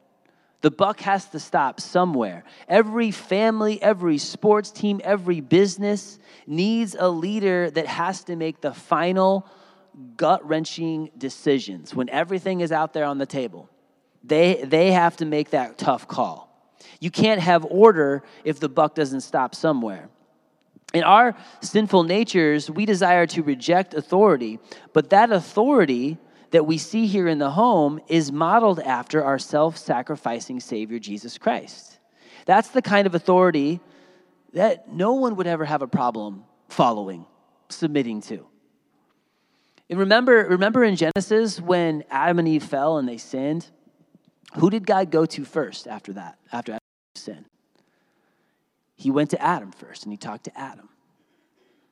The 0.61 0.71
buck 0.71 0.99
has 1.01 1.25
to 1.29 1.39
stop 1.39 1.79
somewhere. 1.79 2.43
Every 2.67 3.11
family, 3.11 3.81
every 3.81 4.17
sports 4.17 4.71
team, 4.71 5.01
every 5.03 5.39
business 5.39 6.19
needs 6.45 6.95
a 6.97 7.09
leader 7.09 7.69
that 7.71 7.87
has 7.87 8.23
to 8.25 8.35
make 8.35 8.61
the 8.61 8.73
final 8.73 9.47
gut 10.15 10.47
wrenching 10.47 11.09
decisions 11.17 11.93
when 11.93 12.09
everything 12.09 12.61
is 12.61 12.71
out 12.71 12.93
there 12.93 13.05
on 13.05 13.17
the 13.17 13.25
table. 13.25 13.69
They, 14.23 14.63
they 14.63 14.91
have 14.91 15.17
to 15.17 15.25
make 15.25 15.51
that 15.51 15.77
tough 15.77 16.07
call. 16.07 16.47
You 16.99 17.11
can't 17.11 17.39
have 17.39 17.65
order 17.65 18.23
if 18.43 18.59
the 18.59 18.69
buck 18.69 18.95
doesn't 18.95 19.21
stop 19.21 19.55
somewhere. 19.55 20.09
In 20.93 21.03
our 21.03 21.35
sinful 21.61 22.03
natures, 22.03 22.71
we 22.71 22.85
desire 22.85 23.27
to 23.27 23.43
reject 23.43 23.93
authority, 23.93 24.59
but 24.93 25.09
that 25.09 25.31
authority 25.31 26.17
that 26.51 26.65
we 26.65 26.77
see 26.77 27.07
here 27.07 27.27
in 27.27 27.39
the 27.39 27.51
home 27.51 27.99
is 28.07 28.31
modeled 28.31 28.79
after 28.79 29.23
our 29.23 29.37
self 29.37 29.77
sacrificing 29.77 30.59
Savior, 30.59 30.99
Jesus 30.99 31.37
Christ. 31.37 31.99
That's 32.45 32.69
the 32.69 32.81
kind 32.81 33.05
of 33.05 33.15
authority 33.15 33.81
that 34.53 34.91
no 34.91 35.13
one 35.13 35.35
would 35.35 35.47
ever 35.47 35.65
have 35.65 35.81
a 35.81 35.87
problem 35.87 36.45
following, 36.69 37.25
submitting 37.69 38.21
to. 38.21 38.45
And 39.89 39.99
remember, 39.99 40.47
remember 40.49 40.83
in 40.83 40.95
Genesis 40.95 41.59
when 41.59 42.03
Adam 42.09 42.39
and 42.39 42.47
Eve 42.47 42.63
fell 42.63 42.97
and 42.97 43.07
they 43.07 43.17
sinned? 43.17 43.67
Who 44.55 44.69
did 44.69 44.85
God 44.85 45.11
go 45.11 45.25
to 45.25 45.45
first 45.45 45.87
after 45.87 46.13
that, 46.13 46.37
after 46.51 46.73
Adam 46.73 46.79
sinned? 47.15 47.45
He 48.97 49.11
went 49.11 49.29
to 49.29 49.41
Adam 49.41 49.71
first 49.71 50.03
and 50.03 50.11
he 50.11 50.17
talked 50.17 50.43
to 50.45 50.59
Adam 50.59 50.89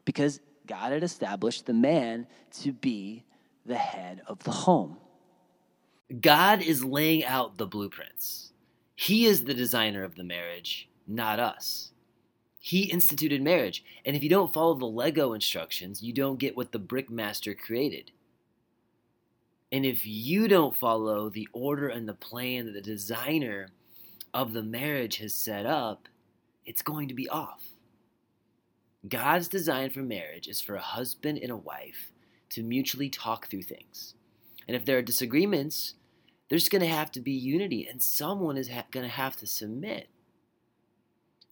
because 0.04 0.42
God 0.68 0.92
had 0.92 1.04
established 1.04 1.66
the 1.66 1.74
man 1.74 2.28
to 2.62 2.74
be 2.74 3.24
the 3.66 3.76
head 3.76 4.22
of 4.28 4.44
the 4.44 4.52
home. 4.52 4.98
God 6.22 6.62
is 6.62 6.84
laying 6.84 7.24
out 7.24 7.58
the 7.58 7.68
blueprints. 7.68 8.52
He 8.96 9.26
is 9.26 9.44
the 9.44 9.54
designer 9.54 10.04
of 10.04 10.16
the 10.16 10.24
marriage, 10.24 10.90
not 11.08 11.40
us. 11.40 11.92
He 12.60 12.84
instituted 12.86 13.44
marriage, 13.44 13.84
and 14.06 14.16
if 14.16 14.24
you 14.24 14.30
don't 14.30 14.54
follow 14.54 14.74
the 14.74 14.86
Lego 14.86 15.34
instructions, 15.34 16.02
you 16.02 16.14
don't 16.14 16.40
get 16.40 16.58
what 16.58 16.72
the 16.72 16.80
brickmaster 16.80 17.56
created. 17.56 18.12
And 19.72 19.86
if 19.86 20.06
you 20.06 20.48
don't 20.48 20.76
follow 20.76 21.30
the 21.30 21.48
order 21.54 21.90
and 21.90 22.08
the 22.08 22.14
plan 22.14 22.66
that 22.66 22.74
the 22.74 22.82
designer 22.82 23.70
of 24.34 24.54
the 24.54 24.64
marriage 24.64 25.18
has 25.18 25.36
set 25.36 25.66
up, 25.66 26.08
it's 26.66 26.82
going 26.82 27.08
to 27.08 27.14
be 27.14 27.30
off. 27.30 27.64
God's 29.08 29.48
design 29.48 29.92
for 29.92 30.02
marriage 30.02 30.48
is 30.48 30.62
for 30.62 30.76
a 30.76 30.82
husband 30.82 31.38
and 31.38 31.52
a 31.52 31.58
wife 31.58 32.12
to 32.50 32.64
mutually 32.64 33.10
talk 33.10 33.48
through 33.48 33.64
things. 33.64 34.16
And 34.68 34.76
if 34.76 34.86
there 34.86 34.98
are 34.98 35.04
disagreements, 35.04 35.94
there's 36.50 36.70
going 36.70 36.82
to 36.82 36.88
have 36.88 37.12
to 37.12 37.22
be 37.22 37.32
unity, 37.32 37.88
and 37.88 38.02
someone 38.02 38.58
is 38.58 38.70
ha- 38.70 38.86
going 38.92 39.06
to 39.06 39.12
have 39.12 39.36
to 39.38 39.48
submit. 39.48 40.10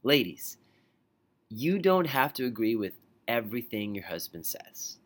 Ladies, 0.03 0.57
you 1.49 1.79
don't 1.79 2.07
have 2.07 2.33
to 2.33 2.45
agree 2.45 2.75
with 2.75 2.93
everything 3.27 3.93
your 3.93 4.05
husband 4.05 4.45
says. 4.45 4.97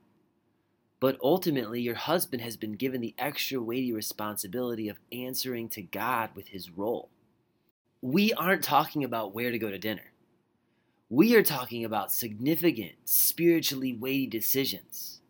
But 0.99 1.19
ultimately, 1.21 1.81
your 1.81 1.95
husband 1.95 2.41
has 2.41 2.57
been 2.57 2.73
given 2.73 3.01
the 3.01 3.13
extra 3.17 3.61
weighty 3.61 3.93
responsibility 3.93 4.89
of 4.89 4.99
answering 5.11 5.69
to 5.69 5.81
God 5.81 6.31
with 6.33 6.47
his 6.47 6.71
role. 6.71 7.09
We 8.01 8.33
aren't 8.33 8.63
talking 8.63 9.03
about 9.03 9.33
where 9.33 9.51
to 9.51 9.57
go 9.57 9.71
to 9.71 9.77
dinner. 9.77 10.11
We 11.09 11.35
are 11.35 11.43
talking 11.43 11.85
about 11.85 12.11
significant, 12.11 12.93
spiritually 13.05 13.93
weighty 13.93 14.27
decisions. 14.27 15.21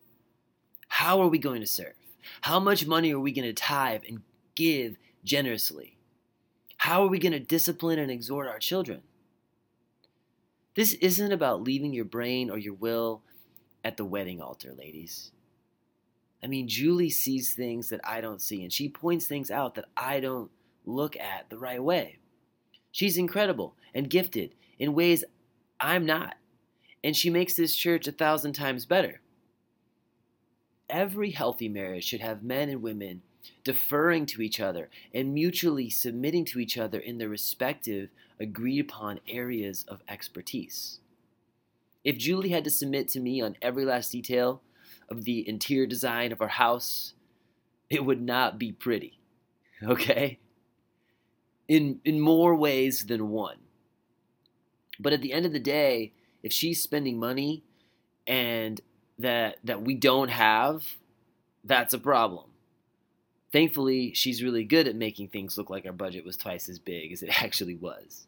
How 0.88 1.22
are 1.22 1.28
we 1.28 1.38
going 1.38 1.61
to 1.61 1.68
serve? 1.68 1.93
How 2.41 2.59
much 2.59 2.88
money 2.88 3.13
are 3.13 3.20
we 3.20 3.32
going 3.32 3.47
to 3.47 3.53
tithe 3.53 4.01
and 4.07 4.22
give 4.55 4.97
generously? 5.24 5.97
How 6.78 7.03
are 7.03 7.07
we 7.07 7.20
going 7.20 7.34
to 7.34 7.39
discipline 7.39 7.99
and 7.99 8.11
exhort 8.11 8.47
our 8.47 8.59
children? 8.59 9.01
This 10.76 10.93
isn't 10.93 11.32
about 11.32 11.63
leaving 11.63 11.93
your 11.93 12.05
brain 12.05 12.49
or 12.49 12.57
your 12.57 12.74
will 12.74 13.22
at 13.84 13.97
the 13.97 14.05
wedding 14.05 14.41
altar, 14.41 14.74
ladies. 14.78 15.32
I 16.43 16.47
mean, 16.47 16.68
Julie 16.68 17.09
sees 17.09 17.53
things 17.53 17.89
that 17.89 18.01
I 18.03 18.22
don't 18.22 18.41
see, 18.41 18.61
and 18.61 18.72
she 18.72 18.89
points 18.89 19.26
things 19.26 19.49
out 19.49 19.76
that 19.76 19.86
I 19.95 20.20
don't 20.20 20.51
look 20.86 21.18
at 21.18 21.49
the 21.49 21.57
right 21.57 21.82
way. 21.82 22.20
She's 22.97 23.17
incredible 23.17 23.75
and 23.93 24.09
gifted 24.09 24.55
in 24.79 24.95
ways 24.95 25.23
I'm 25.79 26.05
not, 26.05 26.37
and 27.03 27.15
she 27.15 27.29
makes 27.29 27.55
this 27.55 27.75
church 27.75 28.07
a 28.07 28.11
thousand 28.11 28.53
times 28.53 28.85
better 28.85 29.21
every 30.89 31.31
healthy 31.31 31.67
marriage 31.67 32.05
should 32.05 32.21
have 32.21 32.43
men 32.43 32.69
and 32.69 32.81
women 32.81 33.21
deferring 33.63 34.25
to 34.25 34.41
each 34.41 34.59
other 34.59 34.89
and 35.13 35.33
mutually 35.33 35.89
submitting 35.89 36.45
to 36.45 36.59
each 36.59 36.77
other 36.77 36.99
in 36.99 37.17
their 37.17 37.29
respective 37.29 38.09
agreed 38.39 38.79
upon 38.79 39.19
areas 39.27 39.85
of 39.87 40.01
expertise. 40.07 40.99
If 42.03 42.17
Julie 42.17 42.49
had 42.49 42.63
to 42.63 42.69
submit 42.69 43.07
to 43.09 43.19
me 43.19 43.41
on 43.41 43.57
every 43.61 43.85
last 43.85 44.11
detail 44.11 44.61
of 45.09 45.23
the 45.23 45.47
interior 45.47 45.85
design 45.85 46.31
of 46.31 46.41
our 46.41 46.47
house, 46.47 47.13
it 47.89 48.05
would 48.05 48.21
not 48.21 48.57
be 48.57 48.71
pretty. 48.71 49.13
Okay? 49.83 50.39
In 51.68 51.99
in 52.05 52.20
more 52.20 52.55
ways 52.55 53.05
than 53.05 53.30
one. 53.30 53.57
But 54.99 55.13
at 55.13 55.22
the 55.22 55.34
end 55.34 55.45
of 55.45 55.53
the 55.53 55.59
day, 55.59 56.13
if 56.43 56.51
she's 56.51 56.82
spending 56.82 57.20
money 57.20 57.63
and 58.26 58.82
that 59.20 59.57
that 59.63 59.82
we 59.82 59.95
don't 59.95 60.30
have, 60.30 60.95
that's 61.63 61.93
a 61.93 61.99
problem. 61.99 62.51
Thankfully, 63.51 64.13
she's 64.13 64.43
really 64.43 64.63
good 64.63 64.88
at 64.88 64.95
making 64.95 65.30
things 65.30 65.57
look 65.57 65.70
like 65.70 65.86
our 65.86 65.93
budget 65.93 66.26
was 66.26 66.38
twice 66.38 66.68
as 66.70 66.80
big 66.80 67.11
as 67.11 67.24
it 67.24 67.41
actually 67.43 67.76
was. 67.76 68.28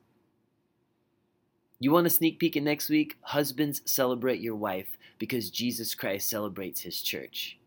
You 1.79 1.91
want 1.91 2.07
a 2.07 2.09
sneak 2.09 2.39
peek 2.39 2.57
at 2.57 2.63
next 2.63 2.89
week? 2.89 3.17
Husbands, 3.21 3.81
celebrate 3.85 4.41
your 4.41 4.55
wife 4.55 4.97
because 5.17 5.49
Jesus 5.49 5.95
Christ 5.95 6.29
celebrates 6.29 6.81
his 6.81 7.01
church. 7.01 7.58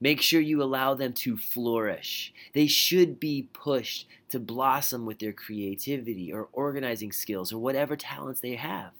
Make 0.00 0.20
sure 0.20 0.40
you 0.40 0.62
allow 0.62 0.94
them 0.94 1.12
to 1.14 1.36
flourish. 1.36 2.32
They 2.54 2.66
should 2.66 3.18
be 3.18 3.48
pushed 3.52 4.06
to 4.28 4.38
blossom 4.38 5.06
with 5.06 5.18
their 5.18 5.32
creativity 5.32 6.32
or 6.32 6.48
organizing 6.52 7.10
skills 7.12 7.52
or 7.52 7.58
whatever 7.58 7.96
talents 7.96 8.40
they 8.40 8.54
have. 8.54 8.92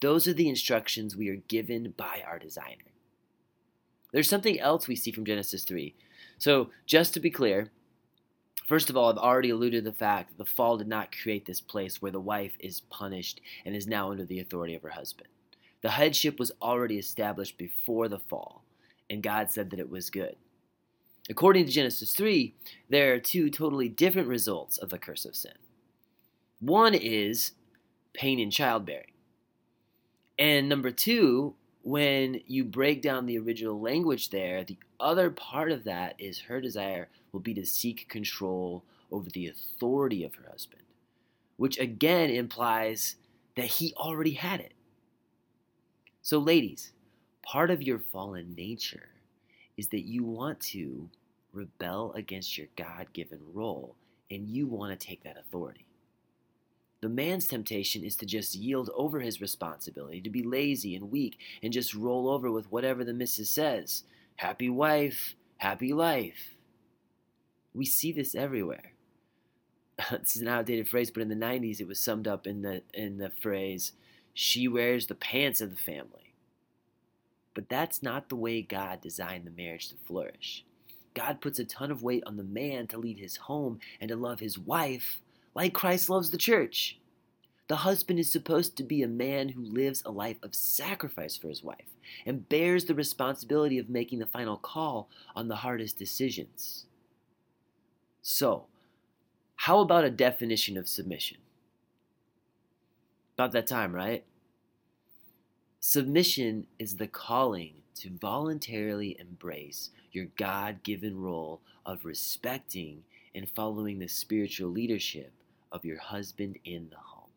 Those 0.00 0.28
are 0.28 0.34
the 0.34 0.48
instructions 0.48 1.16
we 1.16 1.28
are 1.28 1.36
given 1.36 1.94
by 1.96 2.22
our 2.26 2.38
designer. 2.38 2.92
There's 4.12 4.28
something 4.28 4.60
else 4.60 4.86
we 4.86 4.96
see 4.96 5.10
from 5.10 5.24
Genesis 5.24 5.64
3. 5.64 5.94
So, 6.38 6.70
just 6.86 7.14
to 7.14 7.20
be 7.20 7.30
clear, 7.30 7.70
first 8.66 8.90
of 8.90 8.96
all, 8.96 9.10
I've 9.10 9.18
already 9.18 9.50
alluded 9.50 9.84
to 9.84 9.90
the 9.90 9.96
fact 9.96 10.30
that 10.30 10.38
the 10.38 10.50
fall 10.50 10.76
did 10.76 10.88
not 10.88 11.16
create 11.16 11.46
this 11.46 11.60
place 11.60 12.00
where 12.00 12.12
the 12.12 12.20
wife 12.20 12.52
is 12.60 12.80
punished 12.80 13.40
and 13.64 13.74
is 13.74 13.86
now 13.86 14.10
under 14.10 14.24
the 14.24 14.40
authority 14.40 14.74
of 14.74 14.82
her 14.82 14.90
husband. 14.90 15.28
The 15.82 15.90
headship 15.90 16.38
was 16.38 16.52
already 16.62 16.98
established 16.98 17.58
before 17.58 18.08
the 18.08 18.18
fall, 18.18 18.63
and 19.14 19.22
God 19.22 19.48
said 19.48 19.70
that 19.70 19.78
it 19.78 19.88
was 19.88 20.10
good. 20.10 20.34
According 21.30 21.66
to 21.66 21.72
Genesis 21.72 22.14
3, 22.14 22.52
there 22.90 23.14
are 23.14 23.18
two 23.20 23.48
totally 23.48 23.88
different 23.88 24.26
results 24.26 24.76
of 24.76 24.90
the 24.90 24.98
curse 24.98 25.24
of 25.24 25.36
sin. 25.36 25.52
One 26.58 26.94
is 26.94 27.52
pain 28.12 28.40
in 28.40 28.50
childbearing. 28.50 29.12
And 30.36 30.68
number 30.68 30.90
two, 30.90 31.54
when 31.82 32.40
you 32.46 32.64
break 32.64 33.02
down 33.02 33.26
the 33.26 33.38
original 33.38 33.80
language 33.80 34.30
there, 34.30 34.64
the 34.64 34.78
other 34.98 35.30
part 35.30 35.70
of 35.70 35.84
that 35.84 36.16
is 36.18 36.40
her 36.40 36.60
desire 36.60 37.08
will 37.30 37.40
be 37.40 37.54
to 37.54 37.64
seek 37.64 38.08
control 38.08 38.82
over 39.12 39.30
the 39.30 39.46
authority 39.46 40.24
of 40.24 40.34
her 40.34 40.50
husband, 40.50 40.82
which 41.56 41.78
again 41.78 42.30
implies 42.30 43.14
that 43.54 43.66
he 43.66 43.94
already 43.96 44.32
had 44.32 44.58
it. 44.58 44.72
So, 46.20 46.38
ladies, 46.38 46.90
part 47.44 47.70
of 47.70 47.82
your 47.82 47.98
fallen 47.98 48.54
nature 48.54 49.08
is 49.76 49.88
that 49.88 50.06
you 50.06 50.24
want 50.24 50.60
to 50.60 51.08
rebel 51.52 52.12
against 52.16 52.58
your 52.58 52.68
God 52.76 53.12
given 53.12 53.40
role 53.52 53.96
and 54.30 54.48
you 54.48 54.66
want 54.66 54.98
to 54.98 55.06
take 55.06 55.22
that 55.24 55.38
authority. 55.38 55.86
The 57.00 57.08
man's 57.08 57.46
temptation 57.46 58.02
is 58.02 58.16
to 58.16 58.26
just 58.26 58.54
yield 58.54 58.88
over 58.94 59.20
his 59.20 59.40
responsibility, 59.40 60.22
to 60.22 60.30
be 60.30 60.42
lazy 60.42 60.94
and 60.94 61.10
weak, 61.10 61.38
and 61.62 61.72
just 61.72 61.94
roll 61.94 62.30
over 62.30 62.50
with 62.50 62.72
whatever 62.72 63.04
the 63.04 63.12
missus 63.12 63.50
says. 63.50 64.04
Happy 64.36 64.70
wife, 64.70 65.34
happy 65.58 65.92
life. 65.92 66.54
We 67.74 67.84
see 67.84 68.10
this 68.10 68.34
everywhere. 68.34 68.92
this 70.10 70.36
is 70.36 70.42
an 70.42 70.48
outdated 70.48 70.88
phrase, 70.88 71.10
but 71.10 71.22
in 71.22 71.28
the 71.28 71.34
90s 71.34 71.80
it 71.80 71.86
was 71.86 72.00
summed 72.00 72.26
up 72.26 72.46
in 72.46 72.62
the 72.62 72.82
in 72.94 73.18
the 73.18 73.30
phrase, 73.30 73.92
she 74.32 74.66
wears 74.66 75.06
the 75.06 75.14
pants 75.14 75.60
of 75.60 75.70
the 75.70 75.76
family. 75.76 76.23
But 77.54 77.68
that's 77.68 78.02
not 78.02 78.28
the 78.28 78.36
way 78.36 78.62
God 78.62 79.00
designed 79.00 79.46
the 79.46 79.62
marriage 79.62 79.88
to 79.88 79.94
flourish. 80.06 80.64
God 81.14 81.40
puts 81.40 81.58
a 81.58 81.64
ton 81.64 81.90
of 81.90 82.02
weight 82.02 82.24
on 82.26 82.36
the 82.36 82.42
man 82.42 82.88
to 82.88 82.98
lead 82.98 83.18
his 83.18 83.36
home 83.36 83.78
and 84.00 84.08
to 84.08 84.16
love 84.16 84.40
his 84.40 84.58
wife 84.58 85.20
like 85.54 85.72
Christ 85.72 86.10
loves 86.10 86.30
the 86.30 86.38
church. 86.38 86.98
The 87.68 87.76
husband 87.76 88.18
is 88.18 88.30
supposed 88.30 88.76
to 88.76 88.82
be 88.82 89.02
a 89.02 89.08
man 89.08 89.50
who 89.50 89.62
lives 89.62 90.02
a 90.04 90.10
life 90.10 90.36
of 90.42 90.54
sacrifice 90.54 91.36
for 91.36 91.48
his 91.48 91.62
wife 91.62 91.94
and 92.26 92.48
bears 92.48 92.84
the 92.84 92.94
responsibility 92.94 93.78
of 93.78 93.88
making 93.88 94.18
the 94.18 94.26
final 94.26 94.56
call 94.56 95.08
on 95.34 95.48
the 95.48 95.56
hardest 95.56 95.96
decisions. 95.96 96.84
So, 98.20 98.66
how 99.56 99.78
about 99.78 100.04
a 100.04 100.10
definition 100.10 100.76
of 100.76 100.88
submission? 100.88 101.38
About 103.34 103.52
that 103.52 103.66
time, 103.66 103.94
right? 103.94 104.24
Submission 105.86 106.66
is 106.78 106.96
the 106.96 107.06
calling 107.06 107.74
to 107.94 108.08
voluntarily 108.18 109.18
embrace 109.20 109.90
your 110.12 110.28
God 110.38 110.82
given 110.82 111.20
role 111.20 111.60
of 111.84 112.06
respecting 112.06 113.02
and 113.34 113.46
following 113.50 113.98
the 113.98 114.08
spiritual 114.08 114.70
leadership 114.70 115.30
of 115.70 115.84
your 115.84 115.98
husband 115.98 116.58
in 116.64 116.88
the 116.88 116.96
home. 116.96 117.28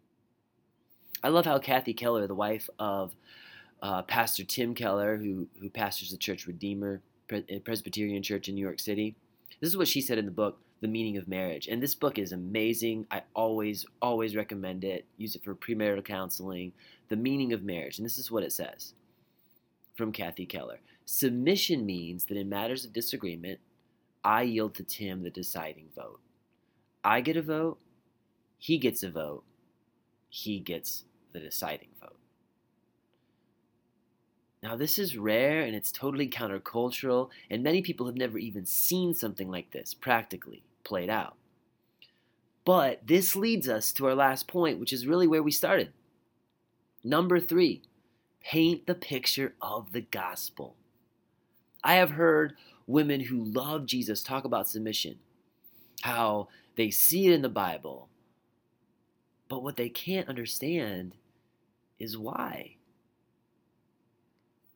I 1.22 1.28
love 1.28 1.44
how 1.44 1.60
Kathy 1.60 1.94
Keller, 1.94 2.26
the 2.26 2.36
wife 2.36 2.70
of 2.80 3.18
uh, 3.82 4.04
Pastor 4.04 4.46
Tim 4.46 4.74
Keller, 4.74 5.18
who, 5.18 5.48
who 5.60 5.70
pastors 5.70 6.12
the 6.12 6.18
Church 6.18 6.48
Redeemer 6.48 7.02
Presbyterian 7.66 8.24
Church 8.24 8.48
in 8.48 8.56
New 8.56 8.66
York 8.66 8.80
City, 8.80 9.18
this 9.60 9.70
is 9.70 9.76
what 9.76 9.90
she 9.90 10.00
said 10.00 10.20
in 10.20 10.26
the 10.26 10.32
book, 10.32 10.58
The 10.80 10.88
Meaning 10.88 11.18
of 11.18 11.28
Marriage. 11.28 11.68
And 11.68 11.84
this 11.84 11.96
book 11.96 12.18
is 12.18 12.32
amazing. 12.32 13.08
I 13.12 13.24
always, 13.34 13.86
always 14.02 14.38
recommend 14.38 14.86
it. 14.86 15.04
Use 15.18 15.36
it 15.36 15.44
for 15.44 15.54
premarital 15.54 16.06
counseling. 16.06 16.72
The 17.10 17.16
Meaning 17.16 17.54
of 17.54 17.64
Marriage. 17.64 17.98
And 17.98 18.06
this 18.06 18.18
is 18.18 18.32
what 18.32 18.44
it 18.44 18.52
says 18.52 18.94
from 19.96 20.12
Kathy 20.12 20.46
Keller 20.46 20.80
Submission 21.10 21.86
means 21.86 22.26
that 22.26 22.38
in 22.38 22.50
matters 22.50 22.84
of 22.84 22.92
disagreement, 22.92 23.62
I 24.26 24.42
yield 24.42 24.76
to 24.76 24.84
Tim 24.84 25.24
the 25.24 25.30
deciding 25.30 25.88
vote. 25.96 26.20
I 27.02 27.22
get 27.22 27.38
a 27.38 27.42
vote, 27.42 27.78
he 28.58 28.78
gets 28.78 29.04
a 29.04 29.10
vote, 29.10 29.46
he 30.28 30.60
gets 30.60 31.06
the 31.32 31.40
deciding 31.40 31.88
vote. 32.02 32.18
Now, 34.62 34.76
this 34.76 35.00
is 35.00 35.18
rare 35.18 35.62
and 35.62 35.74
it's 35.74 35.94
totally 35.94 36.28
countercultural, 36.28 37.30
and 37.50 37.64
many 37.64 37.82
people 37.82 38.06
have 38.08 38.18
never 38.18 38.38
even 38.38 38.66
seen 38.66 39.14
something 39.14 39.50
like 39.50 39.72
this 39.72 39.94
practically 39.94 40.64
played 40.84 41.10
out. 41.10 41.38
But 42.66 43.08
this 43.08 43.34
leads 43.34 43.70
us 43.70 43.94
to 43.94 44.08
our 44.08 44.16
last 44.16 44.50
point, 44.50 44.78
which 44.78 44.92
is 44.92 45.08
really 45.08 45.26
where 45.26 45.42
we 45.42 45.52
started. 45.52 45.94
Number 47.08 47.40
three, 47.40 47.84
paint 48.44 48.86
the 48.86 48.94
picture 48.94 49.54
of 49.62 49.94
the 49.94 50.02
gospel. 50.02 50.76
I 51.82 51.94
have 51.94 52.10
heard 52.10 52.56
women 52.86 53.22
who 53.22 53.46
love 53.46 53.86
Jesus 53.86 54.22
talk 54.22 54.44
about 54.44 54.68
submission, 54.68 55.20
how 56.02 56.50
they 56.76 56.90
see 56.90 57.28
it 57.28 57.32
in 57.32 57.44
the 57.44 57.48
Bible, 57.48 58.10
but 59.48 59.64
what 59.64 59.78
they 59.78 59.88
can't 59.88 60.28
understand 60.28 61.16
is 61.98 62.18
why. 62.18 62.76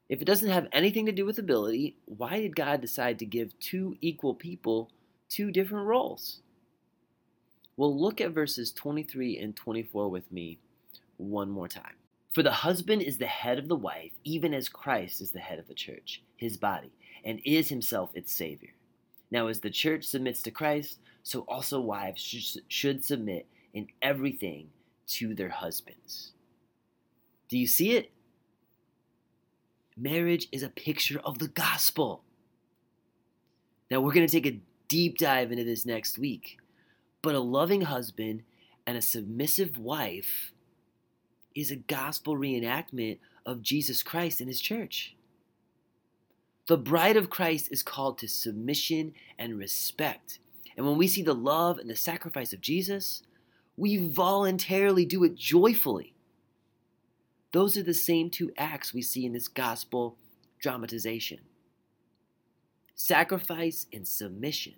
If 0.07 0.21
it 0.21 0.25
doesn't 0.25 0.51
have 0.51 0.69
anything 0.71 1.05
to 1.07 1.11
do 1.11 1.25
with 1.25 1.37
ability, 1.37 1.97
why 2.05 2.39
did 2.39 2.55
God 2.55 2.79
decide 2.79 3.19
to 3.19 3.25
give 3.25 3.59
two 3.59 3.97
equal 3.99 4.35
people 4.35 4.89
two 5.27 5.51
different 5.51 5.85
roles? 5.85 6.39
Well, 7.75 7.93
look 7.93 8.21
at 8.21 8.31
verses 8.31 8.71
23 8.71 9.37
and 9.37 9.53
24 9.53 10.07
with 10.07 10.31
me 10.31 10.59
one 11.17 11.49
more 11.51 11.67
time. 11.67 11.95
For 12.33 12.43
the 12.43 12.51
husband 12.51 13.01
is 13.01 13.17
the 13.17 13.27
head 13.27 13.59
of 13.59 13.67
the 13.67 13.75
wife, 13.75 14.11
even 14.23 14.53
as 14.53 14.69
Christ 14.69 15.21
is 15.21 15.31
the 15.31 15.39
head 15.39 15.59
of 15.59 15.67
the 15.67 15.73
church, 15.73 16.23
his 16.37 16.55
body, 16.55 16.91
and 17.25 17.41
is 17.43 17.69
himself 17.69 18.11
its 18.13 18.31
Savior. 18.31 18.71
Now, 19.29 19.47
as 19.47 19.59
the 19.59 19.69
church 19.69 20.05
submits 20.05 20.41
to 20.43 20.51
Christ, 20.51 20.99
so 21.23 21.41
also 21.41 21.79
wives 21.79 22.21
should 22.67 23.05
submit 23.05 23.47
in 23.73 23.87
everything 24.01 24.69
to 25.07 25.35
their 25.35 25.49
husbands. 25.49 26.31
Do 27.49 27.57
you 27.57 27.67
see 27.67 27.91
it? 27.91 28.11
Marriage 29.97 30.47
is 30.51 30.63
a 30.63 30.69
picture 30.69 31.19
of 31.23 31.39
the 31.39 31.49
gospel. 31.49 32.23
Now, 33.89 33.99
we're 33.99 34.13
going 34.13 34.27
to 34.27 34.31
take 34.31 34.51
a 34.51 34.61
deep 34.87 35.17
dive 35.17 35.51
into 35.51 35.65
this 35.65 35.85
next 35.85 36.17
week. 36.17 36.57
But 37.21 37.35
a 37.35 37.39
loving 37.39 37.81
husband 37.81 38.43
and 38.87 38.97
a 38.97 39.01
submissive 39.01 39.77
wife 39.77 40.53
is 41.55 41.71
a 41.71 41.75
gospel 41.75 42.37
reenactment 42.37 43.19
of 43.45 43.61
Jesus 43.61 44.03
Christ 44.03 44.39
and 44.39 44.47
his 44.47 44.61
church. 44.61 45.15
The 46.67 46.77
bride 46.77 47.17
of 47.17 47.29
Christ 47.29 47.69
is 47.71 47.83
called 47.83 48.17
to 48.19 48.27
submission 48.27 49.13
and 49.37 49.57
respect. 49.57 50.39
And 50.77 50.85
when 50.85 50.97
we 50.97 51.07
see 51.07 51.21
the 51.21 51.35
love 51.35 51.77
and 51.77 51.89
the 51.89 51.95
sacrifice 51.95 52.53
of 52.53 52.61
Jesus, 52.61 53.23
we 53.75 53.97
voluntarily 53.97 55.05
do 55.05 55.23
it 55.23 55.35
joyfully. 55.35 56.13
Those 57.51 57.75
are 57.77 57.83
the 57.83 57.93
same 57.93 58.29
two 58.29 58.51
acts 58.57 58.93
we 58.93 59.01
see 59.01 59.25
in 59.25 59.33
this 59.33 59.47
gospel 59.47 60.17
dramatization 60.59 61.39
sacrifice 62.93 63.87
and 63.91 64.07
submission, 64.07 64.75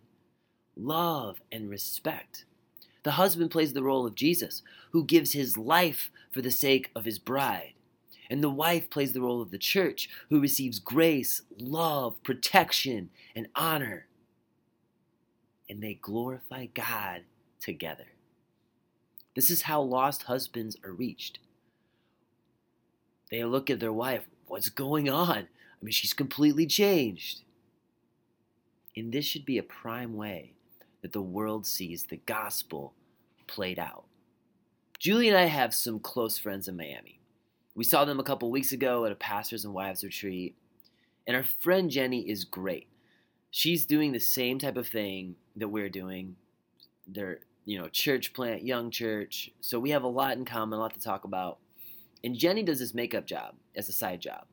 love 0.77 1.41
and 1.51 1.69
respect. 1.69 2.45
The 3.03 3.11
husband 3.11 3.51
plays 3.51 3.73
the 3.73 3.83
role 3.83 4.05
of 4.05 4.15
Jesus, 4.15 4.63
who 4.91 5.03
gives 5.03 5.33
his 5.33 5.57
life 5.57 6.09
for 6.31 6.41
the 6.41 6.51
sake 6.51 6.89
of 6.95 7.05
his 7.05 7.19
bride. 7.19 7.73
And 8.29 8.41
the 8.41 8.49
wife 8.49 8.89
plays 8.89 9.13
the 9.13 9.21
role 9.21 9.41
of 9.41 9.51
the 9.51 9.57
church, 9.57 10.09
who 10.29 10.39
receives 10.39 10.79
grace, 10.79 11.41
love, 11.57 12.21
protection, 12.23 13.09
and 13.35 13.47
honor. 13.55 14.07
And 15.69 15.83
they 15.83 15.95
glorify 15.95 16.67
God 16.67 17.23
together. 17.59 18.07
This 19.35 19.49
is 19.49 19.63
how 19.63 19.81
lost 19.81 20.23
husbands 20.23 20.77
are 20.83 20.93
reached. 20.93 21.39
They 23.29 23.43
look 23.43 23.69
at 23.69 23.79
their 23.79 23.93
wife, 23.93 24.27
what's 24.47 24.69
going 24.69 25.09
on? 25.09 25.37
I 25.37 25.85
mean, 25.85 25.91
she's 25.91 26.13
completely 26.13 26.65
changed. 26.65 27.41
And 28.95 29.11
this 29.11 29.25
should 29.25 29.45
be 29.45 29.57
a 29.57 29.63
prime 29.63 30.15
way 30.15 30.53
that 31.03 31.11
the 31.11 31.21
world 31.21 31.67
sees 31.67 32.05
the 32.05 32.17
gospel 32.17 32.95
played 33.45 33.77
out. 33.77 34.05
Julie 34.97 35.29
and 35.29 35.37
I 35.37 35.45
have 35.45 35.75
some 35.75 35.99
close 35.99 36.39
friends 36.39 36.67
in 36.67 36.75
Miami. 36.75 37.19
We 37.75 37.83
saw 37.83 38.05
them 38.05 38.19
a 38.19 38.23
couple 38.23 38.49
weeks 38.49 38.71
ago 38.71 39.05
at 39.05 39.11
a 39.11 39.15
pastors 39.15 39.63
and 39.63 39.73
wives 39.75 40.03
retreat, 40.03 40.55
and 41.27 41.37
our 41.37 41.43
friend 41.43 41.91
Jenny 41.91 42.27
is 42.27 42.43
great. 42.43 42.87
She's 43.51 43.85
doing 43.85 44.11
the 44.11 44.19
same 44.19 44.57
type 44.57 44.77
of 44.77 44.87
thing 44.87 45.35
that 45.55 45.67
we're 45.67 45.89
doing. 45.89 46.37
They're 47.05 47.41
you 47.65 47.79
know, 47.79 47.87
church 47.87 48.33
plant, 48.33 48.63
young 48.63 48.91
church. 48.91 49.51
So 49.61 49.79
we 49.79 49.91
have 49.91 50.03
a 50.03 50.07
lot 50.07 50.37
in 50.37 50.45
common, 50.45 50.77
a 50.77 50.81
lot 50.81 50.93
to 50.93 50.99
talk 50.99 51.23
about. 51.23 51.59
And 52.23 52.35
Jenny 52.35 52.63
does 52.63 52.79
this 52.79 52.93
makeup 52.93 53.25
job 53.25 53.55
as 53.75 53.89
a 53.89 53.93
side 53.93 54.21
job. 54.21 54.45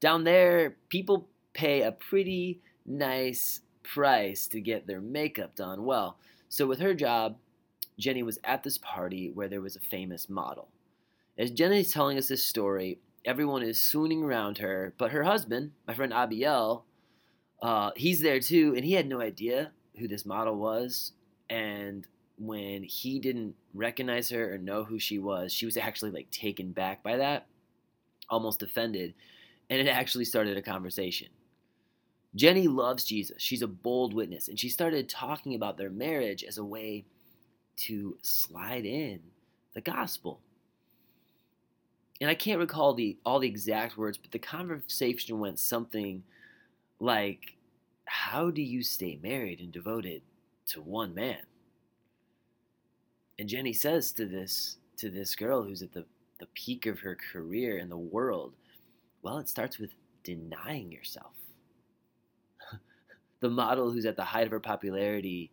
Down 0.00 0.24
there, 0.24 0.76
people 0.88 1.28
pay 1.52 1.82
a 1.82 1.92
pretty 1.92 2.60
nice 2.86 3.60
price 3.82 4.46
to 4.48 4.60
get 4.60 4.86
their 4.86 5.00
makeup 5.00 5.54
done 5.54 5.84
well. 5.84 6.18
So 6.48 6.66
with 6.66 6.80
her 6.80 6.94
job, 6.94 7.36
Jenny 7.98 8.22
was 8.22 8.38
at 8.44 8.62
this 8.62 8.78
party 8.78 9.30
where 9.30 9.48
there 9.48 9.60
was 9.60 9.76
a 9.76 9.80
famous 9.80 10.28
model. 10.28 10.68
As 11.38 11.50
Jenny's 11.50 11.92
telling 11.92 12.18
us 12.18 12.28
this 12.28 12.44
story, 12.44 12.98
everyone 13.24 13.62
is 13.62 13.80
swooning 13.80 14.22
around 14.22 14.58
her, 14.58 14.94
but 14.98 15.12
her 15.12 15.24
husband, 15.24 15.72
my 15.86 15.94
friend 15.94 16.12
Abiel, 16.12 16.84
uh, 17.62 17.90
he's 17.96 18.20
there 18.20 18.40
too, 18.40 18.74
and 18.74 18.84
he 18.84 18.92
had 18.92 19.06
no 19.06 19.20
idea 19.20 19.72
who 19.98 20.08
this 20.08 20.24
model 20.24 20.56
was. 20.56 21.12
And 21.48 22.06
when 22.40 22.82
he 22.82 23.18
didn't 23.18 23.54
recognize 23.74 24.30
her 24.30 24.54
or 24.54 24.58
know 24.58 24.84
who 24.84 24.98
she 24.98 25.18
was. 25.18 25.52
She 25.52 25.66
was 25.66 25.76
actually 25.76 26.10
like 26.10 26.30
taken 26.30 26.72
back 26.72 27.02
by 27.02 27.18
that, 27.18 27.46
almost 28.28 28.62
offended, 28.62 29.14
and 29.68 29.80
it 29.80 29.88
actually 29.88 30.24
started 30.24 30.56
a 30.56 30.62
conversation. 30.62 31.28
Jenny 32.34 32.68
loves 32.68 33.04
Jesus. 33.04 33.42
She's 33.42 33.62
a 33.62 33.66
bold 33.66 34.14
witness, 34.14 34.48
and 34.48 34.58
she 34.58 34.68
started 34.68 35.08
talking 35.08 35.54
about 35.54 35.76
their 35.76 35.90
marriage 35.90 36.44
as 36.44 36.58
a 36.58 36.64
way 36.64 37.04
to 37.78 38.16
slide 38.22 38.84
in 38.84 39.20
the 39.74 39.80
gospel. 39.80 40.40
And 42.20 42.28
I 42.28 42.34
can't 42.34 42.60
recall 42.60 42.94
the 42.94 43.16
all 43.24 43.40
the 43.40 43.48
exact 43.48 43.96
words, 43.96 44.18
but 44.18 44.30
the 44.30 44.38
conversation 44.38 45.40
went 45.40 45.58
something 45.58 46.22
like, 47.00 47.56
"How 48.04 48.50
do 48.50 48.62
you 48.62 48.82
stay 48.82 49.18
married 49.22 49.60
and 49.60 49.72
devoted 49.72 50.22
to 50.66 50.82
one 50.82 51.14
man?" 51.14 51.46
And 53.38 53.48
Jenny 53.48 53.72
says 53.72 54.12
to 54.12 54.26
this 54.26 54.76
to 54.98 55.08
this 55.08 55.34
girl 55.34 55.62
who's 55.62 55.82
at 55.82 55.92
the, 55.92 56.04
the 56.38 56.46
peak 56.54 56.84
of 56.84 57.00
her 57.00 57.16
career 57.32 57.78
in 57.78 57.88
the 57.88 57.96
world, 57.96 58.52
well, 59.22 59.38
it 59.38 59.48
starts 59.48 59.78
with 59.78 59.92
denying 60.22 60.92
yourself. 60.92 61.32
The 63.40 63.50
model 63.50 63.90
who's 63.90 64.06
at 64.06 64.16
the 64.16 64.24
height 64.24 64.46
of 64.46 64.52
her 64.52 64.60
popularity 64.60 65.50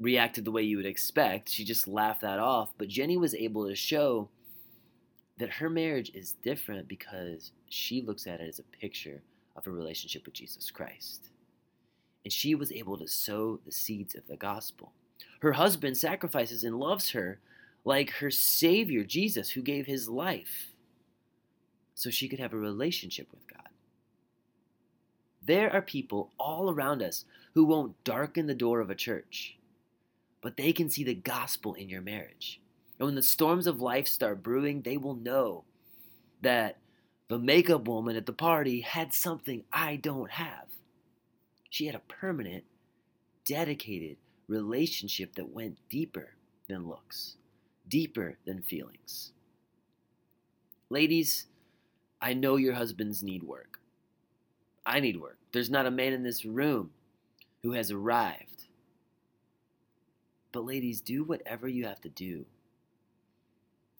reacted 0.00 0.44
the 0.44 0.50
way 0.50 0.62
you 0.62 0.78
would 0.78 0.86
expect. 0.86 1.50
She 1.50 1.64
just 1.64 1.86
laughed 1.86 2.22
that 2.22 2.38
off. 2.38 2.72
But 2.78 2.88
Jenny 2.88 3.16
was 3.16 3.34
able 3.34 3.68
to 3.68 3.74
show 3.74 4.30
that 5.38 5.50
her 5.50 5.70
marriage 5.70 6.10
is 6.14 6.32
different 6.42 6.88
because 6.88 7.52
she 7.68 8.02
looks 8.02 8.26
at 8.26 8.40
it 8.40 8.48
as 8.48 8.58
a 8.58 8.76
picture 8.80 9.22
of 9.56 9.66
a 9.66 9.70
relationship 9.70 10.24
with 10.24 10.34
Jesus 10.34 10.70
Christ. 10.70 11.28
And 12.24 12.32
she 12.32 12.54
was 12.54 12.72
able 12.72 12.98
to 12.98 13.08
sow 13.08 13.60
the 13.64 13.72
seeds 13.72 14.14
of 14.14 14.26
the 14.26 14.36
gospel. 14.36 14.92
Her 15.40 15.52
husband 15.52 15.96
sacrifices 15.96 16.64
and 16.64 16.78
loves 16.78 17.10
her 17.10 17.40
like 17.84 18.10
her 18.10 18.30
Savior, 18.30 19.04
Jesus, 19.04 19.50
who 19.50 19.62
gave 19.62 19.86
his 19.86 20.08
life 20.08 20.74
so 21.94 22.10
she 22.10 22.28
could 22.28 22.38
have 22.38 22.52
a 22.52 22.58
relationship 22.58 23.28
with 23.30 23.46
God. 23.46 23.68
There 25.42 25.72
are 25.72 25.82
people 25.82 26.30
all 26.38 26.70
around 26.70 27.02
us 27.02 27.24
who 27.54 27.64
won't 27.64 28.02
darken 28.04 28.46
the 28.46 28.54
door 28.54 28.80
of 28.80 28.90
a 28.90 28.94
church, 28.94 29.56
but 30.40 30.56
they 30.56 30.72
can 30.72 30.90
see 30.90 31.04
the 31.04 31.14
gospel 31.14 31.74
in 31.74 31.88
your 31.88 32.02
marriage. 32.02 32.60
And 32.98 33.06
when 33.06 33.14
the 33.14 33.22
storms 33.22 33.66
of 33.66 33.80
life 33.80 34.06
start 34.06 34.42
brewing, 34.42 34.82
they 34.82 34.96
will 34.96 35.14
know 35.14 35.64
that 36.42 36.76
the 37.28 37.38
makeup 37.38 37.88
woman 37.88 38.16
at 38.16 38.26
the 38.26 38.32
party 38.32 38.80
had 38.80 39.14
something 39.14 39.64
I 39.72 39.96
don't 39.96 40.32
have. 40.32 40.66
She 41.70 41.86
had 41.86 41.94
a 41.94 42.00
permanent, 42.00 42.64
dedicated, 43.46 44.16
relationship 44.48 45.36
that 45.36 45.50
went 45.50 45.78
deeper 45.88 46.34
than 46.68 46.88
looks, 46.88 47.36
deeper 47.88 48.36
than 48.44 48.62
feelings. 48.62 49.32
Ladies, 50.90 51.46
I 52.20 52.34
know 52.34 52.56
your 52.56 52.74
husbands 52.74 53.22
need 53.22 53.44
work. 53.44 53.79
I 54.90 54.98
need 54.98 55.20
work. 55.20 55.38
There's 55.52 55.70
not 55.70 55.86
a 55.86 55.90
man 55.90 56.12
in 56.12 56.24
this 56.24 56.44
room 56.44 56.90
who 57.62 57.72
has 57.72 57.92
arrived. 57.92 58.64
But, 60.50 60.64
ladies, 60.64 61.00
do 61.00 61.22
whatever 61.22 61.68
you 61.68 61.86
have 61.86 62.00
to 62.00 62.08
do 62.08 62.44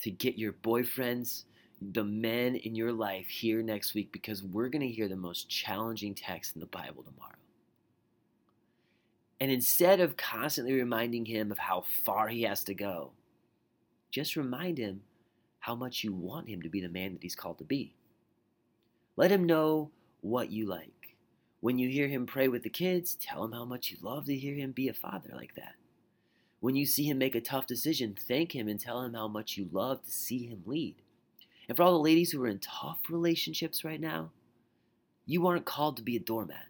to 0.00 0.10
get 0.10 0.36
your 0.36 0.52
boyfriends, 0.52 1.44
the 1.80 2.02
men 2.02 2.56
in 2.56 2.74
your 2.74 2.92
life 2.92 3.28
here 3.28 3.62
next 3.62 3.94
week 3.94 4.10
because 4.10 4.42
we're 4.42 4.68
going 4.68 4.82
to 4.82 4.92
hear 4.92 5.06
the 5.06 5.14
most 5.14 5.48
challenging 5.48 6.14
text 6.14 6.56
in 6.56 6.60
the 6.60 6.66
Bible 6.66 7.04
tomorrow. 7.04 7.34
And 9.38 9.50
instead 9.50 10.00
of 10.00 10.16
constantly 10.16 10.74
reminding 10.74 11.24
him 11.24 11.52
of 11.52 11.58
how 11.58 11.84
far 12.04 12.28
he 12.28 12.42
has 12.42 12.64
to 12.64 12.74
go, 12.74 13.12
just 14.10 14.34
remind 14.34 14.76
him 14.76 15.02
how 15.60 15.76
much 15.76 16.02
you 16.02 16.12
want 16.12 16.48
him 16.48 16.62
to 16.62 16.68
be 16.68 16.80
the 16.80 16.88
man 16.88 17.12
that 17.12 17.22
he's 17.22 17.36
called 17.36 17.58
to 17.58 17.64
be. 17.64 17.94
Let 19.16 19.30
him 19.30 19.44
know 19.44 19.92
what 20.20 20.50
you 20.50 20.66
like. 20.66 21.16
When 21.60 21.78
you 21.78 21.88
hear 21.88 22.08
him 22.08 22.26
pray 22.26 22.48
with 22.48 22.62
the 22.62 22.70
kids, 22.70 23.14
tell 23.14 23.44
him 23.44 23.52
how 23.52 23.64
much 23.64 23.90
you 23.90 23.98
love 24.00 24.26
to 24.26 24.36
hear 24.36 24.54
him 24.54 24.72
be 24.72 24.88
a 24.88 24.94
father 24.94 25.30
like 25.34 25.54
that. 25.56 25.74
When 26.60 26.76
you 26.76 26.86
see 26.86 27.04
him 27.04 27.18
make 27.18 27.34
a 27.34 27.40
tough 27.40 27.66
decision, 27.66 28.16
thank 28.18 28.54
him 28.54 28.68
and 28.68 28.78
tell 28.78 29.02
him 29.02 29.14
how 29.14 29.28
much 29.28 29.56
you 29.56 29.68
love 29.72 30.02
to 30.04 30.10
see 30.10 30.46
him 30.46 30.62
lead. 30.66 30.96
And 31.68 31.76
for 31.76 31.82
all 31.82 31.92
the 31.92 31.98
ladies 32.04 32.32
who 32.32 32.42
are 32.42 32.48
in 32.48 32.58
tough 32.58 32.98
relationships 33.08 33.84
right 33.84 34.00
now, 34.00 34.30
you 35.26 35.46
aren't 35.46 35.64
called 35.64 35.96
to 35.96 36.02
be 36.02 36.16
a 36.16 36.20
doormat. 36.20 36.66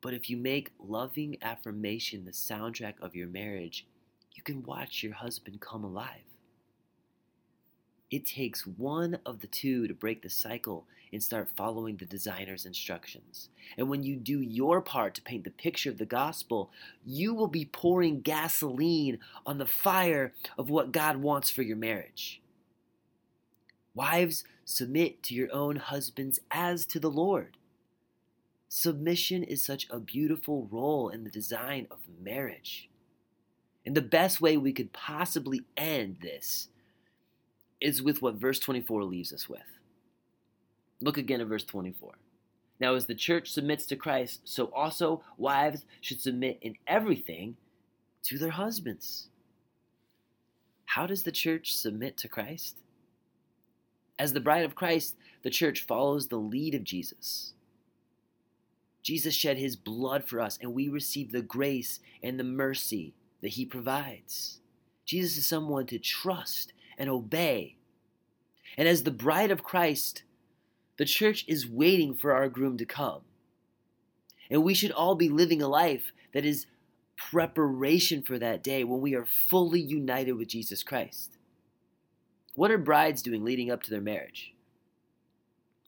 But 0.00 0.14
if 0.14 0.30
you 0.30 0.36
make 0.36 0.72
loving 0.78 1.36
affirmation 1.42 2.24
the 2.24 2.30
soundtrack 2.30 2.94
of 3.00 3.14
your 3.14 3.28
marriage, 3.28 3.86
you 4.34 4.42
can 4.42 4.62
watch 4.62 5.02
your 5.02 5.14
husband 5.14 5.60
come 5.60 5.84
alive. 5.84 6.22
It 8.10 8.26
takes 8.26 8.66
one 8.66 9.18
of 9.24 9.40
the 9.40 9.46
two 9.46 9.86
to 9.86 9.94
break 9.94 10.22
the 10.22 10.30
cycle 10.30 10.86
and 11.12 11.22
start 11.22 11.48
following 11.56 11.96
the 11.96 12.04
designer's 12.04 12.66
instructions. 12.66 13.48
And 13.76 13.88
when 13.88 14.02
you 14.02 14.16
do 14.16 14.40
your 14.40 14.80
part 14.80 15.14
to 15.14 15.22
paint 15.22 15.44
the 15.44 15.50
picture 15.50 15.90
of 15.90 15.98
the 15.98 16.06
gospel, 16.06 16.70
you 17.04 17.34
will 17.34 17.48
be 17.48 17.64
pouring 17.64 18.20
gasoline 18.20 19.18
on 19.46 19.58
the 19.58 19.66
fire 19.66 20.32
of 20.58 20.70
what 20.70 20.92
God 20.92 21.18
wants 21.18 21.50
for 21.50 21.62
your 21.62 21.76
marriage. 21.76 22.40
Wives, 23.94 24.44
submit 24.64 25.22
to 25.24 25.34
your 25.34 25.52
own 25.52 25.76
husbands 25.76 26.40
as 26.50 26.86
to 26.86 27.00
the 27.00 27.10
Lord. 27.10 27.56
Submission 28.68 29.42
is 29.42 29.64
such 29.64 29.88
a 29.90 29.98
beautiful 29.98 30.68
role 30.70 31.08
in 31.08 31.24
the 31.24 31.30
design 31.30 31.88
of 31.90 31.98
marriage. 32.20 32.88
And 33.84 33.96
the 33.96 34.02
best 34.02 34.40
way 34.40 34.56
we 34.56 34.72
could 34.72 34.92
possibly 34.92 35.62
end 35.76 36.18
this 36.22 36.68
is 37.80 38.02
with 38.02 38.22
what 38.22 38.34
verse 38.34 38.58
24 38.58 39.04
leaves 39.04 39.32
us 39.32 39.48
with. 39.48 39.78
Look 41.00 41.16
again 41.16 41.40
at 41.40 41.46
verse 41.46 41.64
24. 41.64 42.12
Now, 42.78 42.94
as 42.94 43.06
the 43.06 43.14
church 43.14 43.50
submits 43.50 43.86
to 43.86 43.96
Christ, 43.96 44.40
so 44.44 44.66
also 44.74 45.22
wives 45.36 45.84
should 46.00 46.20
submit 46.20 46.58
in 46.62 46.76
everything 46.86 47.56
to 48.24 48.38
their 48.38 48.50
husbands. 48.50 49.28
How 50.86 51.06
does 51.06 51.22
the 51.22 51.32
church 51.32 51.74
submit 51.76 52.16
to 52.18 52.28
Christ? 52.28 52.78
As 54.18 54.32
the 54.32 54.40
bride 54.40 54.64
of 54.64 54.74
Christ, 54.74 55.16
the 55.42 55.50
church 55.50 55.82
follows 55.82 56.28
the 56.28 56.36
lead 56.36 56.74
of 56.74 56.84
Jesus. 56.84 57.54
Jesus 59.02 59.34
shed 59.34 59.56
his 59.56 59.76
blood 59.76 60.24
for 60.24 60.40
us, 60.40 60.58
and 60.60 60.74
we 60.74 60.88
receive 60.88 61.32
the 61.32 61.42
grace 61.42 62.00
and 62.22 62.38
the 62.38 62.44
mercy 62.44 63.14
that 63.40 63.48
he 63.48 63.64
provides. 63.64 64.58
Jesus 65.06 65.38
is 65.38 65.46
someone 65.46 65.86
to 65.86 65.98
trust 65.98 66.72
and 67.00 67.08
obey. 67.08 67.76
And 68.76 68.86
as 68.86 69.02
the 69.02 69.10
bride 69.10 69.50
of 69.50 69.64
Christ, 69.64 70.22
the 70.98 71.06
church 71.06 71.46
is 71.48 71.66
waiting 71.66 72.14
for 72.14 72.32
our 72.32 72.48
groom 72.48 72.76
to 72.76 72.84
come. 72.84 73.22
And 74.50 74.62
we 74.62 74.74
should 74.74 74.92
all 74.92 75.14
be 75.14 75.30
living 75.30 75.62
a 75.62 75.68
life 75.68 76.12
that 76.34 76.44
is 76.44 76.66
preparation 77.16 78.22
for 78.22 78.38
that 78.38 78.62
day 78.62 78.84
when 78.84 79.00
we 79.00 79.14
are 79.14 79.24
fully 79.24 79.80
united 79.80 80.32
with 80.32 80.48
Jesus 80.48 80.82
Christ. 80.82 81.38
What 82.54 82.70
are 82.70 82.78
brides 82.78 83.22
doing 83.22 83.44
leading 83.44 83.70
up 83.70 83.82
to 83.84 83.90
their 83.90 84.00
marriage? 84.00 84.54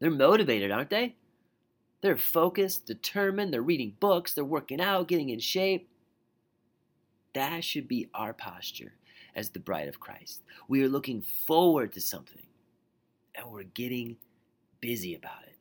They're 0.01 0.11
motivated, 0.11 0.71
aren't 0.71 0.91
they? 0.91 1.17
They're 2.01 2.17
focused, 2.17 2.87
determined, 2.87 3.53
they're 3.53 3.63
reading 3.63 3.97
books, 4.01 4.33
they're 4.33 4.45
working 4.45 4.81
out, 4.81 5.09
getting 5.09 5.29
in 5.29 5.39
shape. 5.41 5.89
That 7.35 7.65
should 7.65 7.87
be 7.87 8.09
our 8.15 8.33
posture 8.33 8.95
as 9.35 9.51
the 9.51 9.61
bride 9.61 9.89
of 9.89 10.01
Christ. 10.01 10.43
We 10.69 10.83
are 10.85 10.89
looking 10.89 11.23
forward 11.23 11.93
to 11.93 12.01
something 12.01 12.43
and 13.35 13.51
we're 13.51 13.65
getting 13.65 14.17
busy 14.81 15.15
about 15.15 15.45
it. 15.47 15.52